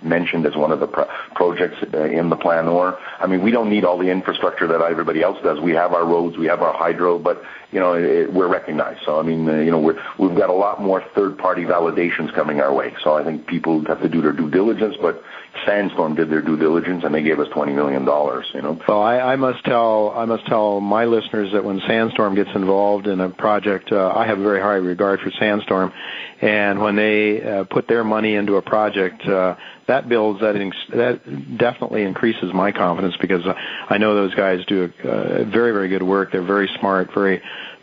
mentioned 0.01 0.45
as 0.45 0.55
one 0.55 0.71
of 0.71 0.79
the 0.79 0.87
projects 1.35 1.77
uh, 1.93 2.03
in 2.03 2.29
the 2.29 2.35
plan 2.35 2.67
or. 2.67 2.97
I 3.19 3.27
mean, 3.27 3.43
we 3.43 3.51
don't 3.51 3.69
need 3.69 3.85
all 3.85 3.97
the 3.97 4.09
infrastructure 4.09 4.67
that 4.67 4.81
everybody 4.81 5.21
else 5.21 5.37
does. 5.43 5.59
We 5.59 5.71
have 5.71 5.93
our 5.93 6.05
roads, 6.05 6.37
we 6.37 6.47
have 6.47 6.61
our 6.61 6.73
hydro, 6.73 7.19
but 7.19 7.41
you 7.71 7.79
know, 7.79 7.93
we're 8.33 8.47
recognized. 8.47 9.01
So 9.05 9.19
I 9.19 9.23
mean, 9.23 9.47
uh, 9.47 9.59
you 9.59 9.71
know, 9.71 9.79
we've 9.79 10.37
got 10.37 10.49
a 10.49 10.53
lot 10.53 10.81
more 10.81 11.03
third-party 11.15 11.63
validations 11.63 12.33
coming 12.33 12.59
our 12.59 12.73
way. 12.73 12.93
So 13.03 13.15
I 13.15 13.23
think 13.23 13.47
people 13.47 13.83
have 13.85 14.01
to 14.01 14.09
do 14.09 14.21
their 14.21 14.33
due 14.33 14.49
diligence, 14.49 14.95
but 15.01 15.23
Sandstorm 15.65 16.15
did 16.15 16.29
their 16.29 16.41
due 16.41 16.57
diligence 16.57 17.03
and 17.03 17.13
they 17.13 17.21
gave 17.23 17.39
us 17.39 17.47
twenty 17.53 17.73
million 17.73 18.05
dollars. 18.05 18.45
You 18.53 18.61
know. 18.61 18.79
Well, 18.87 19.01
I, 19.01 19.19
I 19.19 19.35
must 19.35 19.63
tell 19.65 20.11
I 20.15 20.25
must 20.25 20.45
tell 20.47 20.79
my 20.79 21.05
listeners 21.05 21.51
that 21.53 21.63
when 21.63 21.81
Sandstorm 21.87 22.35
gets 22.35 22.49
involved 22.55 23.07
in 23.07 23.19
a 23.19 23.29
project, 23.29 23.91
uh, 23.91 24.13
I 24.15 24.25
have 24.27 24.39
a 24.39 24.43
very 24.43 24.61
high 24.61 24.75
regard 24.75 25.19
for 25.19 25.31
Sandstorm, 25.31 25.91
and 26.41 26.79
when 26.81 26.95
they 26.95 27.41
uh, 27.43 27.63
put 27.65 27.87
their 27.87 28.03
money 28.03 28.35
into 28.35 28.55
a 28.55 28.61
project. 28.61 29.25
Uh, 29.25 29.55
that 29.87 30.07
builds 30.07 30.39
that 30.39 30.53
that 30.93 31.57
definitely 31.57 32.03
increases 32.03 32.53
my 32.53 32.71
confidence 32.71 33.15
because 33.19 33.41
I 33.89 33.97
know 33.97 34.15
those 34.15 34.33
guys 34.35 34.63
do 34.65 34.89
a, 35.03 35.07
a 35.07 35.45
very 35.45 35.73
very 35.73 35.89
good 35.89 36.03
work. 36.03 36.31
They're 36.31 36.41
very 36.41 36.69
smart, 36.79 37.09
very 37.13 37.41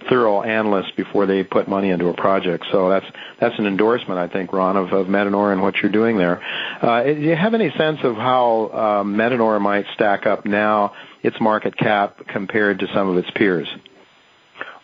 thorough 0.09 0.42
analysts 0.42 0.90
before 0.96 1.26
they 1.26 1.44
put 1.44 1.68
money 1.68 1.90
into 1.90 2.09
a 2.09 2.14
project. 2.14 2.64
So 2.70 2.88
that's 2.88 3.06
that's 3.40 3.59
an 3.59 3.66
endorsement, 3.66 4.18
I 4.18 4.28
think, 4.28 4.52
Ron, 4.52 4.76
of, 4.76 4.92
of 4.92 5.06
Metanor 5.06 5.52
and 5.52 5.62
what 5.62 5.76
you're 5.82 5.92
doing 5.92 6.16
there. 6.16 6.42
Uh, 6.82 7.04
do 7.04 7.12
you 7.12 7.36
have 7.36 7.54
any 7.54 7.70
sense 7.76 7.98
of 8.02 8.16
how 8.16 8.70
uh, 8.72 9.02
Metanor 9.04 9.61
might 9.61 9.86
stack 9.94 10.26
up 10.26 10.44
now, 10.44 10.92
its 11.22 11.40
market 11.40 11.76
cap 11.76 12.26
compared 12.28 12.80
to 12.80 12.86
some 12.94 13.09
of 13.09 13.16
its 13.16 13.30
peers? 13.32 13.68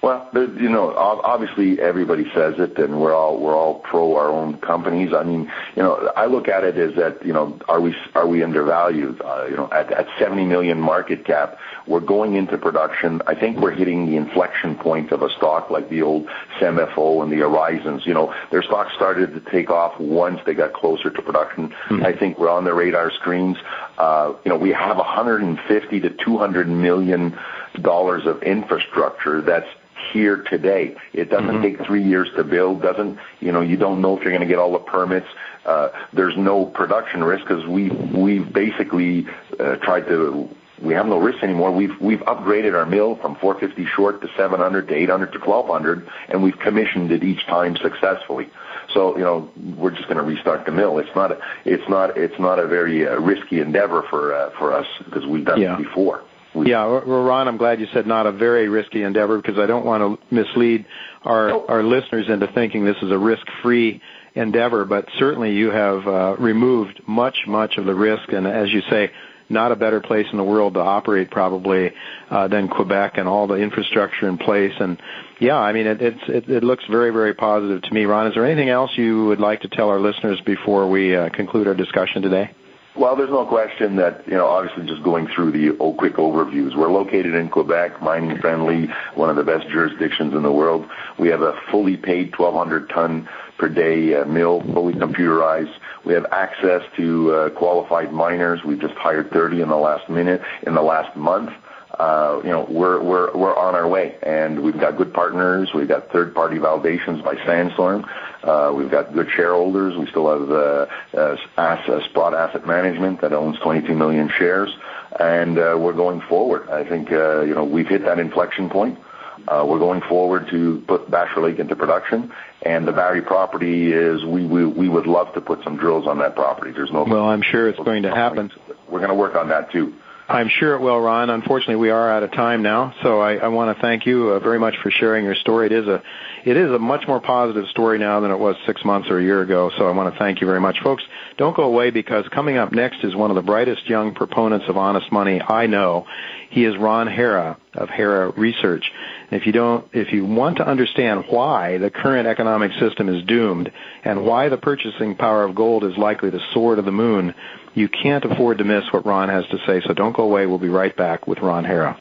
Well, 0.04 0.28
you 0.34 0.68
know, 0.68 0.94
obviously 0.94 1.80
everybody 1.80 2.24
says 2.34 2.56
it, 2.58 2.76
and 2.76 3.00
we're 3.00 3.14
all 3.14 3.40
we're 3.40 3.56
all 3.56 3.76
pro 3.78 4.16
our 4.16 4.28
own 4.28 4.58
companies. 4.58 5.14
I 5.14 5.22
mean, 5.22 5.50
you 5.74 5.82
know, 5.82 6.12
I 6.14 6.26
look 6.26 6.46
at 6.46 6.62
it 6.62 6.76
as 6.76 6.94
that, 6.96 7.24
you 7.24 7.32
know, 7.32 7.58
are 7.68 7.80
we 7.80 7.96
are 8.14 8.26
we 8.26 8.42
undervalued? 8.42 9.22
Uh, 9.22 9.46
you 9.48 9.56
know, 9.56 9.70
at, 9.72 9.90
at 9.90 10.06
70 10.18 10.44
million 10.44 10.78
market 10.78 11.24
cap, 11.24 11.56
we're 11.86 12.00
going 12.00 12.34
into 12.34 12.58
production. 12.58 13.22
I 13.26 13.34
think 13.34 13.56
we're 13.56 13.70
hitting 13.70 14.04
the 14.04 14.18
inflection 14.18 14.74
point 14.74 15.10
of 15.10 15.22
a 15.22 15.30
stock 15.30 15.70
like 15.70 15.88
the 15.88 16.02
old 16.02 16.28
SEMAFO 16.60 17.22
and 17.22 17.32
the 17.32 17.38
Horizons. 17.38 18.04
You 18.04 18.12
know, 18.12 18.34
their 18.50 18.62
stocks 18.62 18.92
started 18.94 19.32
to 19.32 19.50
take 19.50 19.70
off 19.70 19.98
once 19.98 20.38
they 20.44 20.52
got 20.52 20.74
closer 20.74 21.08
to 21.08 21.22
production. 21.22 21.70
Mm-hmm. 21.88 22.04
I 22.04 22.12
think 22.12 22.38
we're 22.38 22.50
on 22.50 22.64
the 22.64 22.74
radar 22.74 23.10
screens. 23.10 23.56
Uh, 23.96 24.34
you 24.44 24.50
know, 24.50 24.58
we 24.58 24.68
have 24.68 24.98
150 24.98 26.00
to 26.00 26.10
200 26.10 26.68
million 26.68 27.38
dollars 27.82 28.26
of 28.26 28.42
infrastructure 28.42 29.40
that's 29.42 29.68
here 30.12 30.44
today. 30.50 30.96
It 31.12 31.30
doesn't 31.30 31.48
mm-hmm. 31.48 31.62
take 31.62 31.86
three 31.86 32.02
years 32.02 32.28
to 32.36 32.44
build. 32.44 32.82
Doesn't 32.82 33.18
you 33.40 33.52
know? 33.52 33.60
You 33.60 33.76
don't 33.76 34.00
know 34.00 34.16
if 34.16 34.22
you're 34.22 34.32
going 34.32 34.46
to 34.46 34.48
get 34.48 34.58
all 34.58 34.72
the 34.72 34.78
permits. 34.78 35.26
Uh, 35.64 35.88
there's 36.12 36.36
no 36.36 36.66
production 36.66 37.24
risk 37.24 37.46
because 37.46 37.66
we 37.66 37.90
we've 37.90 38.52
basically 38.52 39.26
uh, 39.58 39.76
tried 39.76 40.06
to. 40.08 40.48
We 40.82 40.92
have 40.94 41.06
no 41.06 41.18
risk 41.18 41.42
anymore. 41.42 41.70
We've 41.70 41.98
we've 42.00 42.20
upgraded 42.20 42.74
our 42.74 42.84
mill 42.84 43.16
from 43.16 43.36
450 43.36 43.86
short 43.94 44.20
to 44.22 44.28
700 44.36 44.88
to 44.88 44.94
800 44.94 45.32
to 45.32 45.38
1200, 45.38 46.08
and 46.28 46.42
we've 46.42 46.58
commissioned 46.58 47.10
it 47.12 47.22
each 47.22 47.46
time 47.46 47.76
successfully. 47.76 48.50
So 48.92 49.16
you 49.16 49.22
know 49.22 49.50
we're 49.76 49.92
just 49.92 50.04
going 50.04 50.18
to 50.18 50.22
restart 50.22 50.66
the 50.66 50.72
mill. 50.72 50.98
It's 50.98 51.14
not 51.14 51.32
a, 51.32 51.40
it's 51.64 51.88
not 51.88 52.18
it's 52.18 52.38
not 52.38 52.58
a 52.58 52.66
very 52.66 53.06
uh, 53.06 53.18
risky 53.20 53.60
endeavor 53.60 54.02
for 54.10 54.34
uh, 54.34 54.50
for 54.58 54.72
us 54.72 54.86
because 55.04 55.24
we've 55.26 55.44
done 55.44 55.60
yeah. 55.60 55.78
it 55.78 55.84
before. 55.84 56.22
Yeah, 56.54 56.86
well, 56.86 57.24
Ron, 57.24 57.48
I'm 57.48 57.56
glad 57.56 57.80
you 57.80 57.86
said 57.92 58.06
not 58.06 58.26
a 58.26 58.32
very 58.32 58.68
risky 58.68 59.02
endeavor 59.02 59.36
because 59.38 59.58
I 59.58 59.66
don't 59.66 59.84
want 59.84 60.20
to 60.20 60.34
mislead 60.34 60.86
our 61.22 61.68
our 61.68 61.82
listeners 61.82 62.26
into 62.28 62.46
thinking 62.48 62.84
this 62.84 62.96
is 63.02 63.10
a 63.10 63.18
risk-free 63.18 64.00
endeavor. 64.34 64.84
But 64.84 65.08
certainly, 65.18 65.52
you 65.52 65.70
have 65.70 66.06
uh, 66.06 66.36
removed 66.38 67.02
much, 67.06 67.38
much 67.46 67.76
of 67.76 67.86
the 67.86 67.94
risk, 67.94 68.32
and 68.32 68.46
as 68.46 68.70
you 68.70 68.82
say, 68.88 69.10
not 69.48 69.72
a 69.72 69.76
better 69.76 70.00
place 70.00 70.26
in 70.30 70.38
the 70.38 70.44
world 70.44 70.74
to 70.74 70.80
operate 70.80 71.30
probably 71.30 71.92
uh, 72.30 72.48
than 72.48 72.68
Quebec 72.68 73.14
and 73.16 73.28
all 73.28 73.46
the 73.46 73.56
infrastructure 73.56 74.28
in 74.28 74.38
place. 74.38 74.72
And 74.78 75.00
yeah, 75.40 75.56
I 75.56 75.72
mean, 75.72 75.86
it, 75.86 76.00
it's 76.00 76.22
it, 76.28 76.48
it 76.48 76.64
looks 76.64 76.84
very, 76.90 77.10
very 77.10 77.34
positive 77.34 77.82
to 77.82 77.94
me. 77.94 78.04
Ron, 78.04 78.28
is 78.28 78.34
there 78.34 78.46
anything 78.46 78.68
else 78.68 78.90
you 78.96 79.26
would 79.26 79.40
like 79.40 79.62
to 79.62 79.68
tell 79.68 79.88
our 79.88 80.00
listeners 80.00 80.40
before 80.46 80.88
we 80.88 81.16
uh, 81.16 81.30
conclude 81.30 81.66
our 81.66 81.74
discussion 81.74 82.22
today? 82.22 82.50
Well, 82.96 83.16
there's 83.16 83.30
no 83.30 83.44
question 83.44 83.96
that, 83.96 84.22
you 84.26 84.34
know, 84.34 84.46
obviously 84.46 84.86
just 84.86 85.02
going 85.02 85.26
through 85.26 85.50
the 85.50 85.74
quick 85.98 86.14
overviews. 86.14 86.76
We're 86.76 86.92
located 86.92 87.34
in 87.34 87.48
Quebec, 87.48 88.00
mining 88.00 88.38
friendly, 88.38 88.88
one 89.16 89.30
of 89.30 89.36
the 89.36 89.42
best 89.42 89.68
jurisdictions 89.68 90.32
in 90.32 90.44
the 90.44 90.52
world. 90.52 90.86
We 91.18 91.26
have 91.28 91.42
a 91.42 91.58
fully 91.72 91.96
paid 91.96 92.38
1,200 92.38 92.88
ton 92.90 93.28
per 93.58 93.68
day 93.68 94.14
uh, 94.14 94.24
mill, 94.26 94.60
fully 94.72 94.94
computerized. 94.94 95.74
We 96.04 96.14
have 96.14 96.26
access 96.30 96.82
to 96.96 97.32
uh, 97.34 97.50
qualified 97.50 98.12
miners. 98.12 98.62
We've 98.64 98.80
just 98.80 98.94
hired 98.94 99.30
30 99.32 99.62
in 99.62 99.68
the 99.70 99.76
last 99.76 100.08
minute, 100.08 100.40
in 100.64 100.74
the 100.74 100.82
last 100.82 101.16
month. 101.16 101.50
Uh, 101.98 102.40
you 102.42 102.50
know, 102.50 102.66
we're 102.68 103.00
we're 103.00 103.32
we're 103.36 103.56
on 103.56 103.74
our 103.74 103.86
way, 103.86 104.16
and 104.22 104.60
we've 104.60 104.78
got 104.78 104.96
good 104.96 105.12
partners. 105.12 105.70
We've 105.72 105.86
got 105.86 106.10
third-party 106.10 106.56
validations 106.56 107.22
by 107.22 107.36
Sandstorm. 107.46 108.04
Uh, 108.42 108.72
we've 108.76 108.90
got 108.90 109.14
good 109.14 109.30
shareholders. 109.30 109.96
We 109.96 110.06
still 110.06 110.28
have 110.28 110.50
uh, 110.50 110.86
uh, 111.16 111.36
asset, 111.56 112.02
Sprott 112.10 112.34
Asset 112.34 112.66
Management 112.66 113.20
that 113.20 113.32
owns 113.32 113.58
22 113.60 113.94
million 113.94 114.28
shares, 114.28 114.74
and 115.20 115.56
uh, 115.56 115.76
we're 115.78 115.92
going 115.92 116.20
forward. 116.22 116.68
I 116.68 116.82
think 116.88 117.12
uh, 117.12 117.42
you 117.42 117.54
know 117.54 117.64
we've 117.64 117.88
hit 117.88 118.04
that 118.04 118.18
inflection 118.18 118.70
point. 118.70 118.98
Uh, 119.46 119.64
we're 119.68 119.78
going 119.78 120.00
forward 120.00 120.48
to 120.50 120.82
put 120.88 121.10
Bachelor 121.10 121.50
Lake 121.50 121.58
into 121.58 121.76
production, 121.76 122.32
and 122.62 122.88
the 122.88 122.92
Barry 122.92 123.22
property 123.22 123.92
is 123.92 124.24
we, 124.24 124.44
we 124.46 124.64
we 124.66 124.88
would 124.88 125.06
love 125.06 125.32
to 125.34 125.40
put 125.40 125.62
some 125.62 125.76
drills 125.76 126.08
on 126.08 126.18
that 126.18 126.34
property. 126.34 126.72
There's 126.72 126.90
no 126.90 127.04
well, 127.04 127.26
I'm 127.26 127.42
sure 127.42 127.68
it's 127.68 127.78
going 127.78 128.02
to 128.02 128.10
happen. 128.10 128.50
We're 128.88 129.00
going 129.00 129.10
to 129.10 129.16
work 129.16 129.36
on 129.36 129.48
that 129.50 129.70
too. 129.70 129.94
I'm 130.26 130.48
sure 130.48 130.74
it 130.74 130.80
will, 130.80 130.98
Ron. 130.98 131.28
Unfortunately, 131.28 131.76
we 131.76 131.90
are 131.90 132.10
out 132.10 132.22
of 132.22 132.32
time 132.32 132.62
now, 132.62 132.94
so 133.02 133.20
I, 133.20 133.34
I 133.34 133.48
want 133.48 133.76
to 133.76 133.82
thank 133.82 134.06
you 134.06 134.30
uh, 134.30 134.38
very 134.38 134.58
much 134.58 134.74
for 134.82 134.90
sharing 134.90 135.22
your 135.22 135.34
story. 135.34 135.66
It 135.66 135.72
is 135.72 135.86
a, 135.86 136.02
it 136.46 136.56
is 136.56 136.70
a 136.70 136.78
much 136.78 137.06
more 137.06 137.20
positive 137.20 137.66
story 137.68 137.98
now 137.98 138.20
than 138.20 138.30
it 138.30 138.38
was 138.38 138.56
six 138.64 138.82
months 138.86 139.10
or 139.10 139.18
a 139.18 139.22
year 139.22 139.42
ago. 139.42 139.70
So 139.76 139.86
I 139.86 139.90
want 139.92 140.14
to 140.14 140.18
thank 140.18 140.40
you 140.40 140.46
very 140.46 140.60
much, 140.60 140.80
folks. 140.82 141.02
Don't 141.36 141.54
go 141.54 141.64
away 141.64 141.90
because 141.90 142.26
coming 142.28 142.56
up 142.56 142.72
next 142.72 143.04
is 143.04 143.14
one 143.14 143.30
of 143.30 143.34
the 143.34 143.42
brightest 143.42 143.86
young 143.86 144.14
proponents 144.14 144.64
of 144.66 144.78
honest 144.78 145.12
money 145.12 145.42
I 145.42 145.66
know. 145.66 146.06
He 146.48 146.64
is 146.64 146.74
Ron 146.78 147.06
Hera 147.06 147.58
of 147.74 147.90
Hera 147.90 148.30
Research. 148.30 148.90
If 149.30 149.44
you 149.44 149.52
don't, 149.52 149.86
if 149.92 150.10
you 150.12 150.24
want 150.24 150.56
to 150.56 150.66
understand 150.66 151.24
why 151.28 151.76
the 151.76 151.90
current 151.90 152.28
economic 152.28 152.72
system 152.80 153.10
is 153.10 153.22
doomed 153.24 153.70
and 154.04 154.24
why 154.24 154.48
the 154.48 154.56
purchasing 154.56 155.16
power 155.16 155.44
of 155.44 155.54
gold 155.54 155.84
is 155.84 155.98
likely 155.98 156.30
to 156.30 156.38
soar 156.54 156.76
to 156.76 156.82
the 156.82 156.92
moon, 156.92 157.34
you 157.74 157.88
can't 157.88 158.24
afford 158.24 158.58
to 158.58 158.64
miss 158.64 158.84
what 158.92 159.04
Ron 159.04 159.28
has 159.28 159.46
to 159.48 159.58
say. 159.66 159.80
So 159.86 159.94
don't 159.94 160.14
go 160.14 160.24
away. 160.24 160.46
We'll 160.46 160.58
be 160.58 160.68
right 160.68 160.94
back 160.94 161.26
with 161.26 161.40
Ron 161.40 161.64
Hera. 161.64 162.00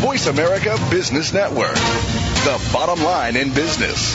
Voice 0.00 0.26
America 0.26 0.76
Business 0.90 1.32
Network, 1.32 1.74
the 1.74 2.70
bottom 2.72 3.02
line 3.04 3.36
in 3.36 3.52
business. 3.52 4.14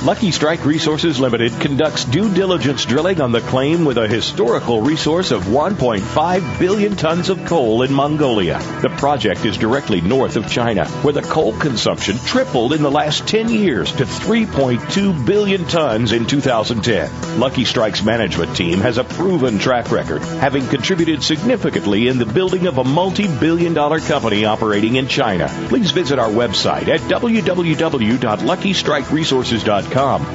Lucky 0.03 0.31
Strike 0.31 0.65
Resources 0.65 1.19
Limited 1.19 1.51
conducts 1.59 2.05
due 2.05 2.33
diligence 2.33 2.85
drilling 2.85 3.19
on 3.19 3.33
the 3.33 3.41
claim 3.41 3.83
with 3.83 3.97
a 3.97 4.07
historical 4.07 4.79
resource 4.79 5.31
of 5.31 5.43
1.5 5.43 6.57
billion 6.57 6.95
tons 6.95 7.29
of 7.29 7.45
coal 7.45 7.81
in 7.81 7.91
Mongolia. 7.91 8.59
The 8.81 8.91
project 8.91 9.43
is 9.43 9.57
directly 9.57 9.99
north 9.99 10.37
of 10.37 10.49
China, 10.49 10.87
where 11.03 11.11
the 11.11 11.21
coal 11.21 11.51
consumption 11.51 12.17
tripled 12.19 12.71
in 12.71 12.81
the 12.81 12.89
last 12.89 13.27
10 13.27 13.49
years 13.49 13.91
to 13.91 14.05
3.2 14.05 15.25
billion 15.25 15.65
tons 15.65 16.13
in 16.13 16.25
2010. 16.25 17.37
Lucky 17.37 17.65
Strike's 17.65 18.01
management 18.01 18.55
team 18.55 18.79
has 18.79 18.97
a 18.97 19.03
proven 19.03 19.59
track 19.59 19.91
record, 19.91 20.21
having 20.21 20.65
contributed 20.67 21.23
significantly 21.23 22.07
in 22.07 22.19
the 22.19 22.25
building 22.25 22.67
of 22.67 22.77
a 22.77 22.85
multi-billion 22.85 23.73
dollar 23.73 23.99
company 23.99 24.45
operating 24.45 24.95
in 24.95 25.09
China. 25.09 25.49
Please 25.67 25.91
visit 25.91 26.19
our 26.19 26.29
website 26.29 26.87
at 26.87 27.01
www.luckystrikeresources.com 27.01 29.88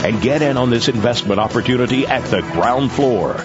and 0.04 0.20
get 0.22 0.42
in 0.42 0.56
on 0.56 0.70
this 0.70 0.88
investment 0.88 1.40
opportunity 1.40 2.06
at 2.06 2.22
the 2.30 2.40
ground 2.40 2.92
floor. 2.92 3.44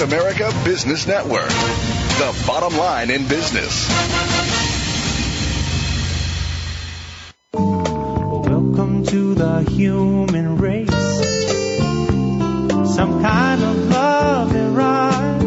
Voice 0.00 0.12
America 0.12 0.50
Business 0.64 1.06
Network, 1.06 1.48
the 1.48 2.44
bottom 2.46 2.76
line 2.78 3.10
in 3.10 3.28
business. 3.28 3.86
Welcome 7.52 9.04
to 9.06 9.34
the 9.34 9.60
human 9.70 10.56
race. 10.56 10.88
Some 12.94 13.20
kind 13.22 13.62
of 13.62 13.88
love 13.90 14.54
and 14.54 14.76
ride. 14.76 15.42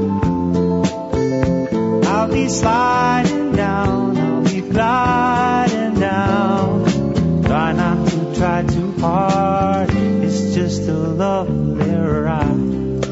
I'll 2.05 2.27
be 2.27 2.47
sliding 2.47 3.53
down, 3.53 4.17
I'll 4.17 4.43
be 4.43 4.61
gliding 4.61 5.22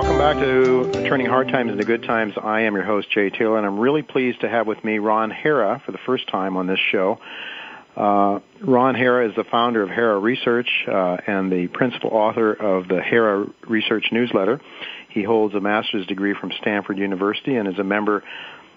Welcome 0.00 0.18
back 0.18 0.36
to 0.36 1.08
Turning 1.08 1.26
Hard 1.26 1.48
Times 1.48 1.72
into 1.72 1.82
Good 1.82 2.04
Times. 2.04 2.32
I 2.40 2.60
am 2.60 2.74
your 2.76 2.84
host, 2.84 3.10
Jay 3.10 3.30
Taylor, 3.30 3.58
and 3.58 3.66
I'm 3.66 3.80
really 3.80 4.02
pleased 4.02 4.42
to 4.42 4.48
have 4.48 4.64
with 4.64 4.84
me 4.84 4.98
Ron 5.00 5.32
Hera 5.32 5.82
for 5.84 5.90
the 5.90 5.98
first 6.06 6.28
time 6.28 6.56
on 6.56 6.68
this 6.68 6.78
show. 6.92 7.18
Uh, 7.96 8.38
Ron 8.64 8.94
Hera 8.94 9.28
is 9.28 9.34
the 9.34 9.42
founder 9.42 9.82
of 9.82 9.88
Hera 9.88 10.16
Research 10.20 10.68
uh, 10.86 11.16
and 11.26 11.50
the 11.50 11.66
principal 11.66 12.10
author 12.10 12.52
of 12.52 12.86
the 12.86 13.02
Hera 13.02 13.46
Research 13.66 14.04
newsletter. 14.12 14.60
He 15.08 15.24
holds 15.24 15.56
a 15.56 15.60
master's 15.60 16.06
degree 16.06 16.36
from 16.40 16.52
Stanford 16.60 16.96
University 16.96 17.56
and 17.56 17.66
is 17.66 17.80
a 17.80 17.84
member 17.84 18.22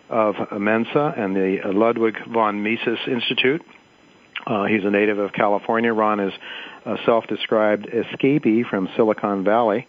of 0.09 0.33
Mensa 0.59 1.13
and 1.15 1.35
the 1.35 1.59
Ludwig 1.71 2.15
von 2.33 2.63
Mises 2.63 2.97
Institute. 3.07 3.61
Uh, 4.47 4.65
he's 4.65 4.83
a 4.83 4.89
native 4.89 5.19
of 5.19 5.33
California. 5.33 5.93
Ron 5.93 6.19
is 6.19 6.33
a 6.83 6.95
self-described 7.05 7.87
escapee 7.87 8.67
from 8.67 8.89
Silicon 8.95 9.43
Valley. 9.43 9.87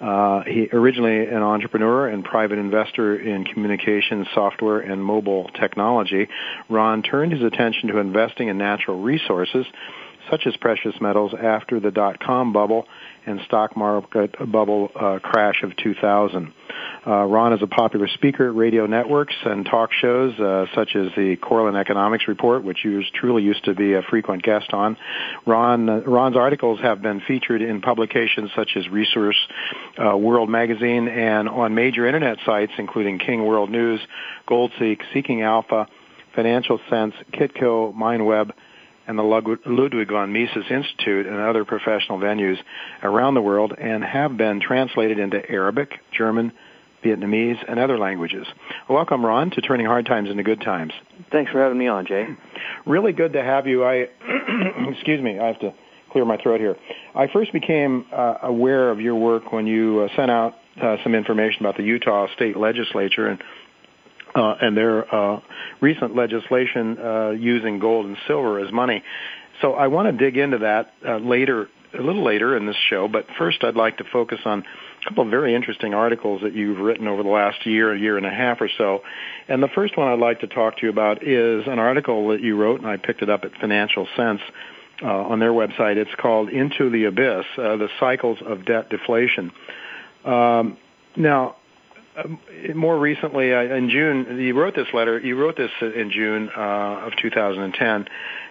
Uh, 0.00 0.42
he 0.44 0.68
originally 0.72 1.26
an 1.26 1.42
entrepreneur 1.42 2.08
and 2.08 2.24
private 2.24 2.58
investor 2.58 3.18
in 3.18 3.44
communications 3.44 4.26
software 4.34 4.80
and 4.80 5.04
mobile 5.04 5.50
technology. 5.60 6.26
Ron 6.70 7.02
turned 7.02 7.32
his 7.32 7.42
attention 7.42 7.88
to 7.90 7.98
investing 7.98 8.48
in 8.48 8.56
natural 8.56 9.00
resources 9.02 9.66
such 10.30 10.46
as 10.46 10.56
precious 10.56 10.94
metals 11.00 11.32
after 11.34 11.80
the 11.80 11.90
dot-com 11.90 12.52
bubble 12.52 12.86
and 13.26 13.40
stock 13.46 13.76
market 13.76 14.34
bubble 14.50 14.90
uh, 14.94 15.18
crash 15.18 15.62
of 15.62 15.76
2000. 15.76 16.52
Uh, 17.06 17.24
Ron 17.24 17.54
is 17.54 17.62
a 17.62 17.66
popular 17.66 18.08
speaker 18.08 18.48
at 18.48 18.54
radio 18.54 18.84
networks 18.84 19.34
and 19.44 19.64
talk 19.64 19.90
shows 19.92 20.38
uh, 20.38 20.66
such 20.74 20.94
as 20.94 21.08
the 21.16 21.36
Korelin 21.36 21.78
Economics 21.78 22.28
Report, 22.28 22.62
which 22.62 22.84
you 22.84 23.02
truly 23.14 23.42
used 23.42 23.64
to 23.64 23.74
be 23.74 23.94
a 23.94 24.02
frequent 24.02 24.42
guest 24.42 24.72
on. 24.74 24.98
Ron 25.46 25.88
uh, 25.88 26.00
Ron's 26.00 26.36
articles 26.36 26.78
have 26.80 27.00
been 27.00 27.22
featured 27.26 27.62
in 27.62 27.80
publications 27.80 28.50
such 28.54 28.70
as 28.76 28.86
Resource 28.88 29.36
uh, 29.98 30.16
World 30.16 30.50
Magazine 30.50 31.08
and 31.08 31.48
on 31.48 31.74
major 31.74 32.06
internet 32.06 32.36
sites 32.44 32.72
including 32.76 33.18
King 33.18 33.46
World 33.46 33.70
News, 33.70 34.00
GoldSeek, 34.46 35.00
Seeking 35.14 35.40
Alpha, 35.40 35.88
Financial 36.34 36.78
Sense, 36.90 37.14
Kitco, 37.32 37.94
Mineweb, 37.94 38.50
and 39.06 39.18
the 39.18 39.22
Ludwig 39.22 40.08
von 40.08 40.32
Mises 40.32 40.70
Institute 40.70 41.26
and 41.26 41.36
other 41.36 41.64
professional 41.64 42.18
venues 42.18 42.58
around 43.02 43.34
the 43.34 43.42
world 43.42 43.72
and 43.76 44.04
have 44.04 44.36
been 44.36 44.60
translated 44.60 45.18
into 45.18 45.50
Arabic, 45.50 45.94
German, 46.12 46.52
Vietnamese, 47.04 47.58
and 47.68 47.78
other 47.78 47.98
languages. 47.98 48.46
Welcome, 48.88 49.24
Ron, 49.24 49.50
to 49.50 49.60
Turning 49.60 49.86
Hard 49.86 50.06
Times 50.06 50.30
into 50.30 50.42
Good 50.42 50.60
Times. 50.60 50.92
Thanks 51.32 51.50
for 51.50 51.62
having 51.62 51.78
me 51.78 51.88
on, 51.88 52.06
Jay. 52.06 52.26
Really 52.86 53.12
good 53.12 53.32
to 53.34 53.42
have 53.42 53.66
you. 53.66 53.84
I, 53.84 54.08
excuse 54.90 55.22
me, 55.22 55.38
I 55.38 55.46
have 55.46 55.60
to 55.60 55.74
clear 56.12 56.24
my 56.24 56.36
throat 56.36 56.60
here. 56.60 56.76
I 57.14 57.28
first 57.32 57.52
became 57.52 58.06
uh, 58.12 58.34
aware 58.42 58.90
of 58.90 59.00
your 59.00 59.14
work 59.14 59.52
when 59.52 59.66
you 59.66 60.00
uh, 60.00 60.16
sent 60.16 60.30
out 60.30 60.54
uh, 60.80 60.96
some 61.02 61.14
information 61.14 61.60
about 61.60 61.76
the 61.76 61.84
Utah 61.84 62.26
State 62.34 62.56
Legislature 62.56 63.28
and 63.28 63.42
uh, 64.34 64.54
and 64.60 64.76
their 64.76 65.12
uh, 65.12 65.40
recent 65.80 66.14
legislation 66.14 66.98
uh, 66.98 67.30
using 67.30 67.80
gold 67.80 68.06
and 68.06 68.16
silver 68.28 68.60
as 68.60 68.72
money. 68.72 69.02
So 69.60 69.74
I 69.74 69.88
want 69.88 70.06
to 70.06 70.12
dig 70.12 70.36
into 70.36 70.58
that 70.58 70.92
uh, 71.06 71.16
later, 71.16 71.68
a 71.98 72.00
little 72.00 72.24
later 72.24 72.56
in 72.56 72.66
this 72.66 72.76
show. 72.88 73.08
But 73.08 73.26
first, 73.38 73.64
I'd 73.64 73.74
like 73.74 73.98
to 73.98 74.04
focus 74.04 74.38
on 74.44 74.64
couple 75.04 75.24
of 75.24 75.30
very 75.30 75.54
interesting 75.54 75.94
articles 75.94 76.42
that 76.42 76.54
you've 76.54 76.78
written 76.78 77.08
over 77.08 77.22
the 77.22 77.28
last 77.28 77.66
year, 77.66 77.92
a 77.92 77.98
year 77.98 78.16
and 78.16 78.26
a 78.26 78.30
half 78.30 78.60
or 78.60 78.68
so. 78.76 79.00
And 79.48 79.62
the 79.62 79.68
first 79.68 79.96
one 79.96 80.08
I'd 80.08 80.18
like 80.18 80.40
to 80.40 80.46
talk 80.46 80.76
to 80.78 80.82
you 80.82 80.90
about 80.90 81.26
is 81.26 81.66
an 81.66 81.78
article 81.78 82.28
that 82.28 82.40
you 82.40 82.56
wrote, 82.56 82.80
and 82.80 82.88
I 82.88 82.96
picked 82.96 83.22
it 83.22 83.30
up 83.30 83.44
at 83.44 83.52
Financial 83.60 84.06
Sense. 84.16 84.40
Uh, 85.02 85.06
on 85.06 85.38
their 85.38 85.52
website, 85.52 85.96
it's 85.96 86.14
called 86.18 86.50
"Into 86.50 86.90
the 86.90 87.04
Abyss: 87.04 87.46
uh, 87.56 87.76
The 87.76 87.88
Cycles 87.98 88.38
of 88.44 88.66
Debt 88.66 88.90
Deflation." 88.90 89.50
Um, 90.26 90.76
now, 91.16 91.56
um, 92.22 92.38
more 92.74 92.98
recently, 92.98 93.50
in 93.50 93.88
June, 93.88 94.38
you 94.38 94.54
wrote 94.54 94.74
this 94.74 94.88
letter. 94.92 95.18
You 95.18 95.36
wrote 95.36 95.56
this 95.56 95.70
in 95.80 96.10
June 96.10 96.50
uh, 96.54 97.06
of 97.06 97.12
2010, 97.16 98.06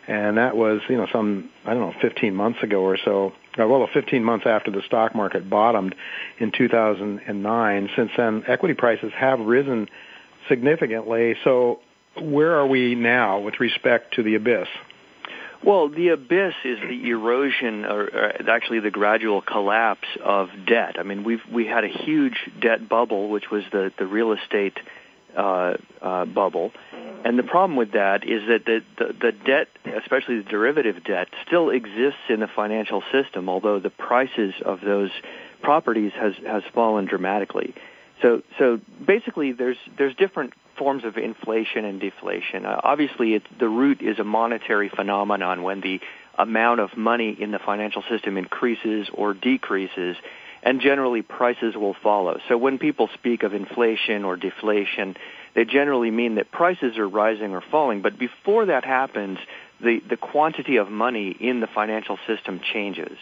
and 0.07 0.37
that 0.37 0.57
was, 0.57 0.81
you 0.89 0.97
know, 0.97 1.07
some 1.11 1.51
I 1.65 1.75
don't 1.75 1.91
know, 1.91 1.93
15 2.01 2.33
months 2.33 2.63
ago 2.63 2.81
or 2.81 2.97
so. 3.05 3.33
Uh, 3.59 3.67
well, 3.67 3.87
15 3.93 4.23
months 4.23 4.45
after 4.47 4.71
the 4.71 4.81
stock 4.85 5.15
market 5.15 5.49
bottomed 5.49 5.95
in 6.39 6.51
2009. 6.51 7.89
Since 7.95 8.11
then, 8.15 8.43
equity 8.47 8.73
prices 8.73 9.11
have 9.15 9.39
risen 9.39 9.87
significantly. 10.47 11.35
So, 11.43 11.79
where 12.19 12.57
are 12.59 12.67
we 12.67 12.95
now 12.95 13.39
with 13.39 13.59
respect 13.59 14.15
to 14.15 14.23
the 14.23 14.35
abyss? 14.35 14.67
Well, 15.63 15.89
the 15.89 16.09
abyss 16.09 16.53
is 16.63 16.79
the 16.79 17.09
erosion, 17.09 17.83
or, 17.83 18.03
or, 18.03 18.49
actually 18.49 18.79
the 18.79 18.91
gradual 18.91 19.41
collapse 19.41 20.07
of 20.23 20.47
debt. 20.65 20.95
I 20.97 21.03
mean, 21.03 21.25
we've 21.25 21.41
we 21.51 21.65
had 21.65 21.83
a 21.83 21.89
huge 21.89 22.49
debt 22.61 22.87
bubble, 22.87 23.29
which 23.29 23.51
was 23.51 23.63
the 23.71 23.91
the 23.99 24.07
real 24.07 24.31
estate 24.31 24.77
uh, 25.35 25.73
uh, 26.01 26.25
bubble, 26.25 26.71
and 27.23 27.37
the 27.37 27.43
problem 27.43 27.75
with 27.75 27.93
that 27.93 28.23
is 28.23 28.41
that 28.47 28.65
the, 28.65 28.81
the 28.97 29.13
the 29.13 29.31
debt, 29.31 29.67
especially 30.01 30.37
the 30.37 30.49
derivative 30.49 31.03
debt, 31.03 31.27
still 31.45 31.69
exists 31.69 32.19
in 32.29 32.39
the 32.39 32.47
financial 32.47 33.03
system, 33.11 33.49
although 33.49 33.79
the 33.79 33.89
prices 33.89 34.53
of 34.65 34.81
those 34.81 35.11
properties 35.61 36.11
has 36.15 36.33
has 36.45 36.63
fallen 36.73 37.05
dramatically. 37.05 37.73
So 38.21 38.41
so 38.57 38.79
basically, 39.05 39.51
there's 39.51 39.77
there's 39.97 40.15
different 40.15 40.53
forms 40.77 41.03
of 41.03 41.17
inflation 41.17 41.85
and 41.85 41.99
deflation. 41.99 42.65
Uh, 42.65 42.79
obviously, 42.83 43.41
the 43.59 43.69
root 43.69 44.01
is 44.01 44.17
a 44.19 44.23
monetary 44.23 44.89
phenomenon 44.89 45.63
when 45.63 45.81
the 45.81 45.99
amount 46.37 46.79
of 46.79 46.95
money 46.95 47.35
in 47.39 47.51
the 47.51 47.59
financial 47.59 48.01
system 48.09 48.37
increases 48.37 49.09
or 49.13 49.33
decreases, 49.33 50.15
and 50.63 50.81
generally 50.81 51.21
prices 51.21 51.75
will 51.75 51.95
follow. 52.01 52.39
So 52.47 52.57
when 52.57 52.77
people 52.77 53.09
speak 53.13 53.43
of 53.43 53.53
inflation 53.53 54.25
or 54.25 54.35
deflation, 54.35 55.15
they 55.55 55.65
generally 55.65 56.11
mean 56.11 56.35
that 56.35 56.51
prices 56.51 56.97
are 56.97 57.07
rising 57.07 57.53
or 57.53 57.61
falling. 57.71 58.01
But 58.01 58.19
before 58.19 58.67
that 58.67 58.83
happens, 58.83 59.39
the, 59.81 60.01
the 60.07 60.17
quantity 60.17 60.77
of 60.77 60.89
money 60.89 61.35
in 61.39 61.59
the 61.59 61.67
financial 61.67 62.17
system 62.27 62.59
changes. 62.73 63.17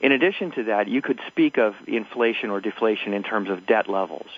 In 0.00 0.12
addition 0.12 0.52
to 0.52 0.64
that, 0.64 0.88
you 0.88 1.02
could 1.02 1.20
speak 1.26 1.58
of 1.58 1.74
inflation 1.86 2.50
or 2.50 2.60
deflation 2.60 3.12
in 3.12 3.22
terms 3.22 3.50
of 3.50 3.66
debt 3.66 3.88
levels. 3.88 4.28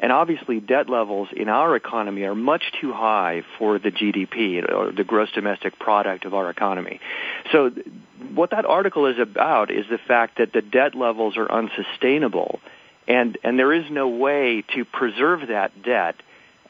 And 0.00 0.12
obviously, 0.12 0.60
debt 0.60 0.88
levels 0.88 1.28
in 1.34 1.48
our 1.48 1.74
economy 1.74 2.22
are 2.22 2.34
much 2.34 2.62
too 2.80 2.92
high 2.92 3.42
for 3.58 3.80
the 3.80 3.90
GDP, 3.90 4.62
or 4.72 4.92
the 4.92 5.02
gross 5.02 5.28
domestic 5.32 5.78
product 5.80 6.24
of 6.24 6.34
our 6.34 6.50
economy. 6.50 7.00
So, 7.50 7.72
what 8.34 8.50
that 8.50 8.64
article 8.64 9.06
is 9.06 9.18
about 9.18 9.70
is 9.70 9.86
the 9.90 9.98
fact 9.98 10.38
that 10.38 10.52
the 10.52 10.62
debt 10.62 10.94
levels 10.94 11.36
are 11.36 11.50
unsustainable, 11.50 12.60
and, 13.06 13.38
and 13.42 13.58
there 13.58 13.72
is 13.72 13.90
no 13.90 14.08
way 14.08 14.64
to 14.74 14.84
preserve 14.84 15.48
that 15.48 15.82
debt 15.82 16.16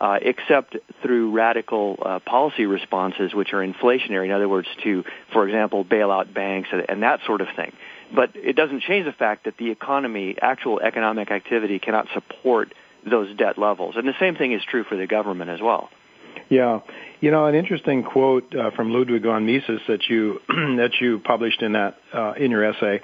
uh, 0.00 0.18
except 0.22 0.76
through 1.02 1.32
radical 1.32 1.98
uh, 2.00 2.18
policy 2.20 2.66
responses, 2.66 3.34
which 3.34 3.52
are 3.52 3.66
inflationary. 3.66 4.26
In 4.26 4.30
other 4.30 4.48
words, 4.48 4.68
to, 4.84 5.04
for 5.32 5.46
example, 5.46 5.82
bail 5.82 6.10
out 6.10 6.32
banks 6.32 6.68
and, 6.72 6.84
and 6.88 7.02
that 7.02 7.20
sort 7.26 7.40
of 7.40 7.48
thing. 7.56 7.72
But 8.14 8.30
it 8.34 8.54
doesn't 8.54 8.82
change 8.82 9.06
the 9.06 9.12
fact 9.12 9.44
that 9.44 9.56
the 9.56 9.70
economy, 9.70 10.36
actual 10.40 10.80
economic 10.80 11.30
activity, 11.30 11.78
cannot 11.78 12.06
support 12.14 12.72
those 13.04 13.34
debt 13.36 13.58
levels. 13.58 13.96
And 13.96 14.06
the 14.06 14.14
same 14.20 14.36
thing 14.36 14.52
is 14.52 14.62
true 14.64 14.84
for 14.84 14.96
the 14.96 15.06
government 15.06 15.50
as 15.50 15.60
well. 15.60 15.90
Yeah, 16.50 16.80
you 17.20 17.30
know, 17.30 17.44
an 17.46 17.54
interesting 17.54 18.02
quote 18.02 18.54
uh, 18.54 18.70
from 18.70 18.90
Ludwig 18.90 19.22
von 19.22 19.44
Mises 19.44 19.80
that 19.86 20.08
you 20.08 20.40
that 20.48 20.92
you 21.00 21.18
published 21.18 21.60
in 21.60 21.72
that 21.72 21.96
uh, 22.12 22.32
in 22.38 22.50
your 22.50 22.64
essay, 22.64 23.00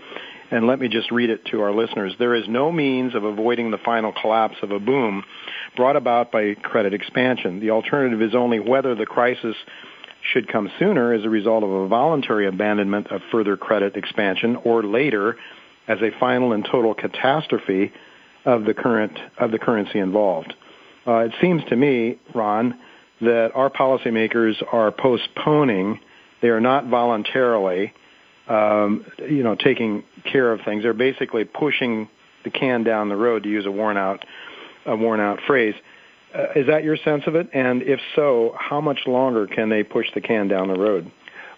and 0.51 0.67
let 0.67 0.79
me 0.79 0.89
just 0.89 1.11
read 1.11 1.29
it 1.29 1.45
to 1.47 1.61
our 1.61 1.73
listeners. 1.73 2.15
There 2.19 2.35
is 2.35 2.45
no 2.49 2.73
means 2.73 3.15
of 3.15 3.25
avoiding 3.25 3.71
the 3.71 3.79
final 3.79 4.13
collapse 4.19 4.57
of 4.63 4.71
a 4.71 4.79
boom 4.79 5.25
brought 5.77 5.97
about 5.97 6.33
by 6.33 6.55
credit 6.55 6.95
expansion. 6.95 7.61
The 7.61 7.71
alternative 7.71 8.23
is 8.23 8.35
only 8.35 8.61
whether 8.61 8.95
the 8.95 9.07
crisis 9.07 9.57
should 10.33 10.49
come 10.49 10.71
sooner 10.79 11.13
as 11.13 11.25
a 11.25 11.29
result 11.29 11.65
of 11.65 11.71
a 11.71 11.89
voluntary 11.89 12.47
abandonment 12.47 13.09
of 13.13 13.21
further 13.31 13.59
credit 13.59 13.95
expansion 13.95 14.57
or 14.65 14.83
later 14.83 15.37
as 15.87 15.99
a 16.01 16.19
final 16.19 16.53
and 16.53 16.65
total 16.65 16.95
catastrophe 16.95 17.93
of 18.47 18.65
the 18.65 18.73
current 18.73 19.19
of 19.39 19.51
the 19.51 19.59
currency 19.59 19.99
involved. 19.99 20.55
Uh, 21.07 21.19
it 21.19 21.33
seems 21.43 21.63
to 21.69 21.77
me, 21.77 22.19
Ron, 22.35 22.79
that 23.21 23.53
our 23.55 23.71
policymakers 23.71 24.55
are 24.73 24.91
postponing. 24.91 26.01
They 26.43 26.49
are 26.49 26.61
not 26.61 26.87
voluntarily, 26.87 27.93
um, 28.49 29.07
you 29.19 29.43
know, 29.43 29.55
taking 29.55 30.05
care 30.31 30.53
of 30.53 30.61
things. 30.65 30.83
They're 30.83 30.93
basically 30.93 31.45
pushing 31.45 32.09
the 32.45 32.51
can 32.51 32.85
down 32.85 33.09
the 33.09 33.17
road, 33.17 33.45
to 33.45 33.49
use 33.49 33.67
a 33.67 33.71
worn 33.71 33.97
out, 33.97 34.25
a 34.87 34.97
worn 34.97 35.21
out 35.21 35.41
phrase. 35.47 35.75
Uh, 36.35 36.47
is 36.57 36.67
that 36.67 36.85
your 36.85 36.97
sense 36.97 37.23
of 37.27 37.37
it? 37.37 37.49
And 37.55 37.83
if 37.83 38.01
so, 38.17 38.55
how 38.59 38.81
much 38.81 39.01
longer 39.07 39.47
can 39.47 39.69
they 39.69 39.83
push 39.83 40.07
the 40.15 40.21
can 40.21 40.49
down 40.49 40.69
the 40.69 40.79
road? 40.79 41.11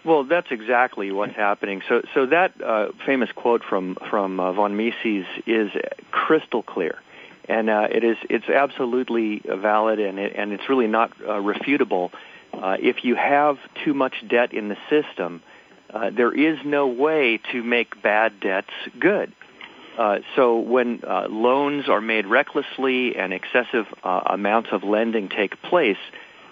Well, 0.05 0.23
that's 0.23 0.47
exactly 0.51 1.11
what's 1.11 1.35
happening. 1.35 1.81
So, 1.89 2.01
so 2.13 2.27
that 2.27 2.53
uh, 2.63 2.87
famous 3.05 3.29
quote 3.35 3.61
from 3.67 3.97
from 4.09 4.39
uh, 4.39 4.53
von 4.53 4.77
Mises 4.77 5.25
is 5.45 5.69
crystal 6.11 6.63
clear, 6.63 6.99
and 7.47 7.69
uh, 7.69 7.87
it 7.89 8.03
is 8.03 8.17
it's 8.29 8.49
absolutely 8.49 9.41
valid, 9.45 9.99
and 9.99 10.19
it, 10.19 10.33
and 10.35 10.51
it's 10.51 10.69
really 10.69 10.87
not 10.87 11.11
uh, 11.21 11.33
refutable. 11.33 12.11
Uh, 12.53 12.77
if 12.79 13.03
you 13.03 13.15
have 13.15 13.57
too 13.85 13.93
much 13.93 14.13
debt 14.27 14.53
in 14.53 14.69
the 14.69 14.77
system, 14.89 15.41
uh, 15.93 16.09
there 16.09 16.33
is 16.33 16.57
no 16.65 16.87
way 16.87 17.39
to 17.51 17.63
make 17.63 18.01
bad 18.01 18.39
debts 18.39 18.71
good. 18.99 19.31
Uh, 19.97 20.19
so 20.35 20.59
when 20.59 21.01
uh, 21.07 21.27
loans 21.29 21.89
are 21.89 22.01
made 22.01 22.27
recklessly 22.27 23.15
and 23.15 23.33
excessive 23.33 23.85
uh, 24.03 24.21
amounts 24.27 24.69
of 24.71 24.83
lending 24.83 25.27
take 25.27 25.59
place, 25.63 25.97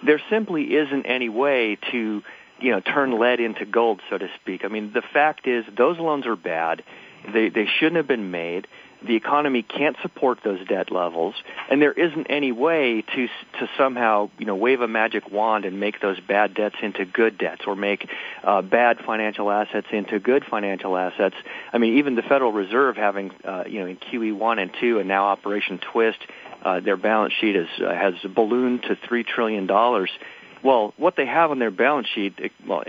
there 0.04 0.20
simply 0.28 0.74
isn't 0.74 1.06
any 1.06 1.28
way 1.28 1.78
to 1.92 2.22
you 2.60 2.70
know, 2.70 2.80
turn 2.80 3.18
lead 3.18 3.40
into 3.40 3.64
gold, 3.64 4.00
so 4.08 4.18
to 4.18 4.28
speak. 4.40 4.64
I 4.64 4.68
mean, 4.68 4.92
the 4.92 5.02
fact 5.02 5.46
is 5.46 5.64
those 5.76 5.98
loans 5.98 6.26
are 6.26 6.36
bad. 6.36 6.82
They, 7.32 7.48
they 7.48 7.66
shouldn't 7.66 7.96
have 7.96 8.06
been 8.06 8.30
made. 8.30 8.66
The 9.06 9.14
economy 9.14 9.62
can't 9.62 9.96
support 10.02 10.38
those 10.44 10.66
debt 10.66 10.90
levels, 10.90 11.34
and 11.70 11.80
there 11.80 11.92
isn't 11.92 12.26
any 12.28 12.52
way 12.52 13.02
to 13.02 13.26
to 13.60 13.68
somehow 13.78 14.30
you 14.38 14.46
know 14.46 14.56
wave 14.56 14.80
a 14.80 14.88
magic 14.88 15.30
wand 15.30 15.64
and 15.64 15.78
make 15.78 16.00
those 16.00 16.18
bad 16.20 16.54
debts 16.54 16.76
into 16.82 17.04
good 17.04 17.38
debts, 17.38 17.62
or 17.66 17.76
make 17.76 18.08
uh, 18.42 18.62
bad 18.62 18.98
financial 19.06 19.50
assets 19.50 19.86
into 19.92 20.18
good 20.18 20.44
financial 20.44 20.96
assets. 20.96 21.36
I 21.72 21.78
mean, 21.78 21.98
even 21.98 22.14
the 22.16 22.22
Federal 22.22 22.52
Reserve, 22.52 22.96
having 22.96 23.30
uh, 23.44 23.64
you 23.66 23.80
know 23.80 23.86
in 23.86 23.96
QE 23.96 24.36
one 24.36 24.58
and 24.58 24.70
two, 24.80 24.98
and 24.98 25.08
now 25.08 25.26
Operation 25.26 25.78
Twist, 25.92 26.18
uh, 26.62 26.80
their 26.80 26.96
balance 26.96 27.34
sheet 27.40 27.56
is 27.56 27.68
uh, 27.80 27.92
has 27.92 28.14
ballooned 28.34 28.82
to 28.84 28.96
three 29.08 29.22
trillion 29.22 29.66
dollars 29.66 30.10
Well, 30.66 30.94
what 30.96 31.14
they 31.16 31.26
have 31.26 31.52
on 31.52 31.60
their 31.60 31.70
balance 31.70 32.08
sheet, 32.12 32.34
well, 32.66 32.82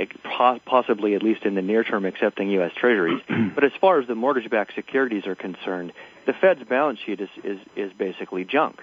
possibly 0.65 1.13
at 1.13 1.21
least 1.21 1.43
in 1.43 1.53
the 1.53 1.61
near 1.61 1.83
term, 1.83 2.05
accepting 2.05 2.49
U.S. 2.49 2.71
Treasuries. 2.75 3.21
but 3.53 3.63
as 3.63 3.71
far 3.79 3.99
as 3.99 4.07
the 4.07 4.15
mortgage-backed 4.15 4.73
securities 4.73 5.27
are 5.27 5.35
concerned, 5.35 5.93
the 6.25 6.33
Fed's 6.33 6.63
balance 6.67 6.97
sheet 7.05 7.21
is 7.21 7.29
is, 7.43 7.59
is 7.75 7.91
basically 7.93 8.45
junk. 8.45 8.81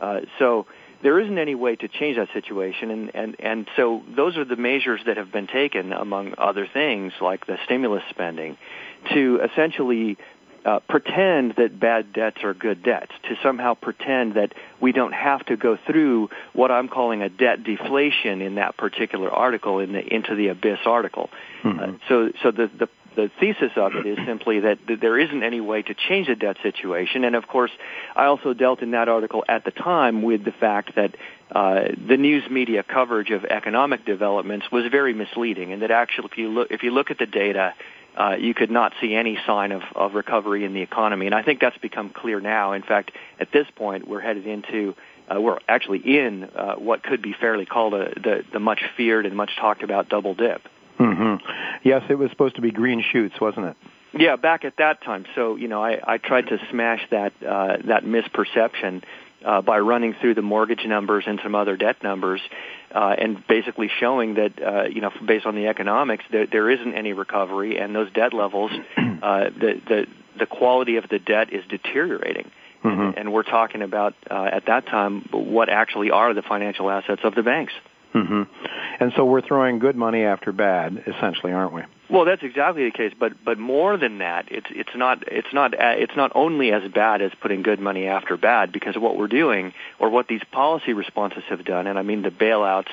Uh, 0.00 0.22
so 0.40 0.66
there 1.04 1.20
isn't 1.20 1.38
any 1.38 1.54
way 1.54 1.76
to 1.76 1.86
change 1.86 2.16
that 2.16 2.26
situation, 2.34 2.90
and, 2.90 3.14
and 3.14 3.36
and 3.38 3.68
so 3.76 4.02
those 4.16 4.36
are 4.36 4.44
the 4.44 4.56
measures 4.56 5.00
that 5.06 5.16
have 5.16 5.30
been 5.30 5.46
taken, 5.46 5.92
among 5.92 6.34
other 6.36 6.66
things, 6.66 7.12
like 7.20 7.46
the 7.46 7.56
stimulus 7.66 8.02
spending, 8.10 8.56
to 9.12 9.42
essentially 9.48 10.18
uh, 10.64 10.80
pretend 10.88 11.54
that 11.56 11.78
bad 11.78 12.12
debts 12.12 12.42
are 12.42 12.54
good 12.54 12.82
debts, 12.82 13.12
to 13.24 13.36
somehow 13.42 13.74
pretend 13.74 14.34
that 14.34 14.52
we 14.80 14.92
don't 14.92 15.12
have 15.12 15.44
to 15.46 15.56
go 15.56 15.78
through 15.86 16.30
what 16.52 16.70
I'm 16.70 16.88
calling 16.88 17.22
a 17.22 17.28
debt 17.28 17.64
deflation 17.64 18.40
in 18.40 18.56
that 18.56 18.76
particular 18.76 19.30
article, 19.30 19.78
in 19.80 19.92
the 19.92 20.14
into 20.14 20.34
the 20.34 20.48
abyss 20.48 20.80
article. 20.86 21.30
Mm-hmm. 21.62 21.80
Uh, 21.80 21.98
so, 22.08 22.32
so 22.42 22.50
the, 22.50 22.70
the 22.78 22.88
the 23.16 23.30
thesis 23.38 23.70
of 23.76 23.94
it 23.94 24.06
is 24.06 24.18
simply 24.26 24.60
that, 24.60 24.78
that 24.88 25.00
there 25.00 25.18
isn't 25.18 25.42
any 25.42 25.60
way 25.60 25.82
to 25.82 25.94
change 25.94 26.26
the 26.26 26.34
debt 26.34 26.56
situation. 26.62 27.24
And 27.24 27.36
of 27.36 27.46
course, 27.46 27.70
I 28.16 28.24
also 28.24 28.54
dealt 28.54 28.82
in 28.82 28.90
that 28.92 29.08
article 29.08 29.44
at 29.48 29.64
the 29.64 29.70
time 29.70 30.22
with 30.22 30.44
the 30.44 30.52
fact 30.52 30.96
that 30.96 31.14
uh, 31.54 31.84
the 32.08 32.16
news 32.16 32.42
media 32.50 32.82
coverage 32.82 33.30
of 33.30 33.44
economic 33.44 34.04
developments 34.04 34.66
was 34.72 34.90
very 34.90 35.14
misleading, 35.14 35.72
and 35.72 35.82
that 35.82 35.90
actually, 35.90 36.28
if 36.32 36.38
you 36.38 36.48
look 36.48 36.70
if 36.70 36.82
you 36.82 36.90
look 36.90 37.10
at 37.10 37.18
the 37.18 37.26
data, 37.26 37.74
uh, 38.16 38.36
you 38.38 38.54
could 38.54 38.70
not 38.70 38.92
see 39.00 39.14
any 39.14 39.38
sign 39.46 39.72
of, 39.72 39.82
of 39.94 40.14
recovery 40.14 40.64
in 40.64 40.74
the 40.74 40.82
economy. 40.82 41.26
And 41.26 41.34
I 41.34 41.42
think 41.42 41.60
that's 41.60 41.78
become 41.78 42.10
clear 42.10 42.40
now. 42.40 42.72
In 42.72 42.82
fact, 42.82 43.12
at 43.40 43.50
this 43.52 43.66
point, 43.74 44.06
we're 44.06 44.20
headed 44.20 44.46
into, 44.46 44.94
uh, 45.28 45.40
we're 45.40 45.58
actually 45.68 45.98
in 45.98 46.44
uh, 46.44 46.74
what 46.76 47.02
could 47.02 47.22
be 47.22 47.34
fairly 47.38 47.66
called 47.66 47.94
a, 47.94 48.10
the, 48.14 48.44
the 48.52 48.60
much 48.60 48.80
feared 48.96 49.26
and 49.26 49.36
much 49.36 49.50
talked 49.58 49.82
about 49.82 50.08
double 50.08 50.34
dip. 50.34 50.62
Mm-hmm. 50.98 51.44
Yes, 51.82 52.02
it 52.08 52.14
was 52.14 52.30
supposed 52.30 52.56
to 52.56 52.62
be 52.62 52.70
green 52.70 53.02
shoots, 53.12 53.40
wasn't 53.40 53.66
it? 53.66 53.76
Yeah, 54.16 54.36
back 54.36 54.64
at 54.64 54.76
that 54.78 55.02
time. 55.02 55.26
So 55.34 55.56
you 55.56 55.66
know, 55.66 55.82
I, 55.82 55.98
I 56.06 56.18
tried 56.18 56.46
to 56.46 56.58
smash 56.70 57.00
that 57.10 57.32
uh, 57.42 57.78
that 57.86 58.04
misperception 58.04 59.02
uh, 59.44 59.62
by 59.62 59.78
running 59.78 60.14
through 60.20 60.34
the 60.34 60.42
mortgage 60.42 60.84
numbers 60.86 61.24
and 61.26 61.40
some 61.42 61.54
other 61.54 61.76
debt 61.76 62.02
numbers, 62.02 62.40
uh, 62.94 63.14
and 63.18 63.46
basically 63.46 63.90
showing 64.00 64.34
that 64.34 64.52
uh, 64.62 64.84
you 64.84 65.00
know 65.00 65.10
based 65.26 65.46
on 65.46 65.54
the 65.54 65.66
economics 65.66 66.24
that 66.32 66.48
there 66.50 66.70
isn't 66.70 66.94
any 66.94 67.12
recovery, 67.12 67.78
and 67.78 67.94
those 67.94 68.10
debt 68.12 68.32
levels, 68.32 68.70
uh, 68.72 68.80
the 68.96 69.80
the 69.86 70.06
the 70.38 70.46
quality 70.46 70.96
of 70.96 71.08
the 71.08 71.18
debt 71.18 71.52
is 71.52 71.64
deteriorating. 71.68 72.50
Mm-hmm. 72.84 73.18
And 73.18 73.32
we're 73.32 73.44
talking 73.44 73.80
about 73.80 74.14
uh, 74.30 74.48
at 74.52 74.66
that 74.66 74.86
time 74.86 75.26
what 75.32 75.70
actually 75.70 76.10
are 76.10 76.34
the 76.34 76.42
financial 76.42 76.90
assets 76.90 77.22
of 77.24 77.34
the 77.34 77.42
banks. 77.42 77.72
Mm-hmm. 78.14 78.42
And 79.00 79.12
so 79.16 79.24
we're 79.24 79.40
throwing 79.40 79.78
good 79.78 79.96
money 79.96 80.22
after 80.22 80.52
bad, 80.52 81.02
essentially, 81.06 81.52
aren't 81.52 81.72
we? 81.72 81.82
Well, 82.10 82.26
that's 82.26 82.42
exactly 82.42 82.84
the 82.84 82.90
case, 82.90 83.14
but 83.18 83.32
but 83.44 83.58
more 83.58 83.96
than 83.96 84.18
that, 84.18 84.46
it's 84.50 84.66
it's 84.70 84.94
not 84.94 85.24
it's 85.26 85.52
not 85.54 85.72
uh, 85.72 85.94
it's 85.96 86.14
not 86.14 86.32
only 86.34 86.70
as 86.70 86.82
bad 86.92 87.22
as 87.22 87.32
putting 87.40 87.62
good 87.62 87.80
money 87.80 88.06
after 88.06 88.36
bad 88.36 88.72
because 88.72 88.94
of 88.94 89.00
what 89.00 89.16
we're 89.16 89.26
doing 89.26 89.72
or 89.98 90.10
what 90.10 90.28
these 90.28 90.42
policy 90.52 90.92
responses 90.92 91.44
have 91.48 91.64
done, 91.64 91.86
and 91.86 91.98
I 91.98 92.02
mean 92.02 92.20
the 92.20 92.30
bailouts, 92.30 92.90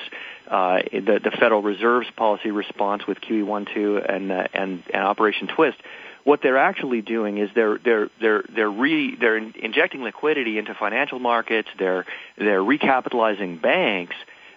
uh, 0.48 0.80
the 0.92 1.20
the 1.22 1.30
Federal 1.30 1.60
Reserve's 1.60 2.10
policy 2.16 2.50
response 2.50 3.06
with 3.06 3.18
QE 3.20 3.44
one 3.44 3.66
two 3.66 3.98
and 3.98 4.32
uh, 4.32 4.48
and 4.54 4.82
and 4.92 5.02
Operation 5.02 5.46
Twist. 5.46 5.76
What 6.24 6.40
they're 6.42 6.56
actually 6.56 7.02
doing 7.02 7.36
is 7.36 7.50
they're 7.54 7.78
they're 7.84 8.08
they're 8.18 8.44
they're 8.54 8.70
re 8.70 9.14
they're 9.14 9.36
injecting 9.36 10.02
liquidity 10.02 10.56
into 10.56 10.74
financial 10.74 11.18
markets. 11.18 11.68
They're 11.78 12.06
they're 12.38 12.60
recapitalizing 12.60 13.60
banks 13.60 14.16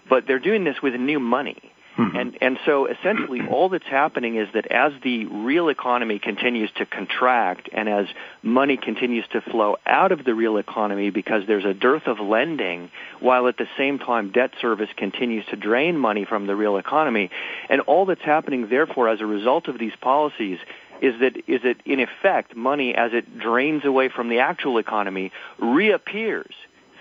but 0.09 0.25
they're 0.27 0.39
doing 0.39 0.63
this 0.63 0.81
with 0.81 0.93
new 0.95 1.19
money. 1.19 1.57
Mm-hmm. 1.97 2.17
And 2.17 2.37
and 2.41 2.59
so 2.65 2.87
essentially 2.87 3.41
all 3.49 3.69
that's 3.69 3.87
happening 3.87 4.35
is 4.35 4.49
that 4.53 4.67
as 4.67 4.91
the 5.03 5.25
real 5.25 5.69
economy 5.69 6.19
continues 6.19 6.69
to 6.77 6.85
contract 6.85 7.69
and 7.71 7.87
as 7.87 8.07
money 8.43 8.75
continues 8.75 9.25
to 9.31 9.41
flow 9.41 9.77
out 9.85 10.11
of 10.11 10.25
the 10.25 10.35
real 10.35 10.57
economy 10.57 11.09
because 11.09 11.43
there's 11.47 11.63
a 11.63 11.73
dearth 11.73 12.07
of 12.07 12.19
lending 12.19 12.91
while 13.19 13.47
at 13.47 13.57
the 13.57 13.67
same 13.77 13.97
time 13.99 14.31
debt 14.31 14.51
service 14.59 14.89
continues 14.97 15.45
to 15.45 15.55
drain 15.55 15.97
money 15.97 16.25
from 16.25 16.47
the 16.47 16.55
real 16.55 16.77
economy 16.77 17.29
and 17.69 17.79
all 17.81 18.05
that's 18.05 18.21
happening 18.21 18.67
therefore 18.69 19.07
as 19.07 19.21
a 19.21 19.25
result 19.25 19.69
of 19.69 19.79
these 19.79 19.95
policies 20.01 20.59
is 21.01 21.19
that 21.21 21.37
is 21.47 21.61
that 21.63 21.77
in 21.85 22.01
effect 22.01 22.55
money 22.57 22.93
as 22.93 23.11
it 23.13 23.39
drains 23.39 23.85
away 23.85 24.09
from 24.09 24.27
the 24.27 24.39
actual 24.39 24.77
economy 24.77 25.31
reappears 25.59 26.53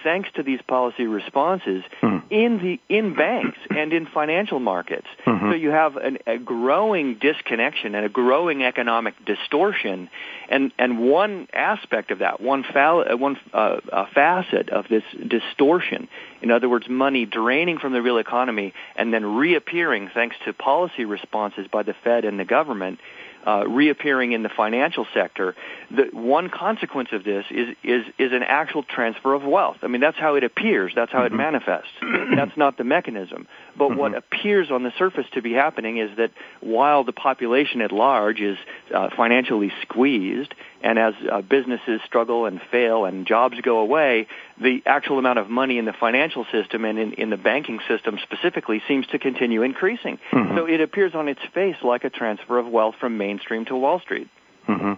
thanks 0.05 0.28
to 0.36 0.44
these 0.44 0.61
policy 0.62 1.07
responses 1.07 1.82
mm. 2.00 2.22
in 2.30 2.59
the 2.59 2.94
in 2.94 3.14
banks 3.14 3.59
and 3.70 3.92
in 3.92 4.07
financial 4.07 4.61
markets. 4.61 5.07
Mm-hmm. 5.26 5.50
So 5.50 5.57
you 5.57 5.70
have 5.70 5.96
an, 5.96 6.18
a 6.26 6.38
growing 6.38 7.16
disconnection 7.18 7.96
and 7.96 8.07
a 8.07 8.09
growing 8.09 8.62
economic 8.62 9.14
distortion, 9.24 10.09
and 10.48 10.70
and 10.78 11.00
one 11.00 11.48
aspect 11.52 12.12
of 12.12 12.20
that, 12.20 12.40
one 12.40 12.62
fa- 12.62 13.12
uh, 13.12 13.16
one 13.16 13.36
uh, 13.52 13.80
uh, 13.92 14.07
facet 14.14 14.68
of 14.68 14.86
this 14.88 15.02
distortion, 15.26 16.09
in 16.42 16.50
other 16.50 16.68
words, 16.68 16.86
money 16.88 17.24
draining 17.24 17.78
from 17.78 17.92
the 17.92 18.02
real 18.02 18.18
economy 18.18 18.74
and 18.96 19.12
then 19.12 19.24
reappearing 19.24 20.11
thanks 20.12 20.36
to 20.44 20.52
policy 20.52 21.05
responses 21.05 21.66
by 21.72 21.82
the 21.82 21.94
Fed 22.05 22.24
and 22.24 22.38
the 22.38 22.44
government 22.44 23.00
uh, 23.47 23.64
reappearing 23.68 24.32
in 24.32 24.42
the 24.42 24.49
financial 24.49 25.07
sector, 25.14 25.55
the 25.90 26.09
one 26.12 26.49
consequence 26.49 27.11
of 27.12 27.24
this 27.24 27.45
is 27.51 27.76
is 27.82 28.05
is 28.18 28.32
an 28.32 28.42
actual 28.42 28.82
transfer 28.82 29.34
of 29.34 29.42
wealth. 29.42 29.76
I 29.82 29.88
mean, 29.88 30.01
that's 30.01 30.18
how 30.18 30.36
it 30.36 30.45
appears. 30.45 30.92
That's 30.95 31.12
how 31.12 31.20
mm-hmm. 31.20 31.34
it 31.34 31.36
manifests. 31.36 31.90
that's 32.36 32.57
not 32.57 32.76
the 32.76 32.84
mechanism. 32.84 33.47
But 33.76 33.90
mm-hmm. 33.90 33.99
what 33.99 34.14
appears 34.14 34.70
on 34.70 34.82
the 34.82 34.92
surface 34.99 35.26
to 35.34 35.42
be 35.42 35.53
happening 35.53 35.99
is 35.99 36.16
that 36.16 36.30
while 36.61 37.05
the 37.05 37.12
population 37.12 37.80
at 37.80 37.92
large 37.92 38.40
is 38.40 38.57
uh, 38.95 39.11
financially 39.16 39.72
squeezed, 39.82 40.55
and 40.85 40.99
as 40.99 41.14
uh, 41.32 41.41
businesses 41.41 42.01
struggle 42.05 42.45
and 42.45 42.61
fail 42.70 43.07
and 43.07 43.26
jobs 43.26 43.59
go 43.62 43.78
away, 43.78 44.28
the 44.61 44.82
actual 44.85 45.18
amount 45.18 45.39
of 45.39 45.49
money 45.49 45.78
in 45.78 45.87
the 45.87 45.95
financial 45.99 46.45
system 46.53 46.85
and 46.85 46.99
in, 46.99 47.14
in 47.14 47.30
the 47.30 47.39
banking 47.39 47.80
system 47.89 48.18
specifically 48.22 48.82
seems 48.87 49.07
to 49.09 49.18
continue 49.18 49.62
increasing. 49.62 50.18
Mm-hmm. 50.30 50.57
So 50.57 50.66
it 50.66 50.80
appears 50.82 51.14
on 51.14 51.26
its 51.28 51.41
face 51.55 51.76
like 51.82 52.05
a 52.05 52.11
transfer 52.11 52.59
of 52.59 52.66
wealth 52.68 52.97
from 53.01 53.16
mainstream 53.16 53.64
to 53.64 53.76
Wall 53.76 53.99
Street. 54.01 54.28
Mm-hmm. 54.68 54.93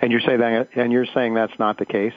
And 0.00 0.12
you're 0.12 0.20
saying 0.20 0.38
that, 0.38 0.68
and 0.76 0.92
you're 0.92 1.06
saying 1.12 1.34
that's 1.34 1.58
not 1.58 1.78
the 1.78 1.86
case. 1.86 2.14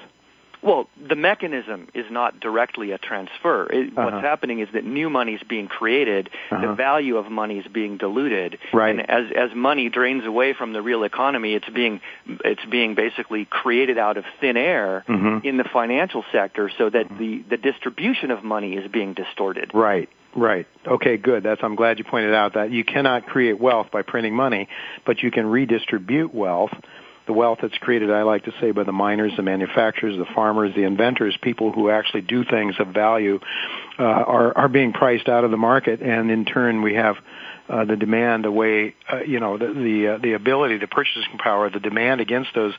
Well, 0.62 0.88
the 1.08 1.16
mechanism 1.16 1.88
is 1.94 2.06
not 2.10 2.40
directly 2.40 2.92
a 2.92 2.98
transfer. 2.98 3.68
It, 3.72 3.90
uh-huh. 3.90 4.10
What's 4.10 4.26
happening 4.26 4.60
is 4.60 4.68
that 4.74 4.84
new 4.84 5.10
money 5.10 5.34
is 5.34 5.42
being 5.48 5.68
created, 5.68 6.30
uh-huh. 6.52 6.66
the 6.66 6.74
value 6.74 7.18
of 7.18 7.30
money 7.30 7.60
is 7.60 7.68
being 7.68 7.98
diluted, 7.98 8.58
right. 8.74 8.90
and 8.90 9.10
as 9.10 9.26
as 9.36 9.56
money 9.56 9.90
drains 9.90 10.26
away 10.26 10.54
from 10.54 10.74
the 10.74 10.82
real 10.82 11.04
economy, 11.04 11.54
it's 11.54 11.70
being 11.70 12.02
it's 12.44 12.66
being 12.66 12.96
basically 12.96 13.46
created 13.46 13.98
out 13.98 14.18
of 14.18 14.26
thin 14.42 14.58
air 14.58 15.06
mm-hmm. 15.08 15.48
in 15.48 15.58
the 15.58 15.66
financial 15.72 16.24
sector, 16.32 16.72
so 16.78 16.90
that 16.90 17.06
mm-hmm. 17.06 17.18
the 17.18 17.44
the 17.52 17.58
distribution 17.58 18.32
of 18.32 18.44
money 18.44 18.74
is 18.74 18.90
being 18.92 19.14
distorted. 19.14 19.72
Right. 19.74 20.10
Right. 20.36 20.68
Okay, 20.86 21.18
good. 21.18 21.42
That's 21.42 21.62
I'm 21.64 21.76
glad 21.76 21.98
you 21.98 22.06
pointed 22.06 22.36
out 22.36 22.54
that 22.54 22.72
you 22.72 22.84
cannot 22.84 23.26
create 23.26 23.60
wealth 23.60 23.88
by 23.92 24.04
printing 24.04 24.36
money, 24.36 24.68
but 25.04 25.24
you 25.24 25.32
can 25.32 25.48
redistribute 25.48 26.32
wealth 26.32 26.70
the 27.28 27.34
wealth 27.34 27.60
that's 27.62 27.78
created, 27.78 28.12
I 28.12 28.24
like 28.24 28.46
to 28.46 28.54
say, 28.60 28.72
by 28.72 28.84
the 28.84 28.92
miners, 28.92 29.34
the 29.36 29.44
manufacturers, 29.44 30.18
the 30.18 30.26
farmers, 30.34 30.74
the 30.76 30.84
inventors, 30.84 31.38
people 31.42 31.72
who 31.72 31.90
actually 31.90 32.22
do 32.22 32.44
things 32.44 32.76
of 32.80 32.88
value, 32.88 33.40
uh, 34.00 34.04
are 34.04 34.58
are 34.58 34.68
being 34.70 34.94
priced 34.94 35.28
out 35.28 35.44
of 35.44 35.52
the 35.52 35.58
market, 35.58 36.02
and 36.02 36.32
in 36.32 36.46
turn, 36.46 36.82
we 36.82 36.96
have 36.96 37.18
uh, 37.70 37.84
the 37.84 37.98
demand 37.98 38.46
away, 38.46 38.96
uh, 39.12 39.20
you 39.20 39.40
know, 39.40 39.58
the 39.58 39.68
the, 39.68 40.08
uh, 40.08 40.18
the 40.20 40.34
ability, 40.34 40.78
the 40.78 40.88
purchasing 40.88 41.38
power, 41.38 41.70
the 41.70 41.80
demand 41.80 42.22
against 42.22 42.50
those 42.56 42.74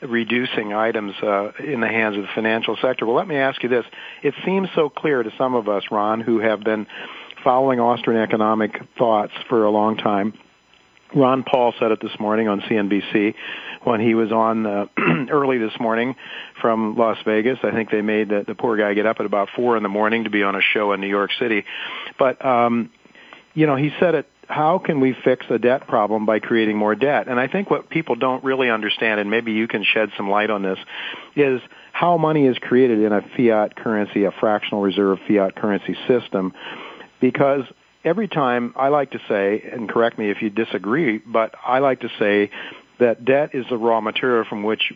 reducing 0.00 0.72
items 0.72 1.14
uh, 1.22 1.52
in 1.62 1.80
the 1.80 1.88
hands 1.88 2.16
of 2.16 2.22
the 2.22 2.28
financial 2.34 2.76
sector. 2.80 3.04
Well, 3.04 3.16
let 3.16 3.28
me 3.28 3.36
ask 3.36 3.62
you 3.62 3.68
this: 3.68 3.84
It 4.22 4.34
seems 4.44 4.68
so 4.74 4.88
clear 4.88 5.22
to 5.22 5.30
some 5.36 5.54
of 5.54 5.68
us, 5.68 5.84
Ron, 5.90 6.20
who 6.20 6.38
have 6.40 6.64
been 6.64 6.86
following 7.44 7.80
Austrian 7.80 8.22
economic 8.22 8.80
thoughts 8.98 9.32
for 9.48 9.64
a 9.64 9.70
long 9.70 9.96
time. 9.96 10.34
Ron 11.14 11.42
Paul 11.42 11.74
said 11.78 11.90
it 11.90 12.00
this 12.00 12.18
morning 12.20 12.48
on 12.48 12.60
CNBC 12.60 13.34
when 13.82 14.00
he 14.00 14.14
was 14.14 14.30
on 14.32 14.66
uh, 14.66 14.86
early 15.30 15.58
this 15.58 15.72
morning 15.80 16.16
from 16.60 16.96
Las 16.96 17.18
Vegas. 17.24 17.58
I 17.62 17.70
think 17.70 17.90
they 17.90 18.02
made 18.02 18.28
the, 18.28 18.44
the 18.46 18.54
poor 18.54 18.76
guy 18.76 18.94
get 18.94 19.06
up 19.06 19.20
at 19.20 19.26
about 19.26 19.48
four 19.56 19.76
in 19.76 19.82
the 19.82 19.88
morning 19.88 20.24
to 20.24 20.30
be 20.30 20.42
on 20.42 20.54
a 20.54 20.60
show 20.60 20.92
in 20.92 21.00
New 21.00 21.08
York 21.08 21.30
City. 21.38 21.64
But 22.18 22.44
um, 22.44 22.90
you 23.54 23.66
know, 23.66 23.76
he 23.76 23.90
said 23.98 24.14
it. 24.14 24.26
How 24.46 24.78
can 24.78 24.98
we 24.98 25.14
fix 25.24 25.46
a 25.48 25.58
debt 25.58 25.86
problem 25.86 26.26
by 26.26 26.40
creating 26.40 26.76
more 26.76 26.96
debt? 26.96 27.28
And 27.28 27.38
I 27.38 27.46
think 27.46 27.70
what 27.70 27.88
people 27.88 28.16
don't 28.16 28.42
really 28.42 28.68
understand, 28.68 29.20
and 29.20 29.30
maybe 29.30 29.52
you 29.52 29.68
can 29.68 29.84
shed 29.84 30.10
some 30.16 30.28
light 30.28 30.50
on 30.50 30.62
this, 30.62 30.78
is 31.36 31.60
how 31.92 32.16
money 32.16 32.46
is 32.46 32.58
created 32.58 32.98
in 32.98 33.12
a 33.12 33.22
fiat 33.36 33.76
currency, 33.76 34.24
a 34.24 34.32
fractional 34.32 34.82
reserve 34.82 35.18
fiat 35.28 35.54
currency 35.54 35.96
system. 36.08 36.52
Because 37.20 37.62
every 38.04 38.26
time 38.26 38.74
I 38.76 38.88
like 38.88 39.12
to 39.12 39.20
say, 39.28 39.62
and 39.72 39.88
correct 39.88 40.18
me 40.18 40.30
if 40.30 40.42
you 40.42 40.50
disagree, 40.50 41.18
but 41.18 41.54
I 41.64 41.78
like 41.78 42.00
to 42.00 42.08
say 42.18 42.50
that 43.00 43.24
debt 43.24 43.54
is 43.54 43.66
the 43.68 43.76
raw 43.76 44.00
material 44.00 44.44
from 44.48 44.62
which 44.62 44.92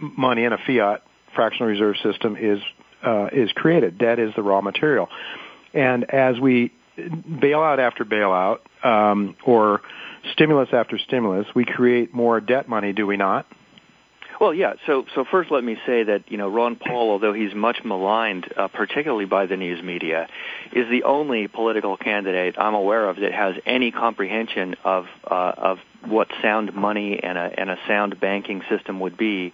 money 0.00 0.44
in 0.44 0.52
a 0.52 0.58
fiat 0.58 1.02
fractional 1.34 1.68
reserve 1.68 1.96
system 2.02 2.36
is 2.38 2.60
uh, 3.04 3.28
is 3.32 3.50
created. 3.52 3.98
Debt 3.98 4.18
is 4.18 4.32
the 4.36 4.42
raw 4.42 4.60
material, 4.60 5.08
and 5.74 6.04
as 6.10 6.38
we 6.40 6.72
bailout 6.98 7.78
after 7.78 8.04
bailout, 8.04 8.58
um, 8.84 9.36
or 9.44 9.82
stimulus 10.32 10.68
after 10.72 10.98
stimulus, 10.98 11.46
we 11.54 11.64
create 11.64 12.14
more 12.14 12.40
debt 12.40 12.68
money, 12.68 12.92
do 12.92 13.06
we 13.06 13.16
not? 13.16 13.46
Well, 14.40 14.52
yeah. 14.52 14.74
So, 14.86 15.06
so 15.14 15.24
first, 15.24 15.50
let 15.50 15.64
me 15.64 15.76
say 15.86 16.02
that 16.04 16.30
you 16.30 16.36
know 16.36 16.48
Ron 16.48 16.76
Paul, 16.76 17.10
although 17.10 17.32
he's 17.32 17.54
much 17.54 17.78
maligned, 17.84 18.52
uh, 18.56 18.68
particularly 18.68 19.24
by 19.24 19.46
the 19.46 19.56
news 19.56 19.82
media, 19.82 20.28
is 20.72 20.88
the 20.90 21.04
only 21.04 21.48
political 21.48 21.96
candidate 21.96 22.56
I'm 22.58 22.74
aware 22.74 23.08
of 23.08 23.16
that 23.16 23.32
has 23.32 23.54
any 23.64 23.90
comprehension 23.90 24.76
of 24.84 25.06
uh, 25.24 25.52
of 25.56 25.78
what 26.04 26.28
sound 26.42 26.74
money 26.74 27.18
and 27.22 27.38
a 27.38 27.50
and 27.58 27.70
a 27.70 27.78
sound 27.88 28.20
banking 28.20 28.62
system 28.68 29.00
would 29.00 29.16
be. 29.16 29.52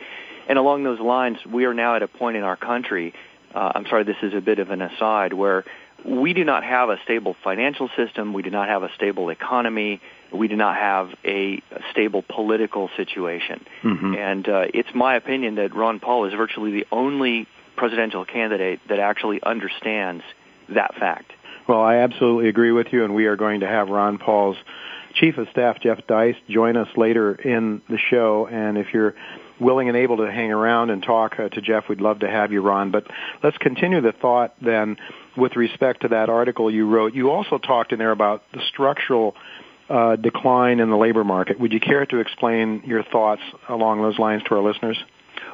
And 0.49 0.59
along 0.59 0.83
those 0.83 0.99
lines, 0.99 1.39
we 1.47 1.65
are 1.67 1.75
now 1.75 1.95
at 1.95 2.03
a 2.03 2.09
point 2.09 2.37
in 2.37 2.43
our 2.43 2.57
country. 2.57 3.15
Uh, 3.55 3.73
I'm 3.75 3.87
sorry, 3.87 4.03
this 4.05 4.17
is 4.23 4.35
a 4.35 4.41
bit 4.41 4.59
of 4.59 4.71
an 4.71 4.83
aside 4.83 5.33
where 5.33 5.65
we 6.05 6.33
do 6.33 6.45
not 6.45 6.65
have 6.65 6.89
a 6.89 6.97
stable 7.05 7.37
financial 7.45 7.89
system. 7.97 8.33
We 8.33 8.43
do 8.43 8.51
not 8.51 8.69
have 8.69 8.83
a 8.83 8.91
stable 8.97 9.29
economy. 9.31 10.01
We 10.33 10.49
do 10.49 10.57
not 10.57 10.77
have 10.77 11.11
a, 11.25 11.63
stable 11.91 12.23
political 12.23 12.89
situation. 12.97 13.65
Mm-hmm. 13.83 14.15
And 14.15 14.49
uh, 14.49 14.65
it's 14.73 14.89
my 14.95 15.17
opinion 15.17 15.57
that 15.57 15.75
Ron 15.75 16.01
Paul 16.01 16.27
is 16.27 16.35
virtually 16.35 16.73
the 16.73 16.87
only 16.91 17.47
presidential 17.77 18.25
candidate 18.25 18.81
that 18.89 18.99
actually 18.99 19.43
understands 19.43 20.23
that 20.69 20.95
fact. 20.95 21.33
Well, 21.69 21.81
I 21.81 21.97
absolutely 21.97 22.49
agree 22.49 22.73
with 22.73 22.89
you, 22.93 23.05
and 23.05 23.15
we 23.15 23.27
are 23.27 23.37
going 23.37 23.61
to 23.61 23.67
have 23.67 23.89
Ron 23.89 24.19
Paul's 24.19 24.57
Chief 25.15 25.37
of 25.37 25.49
Staff, 25.51 25.81
Jeff 25.81 26.07
Deist, 26.07 26.39
join 26.49 26.77
us 26.77 26.89
later 26.97 27.35
in 27.35 27.83
the 27.89 27.99
show. 28.11 28.49
And 28.51 28.79
if 28.79 28.89
you're 28.93 29.15
willing 29.61 29.89
and 29.89 29.97
able 29.97 30.19
to 30.19 30.31
hang 30.31 30.51
around 30.51 30.91
and 30.91 31.03
talk 31.03 31.39
uh, 31.39 31.49
to 31.51 31.61
Jeff, 31.61 31.89
we'd 31.89 32.01
love 32.01 32.21
to 32.21 32.29
have 32.29 32.53
you, 32.53 32.61
Ron. 32.63 32.91
But 32.91 33.07
let's 33.43 33.59
continue 33.59 34.01
the 34.01 34.13
thought 34.13 34.55
then 34.61 34.97
with 35.37 35.57
respect 35.57 36.03
to 36.03 36.09
that 36.09 36.29
article 36.29 36.71
you 36.71 36.89
wrote. 36.89 37.15
You 37.15 37.31
also 37.31 37.59
talked 37.59 37.93
in 37.93 37.99
there 37.99 38.11
about 38.11 38.43
the 38.53 38.61
structural 38.69 39.35
decline 40.17 40.81
in 40.81 40.91
the 40.91 40.97
labor 40.97 41.25
market. 41.25 41.59
Would 41.61 41.73
you 41.73 41.81
care 41.81 42.07
to 42.07 42.19
explain 42.19 42.83
your 42.87 43.03
thoughts 43.03 43.43
along 43.69 44.03
those 44.03 44.19
lines 44.19 44.43
to 44.45 44.55
our 44.55 44.63
listeners? 44.63 45.03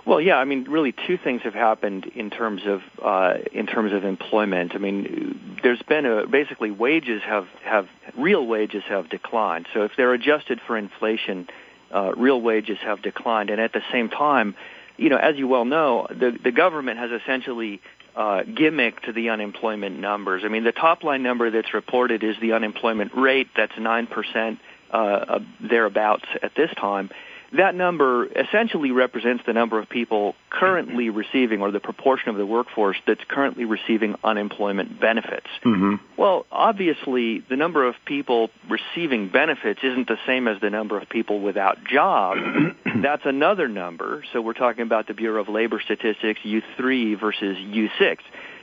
Well, 0.07 0.21
yeah, 0.21 0.37
I 0.37 0.45
mean, 0.45 0.65
really, 0.65 0.93
two 1.07 1.19
things 1.19 1.43
have 1.43 1.55
happened 1.55 2.07
in 2.15 2.31
terms 2.31 2.63
of 2.67 2.81
uh, 3.03 3.39
in 3.53 3.67
terms 3.67 3.93
of 3.93 4.05
employment. 4.05 4.75
I 4.75 4.79
mean, 4.79 5.59
there's 5.63 5.83
been 5.83 6.07
a 6.07 6.27
basically 6.27 6.71
wages 6.71 7.23
have 7.25 7.47
have 7.63 7.89
real 8.17 8.47
wages 8.47 8.83
have 8.89 9.11
declined. 9.11 9.67
So 9.75 9.83
if 9.83 9.93
they're 9.97 10.15
adjusted 10.15 10.61
for 10.67 10.79
inflation, 10.79 11.49
uh, 11.93 12.13
real 12.17 12.41
wages 12.41 12.79
have 12.81 13.03
declined, 13.03 13.51
and 13.51 13.61
at 13.61 13.73
the 13.73 13.83
same 13.93 14.09
time, 14.09 14.55
you 14.97 15.11
know, 15.11 15.19
as 15.19 15.37
you 15.37 15.47
well 15.47 15.65
know, 15.65 16.07
the 16.09 16.37
the 16.43 16.53
government 16.53 16.99
has 16.99 17.11
essentially 17.11 17.81
uh, 18.19 18.43
gimmick 18.43 19.01
to 19.03 19.13
the 19.13 19.29
unemployment 19.29 20.01
numbers. 20.01 20.43
I 20.45 20.49
mean, 20.49 20.65
the 20.65 20.73
top 20.73 21.05
line 21.05 21.23
number 21.23 21.53
that's 21.53 21.73
reported 21.73 22.25
is 22.25 22.35
the 22.41 22.53
unemployment 22.53 23.15
rate. 23.15 23.47
That's 23.57 23.73
9% 23.75 24.59
uh, 24.91 25.39
thereabouts 25.61 26.25
at 26.43 26.53
this 26.57 26.71
time 26.81 27.11
that 27.53 27.75
number 27.75 28.27
essentially 28.27 28.91
represents 28.91 29.43
the 29.47 29.53
number 29.53 29.79
of 29.79 29.89
people 29.89 30.35
currently 30.51 31.09
receiving 31.09 31.63
or 31.63 31.71
the 31.71 31.81
proportion 31.81 32.29
of 32.29 32.37
the 32.37 32.45
workforce 32.45 32.97
that's 33.07 33.23
currently 33.29 33.65
receiving 33.65 34.17
unemployment 34.23 35.01
benefits. 35.01 35.47
Mm-hmm. 35.65 35.95
Well, 36.19 36.45
obviously, 36.53 37.43
the 37.49 37.57
number 37.57 37.87
of 37.87 37.95
people 38.05 38.51
receiving 38.69 39.31
benefits 39.31 39.81
isn't 39.83 40.09
the 40.09 40.19
same 40.27 40.47
as 40.47 40.61
the 40.61 40.71
number 40.71 40.99
of 40.99 41.09
people 41.09 41.41
without 41.41 41.79
jobs. 41.85 42.41
that's 43.03 43.25
another 43.25 43.67
number. 43.67 44.25
So 44.33 44.43
we're 44.43 44.53
talking 44.53 44.83
about 44.83 45.07
the 45.07 45.15
Bureau 45.15 45.41
of 45.41 45.49
Labor 45.49 45.81
Statistics 45.83 46.41
U3 46.45 47.19
versus 47.19 47.57
U6. 47.57 48.19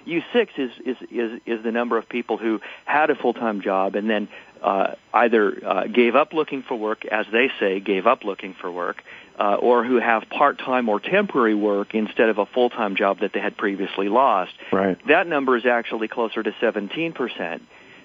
U6 0.07 0.47
is, 0.57 0.71
is, 0.85 0.97
is, 1.09 1.41
is 1.45 1.63
the 1.63 1.71
number 1.71 1.97
of 1.97 2.07
people 2.07 2.37
who 2.37 2.61
had 2.85 3.09
a 3.09 3.15
full-time 3.15 3.61
job 3.61 3.95
and 3.95 4.07
then 4.07 4.27
uh, 4.61 4.95
either 5.13 5.65
uh, 5.65 5.87
gave 5.87 6.15
up 6.15 6.33
looking 6.33 6.63
for 6.67 6.75
work, 6.75 7.05
as 7.05 7.25
they 7.31 7.49
say, 7.59 7.79
gave 7.79 8.07
up 8.07 8.23
looking 8.23 8.55
for 8.59 8.71
work, 8.71 9.01
uh, 9.39 9.55
or 9.55 9.83
who 9.83 9.99
have 9.99 10.23
part-time 10.29 10.89
or 10.89 10.99
temporary 10.99 11.55
work 11.55 11.93
instead 11.93 12.29
of 12.29 12.37
a 12.37 12.45
full-time 12.45 12.95
job 12.95 13.19
that 13.19 13.31
they 13.33 13.39
had 13.39 13.57
previously 13.57 14.09
lost. 14.09 14.53
Right. 14.71 14.97
That 15.07 15.27
number 15.27 15.57
is 15.57 15.65
actually 15.65 16.07
closer 16.07 16.41
to 16.41 16.51
17%. 16.61 17.61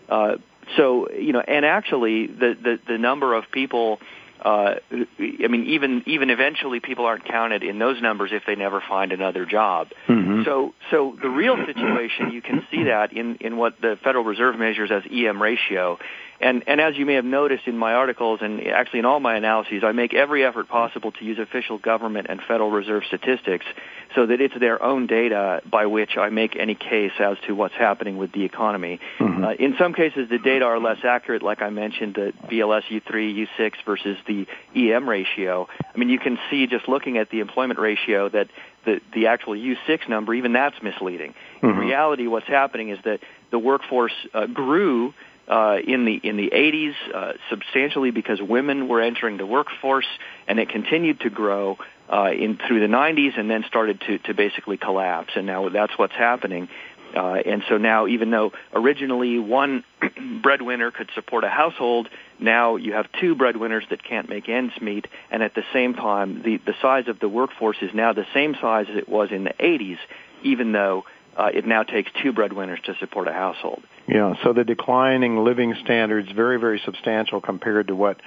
Uh, 0.08 0.36
so, 0.76 1.10
you 1.10 1.32
know, 1.32 1.40
and 1.40 1.64
actually 1.64 2.26
the, 2.26 2.54
the, 2.60 2.80
the 2.86 2.98
number 2.98 3.34
of 3.34 3.44
people 3.52 4.00
uh, 4.42 4.76
I 4.90 5.48
mean, 5.48 5.66
even 5.66 6.02
even 6.06 6.30
eventually, 6.30 6.80
people 6.80 7.04
aren't 7.04 7.26
counted 7.26 7.62
in 7.62 7.78
those 7.78 8.00
numbers 8.00 8.30
if 8.32 8.42
they 8.46 8.54
never 8.54 8.82
find 8.88 9.12
another 9.12 9.44
job. 9.44 9.88
Mm-hmm. 10.08 10.44
So, 10.44 10.74
so 10.90 11.16
the 11.20 11.28
real 11.28 11.56
situation 11.66 12.30
you 12.32 12.40
can 12.40 12.66
see 12.70 12.84
that 12.84 13.12
in 13.12 13.36
in 13.36 13.58
what 13.58 13.80
the 13.80 13.98
Federal 14.02 14.24
Reserve 14.24 14.58
measures 14.58 14.90
as 14.90 15.02
EM 15.12 15.42
ratio, 15.42 15.98
and, 16.40 16.64
and 16.66 16.80
as 16.80 16.96
you 16.96 17.04
may 17.04 17.14
have 17.14 17.24
noticed 17.24 17.66
in 17.66 17.76
my 17.76 17.92
articles 17.92 18.40
and 18.42 18.66
actually 18.66 19.00
in 19.00 19.04
all 19.04 19.20
my 19.20 19.36
analyses, 19.36 19.82
I 19.84 19.92
make 19.92 20.14
every 20.14 20.44
effort 20.44 20.68
possible 20.68 21.12
to 21.12 21.24
use 21.24 21.38
official 21.38 21.78
government 21.78 22.28
and 22.30 22.40
Federal 22.40 22.70
Reserve 22.70 23.02
statistics 23.06 23.66
so 24.14 24.26
that 24.26 24.40
it's 24.40 24.58
their 24.58 24.82
own 24.82 25.06
data 25.06 25.60
by 25.70 25.86
which 25.86 26.16
I 26.16 26.30
make 26.30 26.56
any 26.56 26.74
case 26.74 27.12
as 27.18 27.36
to 27.46 27.52
what's 27.54 27.74
happening 27.74 28.16
with 28.16 28.32
the 28.32 28.44
economy. 28.44 29.00
Mm-hmm. 29.18 29.44
Uh, 29.44 29.52
in 29.52 29.74
some 29.78 29.92
cases, 29.92 30.28
the 30.30 30.38
data 30.38 30.64
are 30.64 30.80
less 30.80 30.98
accurate, 31.04 31.42
like 31.42 31.60
I 31.60 31.68
mentioned, 31.68 32.14
the 32.14 32.32
BLS 32.50 32.84
U3, 32.90 33.46
U6 33.58 33.72
versus 33.84 34.16
the 34.26 34.46
EM 34.74 35.08
ratio. 35.08 35.68
I 35.94 35.98
mean, 35.98 36.08
you 36.08 36.18
can 36.18 36.38
see 36.50 36.66
just 36.66 36.88
looking 36.88 37.18
at 37.18 37.30
the 37.30 37.40
employment 37.40 37.78
ratio 37.78 38.30
that 38.30 38.48
the, 38.86 39.00
the 39.14 39.26
actual 39.26 39.54
U6 39.54 40.08
number, 40.08 40.32
even 40.32 40.54
that's 40.54 40.76
misleading. 40.82 41.34
Mm-hmm. 41.56 41.68
In 41.68 41.76
reality, 41.76 42.26
what's 42.26 42.48
happening 42.48 42.88
is 42.88 42.98
that 43.04 43.20
the 43.50 43.58
workforce 43.58 44.14
uh, 44.32 44.46
grew 44.46 45.12
uh, 45.50 45.78
in 45.84 46.04
the 46.04 46.14
in 46.14 46.36
the 46.36 46.50
80s 46.50 46.94
uh, 47.12 47.32
substantially 47.50 48.12
because 48.12 48.40
women 48.40 48.86
were 48.86 49.00
entering 49.00 49.36
the 49.36 49.46
workforce, 49.46 50.06
and 50.46 50.60
it 50.60 50.68
continued 50.68 51.20
to 51.20 51.30
grow 51.30 51.76
uh, 52.08 52.30
in 52.30 52.56
through 52.56 52.80
the 52.80 52.86
90s, 52.86 53.38
and 53.38 53.50
then 53.50 53.64
started 53.66 54.00
to 54.02 54.18
to 54.18 54.34
basically 54.34 54.76
collapse. 54.76 55.32
And 55.34 55.46
now 55.46 55.68
that's 55.68 55.98
what's 55.98 56.14
happening. 56.14 56.68
Uh, 57.16 57.42
and 57.44 57.64
so 57.68 57.76
now, 57.76 58.06
even 58.06 58.30
though 58.30 58.52
originally 58.72 59.40
one 59.40 59.82
breadwinner 60.42 60.92
could 60.92 61.10
support 61.16 61.42
a 61.42 61.48
household, 61.48 62.08
now 62.38 62.76
you 62.76 62.92
have 62.92 63.06
two 63.20 63.34
breadwinners 63.34 63.84
that 63.90 64.04
can't 64.04 64.28
make 64.28 64.48
ends 64.48 64.72
meet, 64.80 65.08
and 65.32 65.42
at 65.42 65.56
the 65.56 65.64
same 65.72 65.94
time, 65.94 66.42
the, 66.44 66.58
the 66.58 66.74
size 66.80 67.08
of 67.08 67.18
the 67.18 67.28
workforce 67.28 67.78
is 67.82 67.90
now 67.92 68.12
the 68.12 68.26
same 68.32 68.54
size 68.60 68.86
as 68.88 68.96
it 68.96 69.08
was 69.08 69.30
in 69.32 69.42
the 69.42 69.54
80s, 69.58 69.98
even 70.44 70.70
though 70.70 71.04
uh, 71.40 71.46
it 71.54 71.66
now 71.66 71.82
takes 71.82 72.10
two 72.22 72.32
breadwinners 72.32 72.80
to 72.84 72.94
support 73.00 73.26
a 73.28 73.32
household. 73.32 73.82
Yeah, 74.06 74.34
so 74.44 74.52
the 74.52 74.64
declining 74.64 75.44
living 75.44 75.74
standards 75.82 76.30
very, 76.32 76.58
very 76.58 76.80
substantial 76.84 77.40
compared 77.40 77.88
to 77.88 77.96
what 77.96 78.20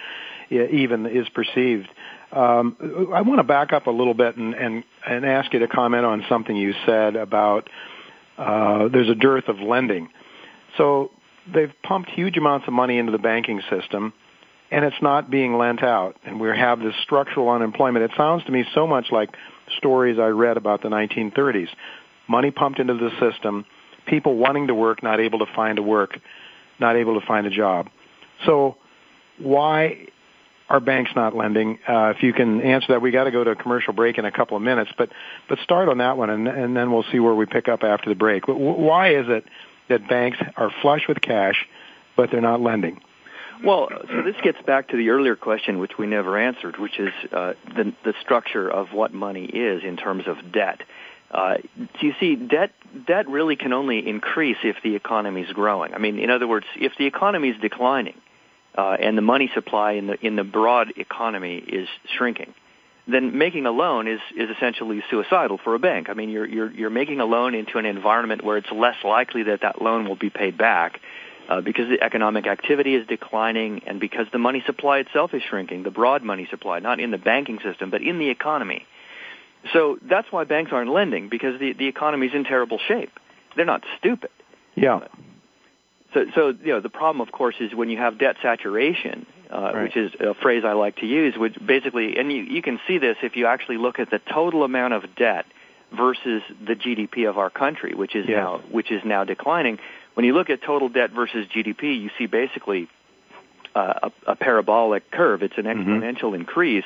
even 0.49 1.05
is 1.05 1.28
perceived. 1.30 1.88
Um, 2.32 2.76
I 3.14 3.22
want 3.22 3.39
to 3.39 3.43
back 3.43 3.74
up 3.74 3.86
a 3.86 3.91
little 3.91 4.16
bit 4.16 4.38
and, 4.38 4.55
and, 4.55 4.84
and 5.05 5.26
ask 5.26 5.53
you 5.53 5.59
to 5.59 5.68
comment 5.68 6.05
on 6.05 6.26
something 6.28 6.55
you 6.55 6.74
said 6.86 7.16
about 7.16 7.70
uh, 8.38 8.88
there's 8.88 9.09
a 9.09 9.16
dearth 9.16 9.47
of 9.47 9.59
lending. 9.59 10.09
So 10.78 11.11
they've 11.53 11.72
pumped 11.84 12.09
huge 12.09 12.38
amounts 12.38 12.68
of 12.68 12.74
money 12.74 12.97
into 12.97 13.11
the 13.11 13.20
banking 13.20 13.61
system, 13.70 14.14
and 14.72 14.84
it's 14.84 15.01
not 15.01 15.30
being 15.30 15.57
lent 15.57 15.84
out. 15.84 16.16
And 16.26 16.39
we 16.39 16.47
have 16.49 16.80
this 16.80 16.95
structural 17.03 17.49
unemployment. 17.49 18.05
It 18.05 18.11
sounds 18.18 18.43
to 18.45 18.51
me 18.51 18.66
so 18.74 18.88
much 18.88 19.11
like 19.11 19.30
stories 19.78 20.18
I 20.18 20.28
read 20.28 20.57
about 20.57 20.82
the 20.82 20.89
1930s. 20.89 21.68
Money 22.28 22.52
pumped 22.52 22.80
into 22.80 22.94
the 22.94 23.12
system, 23.20 23.66
people 24.08 24.36
wanting 24.36 24.68
to 24.68 24.76
work, 24.76 25.04
not 25.04 25.20
able 25.20 25.40
to 25.40 25.48
find 25.56 25.78
a 25.78 25.84
work, 25.84 26.18
not 26.80 26.96
able 26.96 27.20
to 27.20 27.26
find 27.26 27.46
a 27.46 27.50
job. 27.50 27.90
So 28.46 28.78
why 29.38 30.08
are 30.70 30.80
banks 30.80 31.12
not 31.16 31.36
lending? 31.36 31.80
Uh, 31.88 32.14
if 32.16 32.24
you 32.24 32.34
can 32.34 32.62
answer 32.62 32.88
that, 32.90 33.02
we 33.02 33.12
got 33.12 33.26
to 33.26 33.32
go 33.32 33.44
to 33.44 33.52
a 33.52 33.56
commercial 33.56 33.94
break 33.94 34.18
in 34.18 34.26
a 34.26 34.32
couple 34.32 34.58
of 34.58 34.64
minutes, 34.64 34.92
but 34.98 35.10
but 35.50 35.60
start 35.60 35.90
on 35.90 36.00
that 36.00 36.18
one, 36.18 36.30
and, 36.30 36.48
and 36.48 36.76
then 36.76 36.92
we'll 36.92 37.06
see 37.12 37.20
where 37.20 37.36
we 37.36 37.46
pick 37.46 37.68
up 37.68 37.84
after 37.84 38.10
the 38.10 38.16
break. 38.16 38.46
But 38.46 38.56
Why 38.58 39.16
is 39.16 39.26
it 39.28 39.46
that 39.90 40.08
banks 40.08 40.38
are 40.56 40.72
flush 40.82 41.08
with 41.08 41.22
cash, 41.22 41.66
but 42.16 42.32
they're 42.32 42.42
not 42.42 42.62
lending? 42.62 43.02
Well, 43.64 43.88
so 43.90 44.24
this 44.24 44.36
gets 44.44 44.58
back 44.66 44.90
to 44.90 44.98
the 44.98 45.10
earlier 45.10 45.36
question, 45.36 45.80
which 45.80 45.98
we 45.98 46.08
never 46.08 46.38
answered, 46.38 46.78
which 46.80 47.00
is 47.00 47.14
uh, 47.32 47.54
the 47.76 47.94
the 48.04 48.14
structure 48.22 48.70
of 48.70 48.92
what 48.92 49.14
money 49.14 49.46
is 49.46 49.84
in 49.84 49.96
terms 49.96 50.24
of 50.28 50.52
debt. 50.52 50.82
Uh, 51.34 51.56
you 52.00 52.14
see, 52.20 52.36
debt 52.36 52.72
debt 53.08 53.28
really 53.28 53.56
can 53.56 53.74
only 53.74 54.08
increase 54.08 54.58
if 54.64 54.76
the 54.84 54.96
economy 54.96 55.42
is 55.42 55.52
growing. 55.52 55.94
I 55.94 55.98
mean, 55.98 56.20
in 56.20 56.30
other 56.30 56.48
words, 56.48 56.68
if 56.76 56.94
the 56.98 57.08
economy 57.08 57.50
is 57.50 57.60
declining 57.60 58.22
uh, 58.78 58.98
and 59.00 59.18
the 59.18 59.24
money 59.24 59.50
supply 59.56 59.94
in 59.94 60.08
the 60.08 60.26
in 60.26 60.36
the 60.36 60.44
broad 60.44 60.94
economy 60.96 61.58
is 61.58 61.88
shrinking, 62.16 62.54
then 63.08 63.36
making 63.36 63.66
a 63.66 63.72
loan 63.72 64.08
is 64.08 64.20
is 64.38 64.52
essentially 64.56 65.04
suicidal 65.10 65.58
for 65.58 65.74
a 65.74 65.80
bank. 65.80 66.08
I 66.08 66.14
mean, 66.14 66.30
you're 66.30 66.46
you're 66.46 66.72
you're 66.72 66.92
making 66.92 67.20
a 67.20 67.26
loan 67.26 67.56
into 67.56 67.80
an 67.80 67.88
environment 67.88 68.44
where 68.44 68.58
it's 68.58 68.72
less 68.72 68.98
likely 69.04 69.44
that 69.44 69.62
that 69.62 69.82
loan 69.82 70.08
will 70.08 70.16
be 70.16 70.30
paid 70.30 70.56
back. 70.56 71.00
Uh, 71.50 71.60
because 71.60 71.90
the 71.90 72.02
economic 72.02 72.48
activity 72.48 72.96
is 72.96 73.06
declining 73.06 73.82
and 73.86 74.00
because 74.00 74.28
the 74.32 74.40
money 74.40 74.64
supply 74.66 75.00
itself 75.00 75.34
is 75.34 75.42
shrinking, 75.50 75.84
the 75.84 75.92
broad 75.92 76.24
money 76.24 76.48
supply, 76.50 76.80
not 76.80 77.02
in 77.02 77.12
the 77.12 77.18
banking 77.18 77.60
system, 77.60 77.90
but 77.90 78.02
in 78.02 78.18
the 78.18 78.30
economy. 78.30 78.86
So 79.72 79.97
that's 80.01 80.28
why 80.32 80.43
banks 80.43 80.72
aren't 80.74 80.89
lending 80.91 81.30
because 81.30 81.59
the 81.59 81.74
the 81.74 81.88
economy's 81.88 82.32
in 82.34 82.43
terrible 82.43 82.80
shape. 82.88 83.11
They're 83.55 83.66
not 83.66 83.84
stupid. 83.97 84.32
Yeah. 84.76 85.07
So, 86.14 86.26
so 86.36 86.47
you 86.64 86.74
know, 86.74 86.80
the 86.82 86.89
problem, 86.89 87.22
of 87.28 87.32
course, 87.32 87.55
is 87.59 87.74
when 87.74 87.89
you 87.89 87.97
have 87.97 88.18
debt 88.20 88.36
saturation, 88.41 89.26
uh, 89.51 89.72
Right. 89.74 89.84
which 89.84 89.97
is 89.97 90.11
a 90.20 90.34
phrase 90.36 90.64
I 90.66 90.74
like 90.74 90.97
to 90.97 91.05
use, 91.07 91.36
which 91.38 91.55
basically, 91.66 92.18
and 92.18 92.32
you, 92.32 92.43
you 92.43 92.61
can 92.61 92.80
see 92.88 92.97
this 92.99 93.18
if 93.24 93.36
you 93.36 93.45
actually 93.47 93.78
look 93.78 93.99
at 93.99 94.09
the 94.11 94.20
total 94.20 94.64
amount 94.64 94.93
of 94.93 95.16
debt 95.16 95.45
versus 95.95 96.41
the 96.66 96.76
GDP 96.76 97.28
of 97.30 97.38
our 97.38 97.49
country, 97.49 97.93
which 97.95 98.16
is 98.16 98.26
Yes. 98.28 98.38
now 98.38 98.61
which 98.72 98.91
is 98.91 99.01
now 99.05 99.24
declining. 99.24 99.80
When 100.16 100.26
you 100.26 100.34
look 100.34 100.49
at 100.49 100.61
total 100.61 100.89
debt 100.89 101.11
versus 101.11 101.47
GDP, 101.47 101.99
you 101.99 102.09
see 102.18 102.26
basically 102.28 102.88
uh, 103.76 104.09
a, 104.28 104.32
a 104.34 104.36
parabolic 104.36 105.09
curve. 105.09 105.41
It's 105.41 105.57
an 105.57 105.66
exponential 105.66 106.36
increase, 106.36 106.86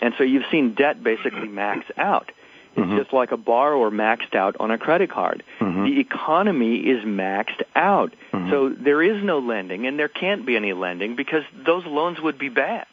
and 0.00 0.14
so 0.18 0.24
you've 0.24 0.46
seen 0.50 0.74
debt 0.74 1.02
basically 1.02 1.48
max 1.48 1.86
out. 1.96 2.30
It's 2.76 2.86
Mhm. 2.86 2.98
just 2.98 3.12
like 3.12 3.32
a 3.32 3.36
borrower 3.36 3.90
maxed 3.90 4.34
out 4.34 4.56
on 4.60 4.70
a 4.70 4.78
credit 4.78 5.10
card. 5.10 5.42
Mhm. 5.60 5.84
The 5.84 6.00
economy 6.00 6.76
is 6.76 7.04
maxed 7.04 7.62
out. 7.74 8.12
Mhm. 8.32 8.50
So 8.50 8.68
there 8.68 9.02
is 9.02 9.22
no 9.22 9.38
lending 9.38 9.86
and 9.86 9.98
there 9.98 10.08
can't 10.08 10.46
be 10.46 10.54
any 10.56 10.72
lending 10.72 11.16
because 11.16 11.42
those 11.54 11.84
loans 11.86 12.20
would 12.20 12.38
be 12.38 12.48
bad. 12.48 12.86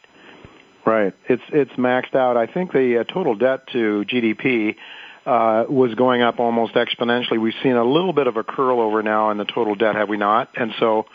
Right. 0.84 1.12
It's 1.28 1.42
it's 1.50 1.72
maxed 1.74 2.14
out. 2.14 2.36
I 2.36 2.46
think 2.46 2.72
the 2.72 2.98
uh, 2.98 3.04
total 3.04 3.34
debt 3.34 3.66
to 3.68 4.04
GDP 4.04 4.76
uh, 5.26 5.64
was 5.68 5.94
going 5.94 6.22
up 6.22 6.38
almost 6.38 6.74
exponentially. 6.74 7.38
We've 7.38 7.52
seen 7.62 7.74
a 7.76 7.84
little 7.84 8.12
bit 8.12 8.28
of 8.28 8.36
a 8.36 8.44
curl 8.44 8.80
over 8.80 9.02
now 9.02 9.30
in 9.30 9.38
the 9.38 9.44
total 9.44 9.74
debt, 9.74 9.96
have 9.96 10.08
we 10.08 10.16
not? 10.16 10.50
And 10.56 10.72
so, 10.78 11.06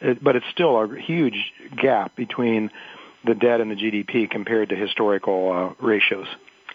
it, 0.00 0.24
but 0.24 0.36
it's 0.36 0.46
still 0.50 0.80
a 0.80 0.98
huge 0.98 1.52
gap 1.76 2.16
between 2.16 2.70
the 3.24 3.34
debt 3.34 3.60
and 3.60 3.70
the 3.70 3.76
GDP 3.76 4.30
compared 4.30 4.70
to 4.70 4.76
historical 4.76 5.52
uh, 5.52 5.84
ratios. 5.84 6.26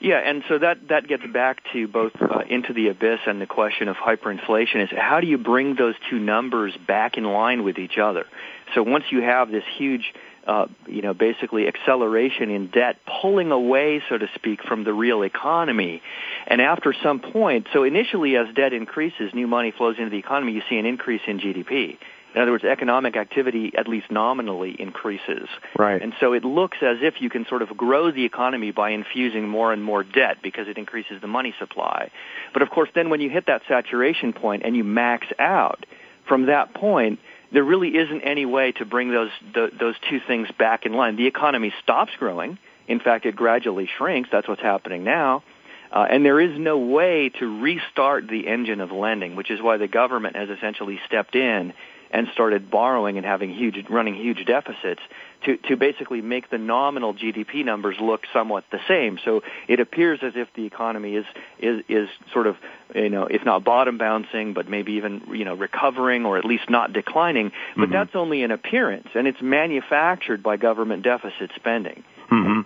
Yeah, 0.02 0.18
and 0.18 0.44
so 0.50 0.60
that 0.60 0.90
that 0.90 1.08
gets 1.08 1.24
back 1.32 1.62
to 1.72 1.88
both 1.88 2.12
uh, 2.22 2.42
into 2.50 2.74
the 2.74 2.90
abyss 2.90 3.20
and 3.28 3.40
the 3.40 3.46
question 3.46 3.88
of 3.88 3.96
hyperinflation 3.96 4.84
is 4.84 4.90
how 4.96 5.22
do 5.22 5.28
you 5.28 5.38
bring 5.38 5.76
those 5.76 5.96
two 6.10 6.20
numbers 6.20 6.74
back 6.86 7.18
in 7.18 7.24
line 7.24 7.64
with 7.64 7.78
each 7.78 7.98
other? 7.98 8.26
So 8.74 8.84
once 8.84 9.06
you 9.10 9.22
have 9.22 9.50
this 9.52 9.64
huge 9.78 10.14
uh, 10.46 10.68
you 10.86 11.02
know, 11.02 11.14
basically 11.14 11.68
acceleration 11.68 12.52
in 12.52 12.68
debt 12.68 12.98
pulling 13.22 13.52
away, 13.52 14.04
so 14.08 14.18
to 14.18 14.28
speak, 14.36 14.62
from 14.64 14.84
the 14.84 14.94
real 14.94 15.24
economy. 15.24 16.02
And 16.46 16.62
after 16.62 16.94
some 17.02 17.20
point, 17.20 17.68
so 17.74 17.84
initially 17.84 18.36
as 18.36 18.54
debt 18.54 18.72
increases, 18.72 19.34
new 19.34 19.48
money 19.48 19.74
flows 19.76 19.96
into 19.98 20.12
the 20.12 20.20
economy, 20.20 20.54
you 20.54 20.62
see 20.70 20.78
an 20.78 20.86
increase 20.86 21.22
in 21.26 21.40
GDP. 21.40 21.98
In 22.36 22.42
other 22.42 22.52
words, 22.52 22.66
economic 22.66 23.16
activity, 23.16 23.72
at 23.78 23.88
least 23.88 24.12
nominally, 24.12 24.76
increases. 24.78 25.48
Right. 25.80 26.02
And 26.02 26.14
so 26.20 26.34
it 26.34 26.44
looks 26.44 26.78
as 26.82 26.98
if 27.02 27.22
you 27.22 27.30
can 27.30 27.46
sort 27.48 27.62
of 27.62 27.76
grow 27.78 28.12
the 28.12 28.26
economy 28.26 28.72
by 28.72 28.90
infusing 28.90 29.48
more 29.48 29.72
and 29.72 29.82
more 29.82 30.04
debt 30.04 30.40
because 30.44 30.68
it 30.68 30.78
increases 30.78 31.22
the 31.22 31.28
money 31.28 31.56
supply. 31.58 32.12
But 32.52 32.62
of 32.62 32.70
course, 32.70 32.90
then 32.94 33.10
when 33.10 33.22
you 33.22 33.30
hit 33.30 33.46
that 33.48 33.62
saturation 33.70 34.34
point 34.34 34.64
and 34.66 34.76
you 34.76 34.84
max 34.84 35.28
out, 35.40 35.86
from 36.28 36.48
that 36.48 36.74
point, 36.74 37.20
there 37.54 37.64
really 37.64 37.96
isn't 37.96 38.22
any 38.22 38.46
way 38.46 38.74
to 38.74 38.86
bring 38.86 39.12
those 39.12 39.30
the, 39.54 39.70
those 39.80 39.96
two 40.10 40.20
things 40.28 40.50
back 40.60 40.86
in 40.86 40.92
line. 40.92 41.16
The 41.16 41.28
economy 41.28 41.74
stops 41.84 42.12
growing. 42.20 42.58
In 42.88 43.00
fact, 43.00 43.26
it 43.26 43.36
gradually 43.36 43.90
shrinks. 43.98 44.30
That's 44.30 44.48
what's 44.48 44.62
happening 44.62 45.06
now. 45.06 45.44
Uh, 45.92 46.06
and 46.10 46.26
there 46.26 46.42
is 46.42 46.60
no 46.60 46.78
way 46.78 47.30
to 47.30 47.62
restart 47.62 48.28
the 48.28 48.48
engine 48.48 48.82
of 48.82 48.92
lending, 48.92 49.38
which 49.38 49.50
is 49.50 49.62
why 49.62 49.78
the 49.78 49.88
government 49.88 50.36
has 50.36 50.50
essentially 50.50 51.00
stepped 51.08 51.36
in 51.36 51.74
and 52.16 52.30
started 52.32 52.72
borrowing 52.72 53.18
and 53.18 53.26
having 53.26 53.54
huge, 53.54 53.76
running 53.90 54.16
huge 54.16 54.46
deficits 54.46 55.02
to, 55.44 55.58
to 55.58 55.76
basically 55.76 56.22
make 56.22 56.50
the 56.50 56.58
nominal 56.58 57.14
GDP 57.14 57.66
numbers 57.66 57.98
look 58.00 58.22
somewhat 58.32 58.64
the 58.72 58.80
same. 58.88 59.20
So 59.26 59.44
it 59.68 59.82
appears 59.82 60.20
as 60.24 60.32
if 60.38 60.48
the 60.56 60.66
economy 60.66 61.16
is, 61.18 61.26
is, 61.60 61.84
is 61.90 62.08
sort 62.32 62.48
of, 62.48 62.56
you 62.96 63.10
know, 63.10 63.26
if 63.26 63.44
not 63.44 63.66
bottom 63.66 63.98
bouncing, 63.98 64.54
but 64.54 64.70
maybe 64.70 64.94
even, 64.94 65.24
you 65.34 65.44
know, 65.44 65.56
recovering 65.56 66.26
or 66.26 66.38
at 66.38 66.46
least 66.46 66.70
not 66.70 66.94
declining. 66.94 67.52
But 67.76 67.90
Mhm. 67.90 67.92
that's 67.92 68.16
only 68.16 68.44
an 68.44 68.52
appearance 68.52 69.10
and 69.14 69.28
it's 69.28 69.42
manufactured 69.42 70.42
by 70.42 70.56
government 70.56 71.04
deficit 71.04 71.52
spending. 71.56 72.04
hmm 72.30 72.62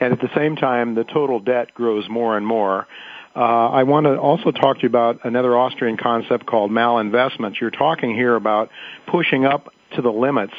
And 0.00 0.12
at 0.12 0.20
the 0.20 0.30
same 0.34 0.56
time, 0.56 0.94
the 0.94 1.04
total 1.04 1.40
debt 1.40 1.74
grows 1.74 2.08
more 2.08 2.38
and 2.38 2.46
more. 2.46 2.88
Uh, 3.36 3.40
I 3.40 3.82
want 3.82 4.06
to 4.06 4.16
also 4.16 4.52
talk 4.52 4.76
to 4.76 4.82
you 4.82 4.88
about 4.88 5.24
another 5.24 5.56
Austrian 5.56 5.96
concept 5.96 6.46
called 6.46 6.70
malinvestment. 6.70 7.60
You're 7.60 7.70
talking 7.70 8.14
here 8.14 8.36
about 8.36 8.70
pushing 9.06 9.44
up 9.44 9.72
to 9.96 10.02
the 10.02 10.12
limits 10.12 10.54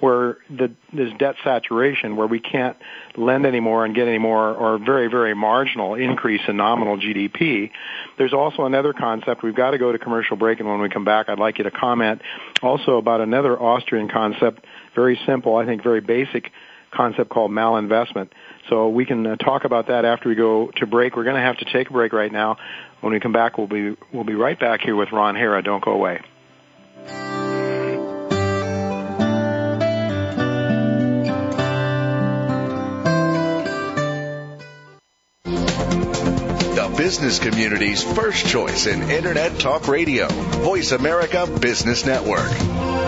where 0.00 0.36
the, 0.48 0.70
there's 0.92 1.12
debt 1.18 1.34
saturation, 1.42 2.16
where 2.16 2.26
we 2.26 2.38
can't 2.38 2.76
lend 3.16 3.46
anymore 3.46 3.84
and 3.84 3.94
get 3.94 4.06
any 4.06 4.18
more 4.18 4.54
or 4.54 4.78
very, 4.78 5.08
very 5.08 5.34
marginal 5.34 5.94
increase 5.94 6.42
in 6.46 6.56
nominal 6.56 6.98
GDP. 6.98 7.70
There's 8.16 8.32
also 8.32 8.64
another 8.64 8.92
concept. 8.92 9.42
We've 9.42 9.56
got 9.56 9.72
to 9.72 9.78
go 9.78 9.90
to 9.90 9.98
commercial 9.98 10.36
break, 10.36 10.60
and 10.60 10.68
when 10.68 10.80
we 10.80 10.88
come 10.88 11.04
back, 11.04 11.28
I'd 11.28 11.40
like 11.40 11.58
you 11.58 11.64
to 11.64 11.70
comment 11.70 12.22
also 12.62 12.98
about 12.98 13.20
another 13.20 13.60
Austrian 13.60 14.08
concept, 14.08 14.64
very 14.94 15.18
simple, 15.26 15.56
I 15.56 15.66
think 15.66 15.82
very 15.82 16.00
basic 16.00 16.52
concept 16.92 17.30
called 17.30 17.50
malinvestment. 17.50 18.30
So 18.68 18.90
we 18.90 19.06
can 19.06 19.26
uh, 19.26 19.36
talk 19.36 19.64
about 19.64 19.86
that 19.86 20.04
after 20.04 20.28
we 20.28 20.34
go 20.34 20.70
to 20.76 20.86
break. 20.86 21.16
We're 21.16 21.24
going 21.24 21.36
to 21.36 21.42
have 21.42 21.58
to 21.58 21.64
take 21.64 21.88
a 21.88 21.92
break 21.92 22.12
right 22.12 22.30
now. 22.30 22.58
When 23.00 23.12
we 23.12 23.20
come 23.20 23.32
back, 23.32 23.56
we'll 23.56 23.66
be 23.66 23.96
we'll 24.12 24.24
be 24.24 24.34
right 24.34 24.58
back 24.58 24.80
here 24.82 24.96
with 24.96 25.12
Ron 25.12 25.36
Hera. 25.36 25.62
Don't 25.62 25.82
go 25.82 25.92
away. 25.92 26.20
The 36.74 36.94
business 36.96 37.38
community's 37.38 38.02
first 38.02 38.46
choice 38.46 38.86
in 38.86 39.02
Internet 39.10 39.60
Talk 39.60 39.88
Radio. 39.88 40.28
Voice 40.28 40.92
America 40.92 41.46
Business 41.46 42.04
Network. 42.04 43.07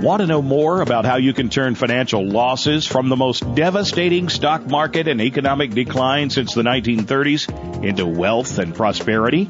Want 0.00 0.20
to 0.20 0.26
know 0.26 0.42
more 0.42 0.80
about 0.80 1.04
how 1.04 1.16
you 1.16 1.32
can 1.32 1.48
turn 1.48 1.74
financial 1.74 2.26
losses 2.26 2.86
from 2.86 3.08
the 3.08 3.16
most 3.16 3.54
devastating 3.54 4.28
stock 4.28 4.66
market 4.66 5.06
and 5.06 5.20
economic 5.20 5.70
decline 5.70 6.30
since 6.30 6.54
the 6.54 6.62
1930s 6.62 7.84
into 7.84 8.06
wealth 8.06 8.58
and 8.58 8.74
prosperity? 8.74 9.48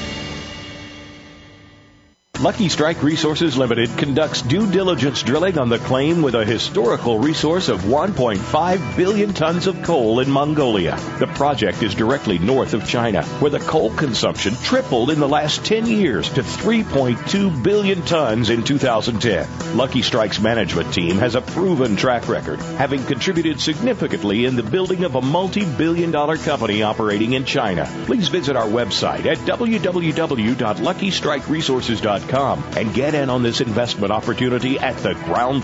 Lucky 2.40 2.70
Strike 2.70 3.02
Resources 3.02 3.58
Limited 3.58 3.98
conducts 3.98 4.44
due 4.44 4.70
diligence 4.70 5.24
drilling 5.24 5.58
on 5.58 5.70
the 5.70 5.80
claim 5.80 6.22
with 6.22 6.36
a 6.36 6.46
historical 6.46 7.18
resource 7.18 7.68
of 7.68 7.82
1.5 7.86 8.96
billion 8.96 9.34
tons 9.34 9.66
of 9.66 9.82
coal 9.82 10.20
in 10.20 10.30
Mongolia. 10.30 11.00
The 11.18 11.26
project 11.26 11.82
is 11.82 11.96
directly 11.96 12.38
north 12.38 12.76
of 12.76 12.88
China, 12.88 13.24
where 13.40 13.50
the 13.50 13.58
coal 13.58 13.90
consumption 13.90 14.54
tripled 14.58 15.10
in 15.10 15.20
the 15.20 15.28
last 15.28 15.66
10 15.66 15.88
years 15.88 16.30
to 16.30 16.44
3.2 16.44 17.64
billion 17.64 18.04
tons 18.04 18.52
in 18.52 18.64
2010. 18.64 19.76
Lucky 19.76 20.04
Strike's 20.04 20.40
management 20.40 20.94
team 20.94 21.18
has 21.18 21.34
a 21.34 21.42
proven 21.42 21.96
track 21.96 22.28
record, 22.28 22.60
having 22.60 23.04
contributed 23.04 23.60
significantly 23.60 24.46
in 24.46 24.56
the 24.56 24.62
building 24.62 25.06
of 25.06 25.16
a 25.16 25.24
multi-billion 25.24 26.12
dollar 26.12 26.38
company 26.38 26.84
operating 26.84 27.34
in 27.34 27.46
China. 27.46 27.92
Please 28.06 28.28
visit 28.28 28.56
our 28.56 28.68
website 28.68 29.26
at 29.26 29.40
www.luckystrikeresources.com 29.40 32.27
and 32.34 32.94
get 32.94 33.14
in 33.16 33.30
on 33.30 33.44
this 33.44 33.62
investment 33.62 34.12
opportunity 34.12 34.80
at 34.80 34.98
the 34.98 35.14
ground 35.14 35.56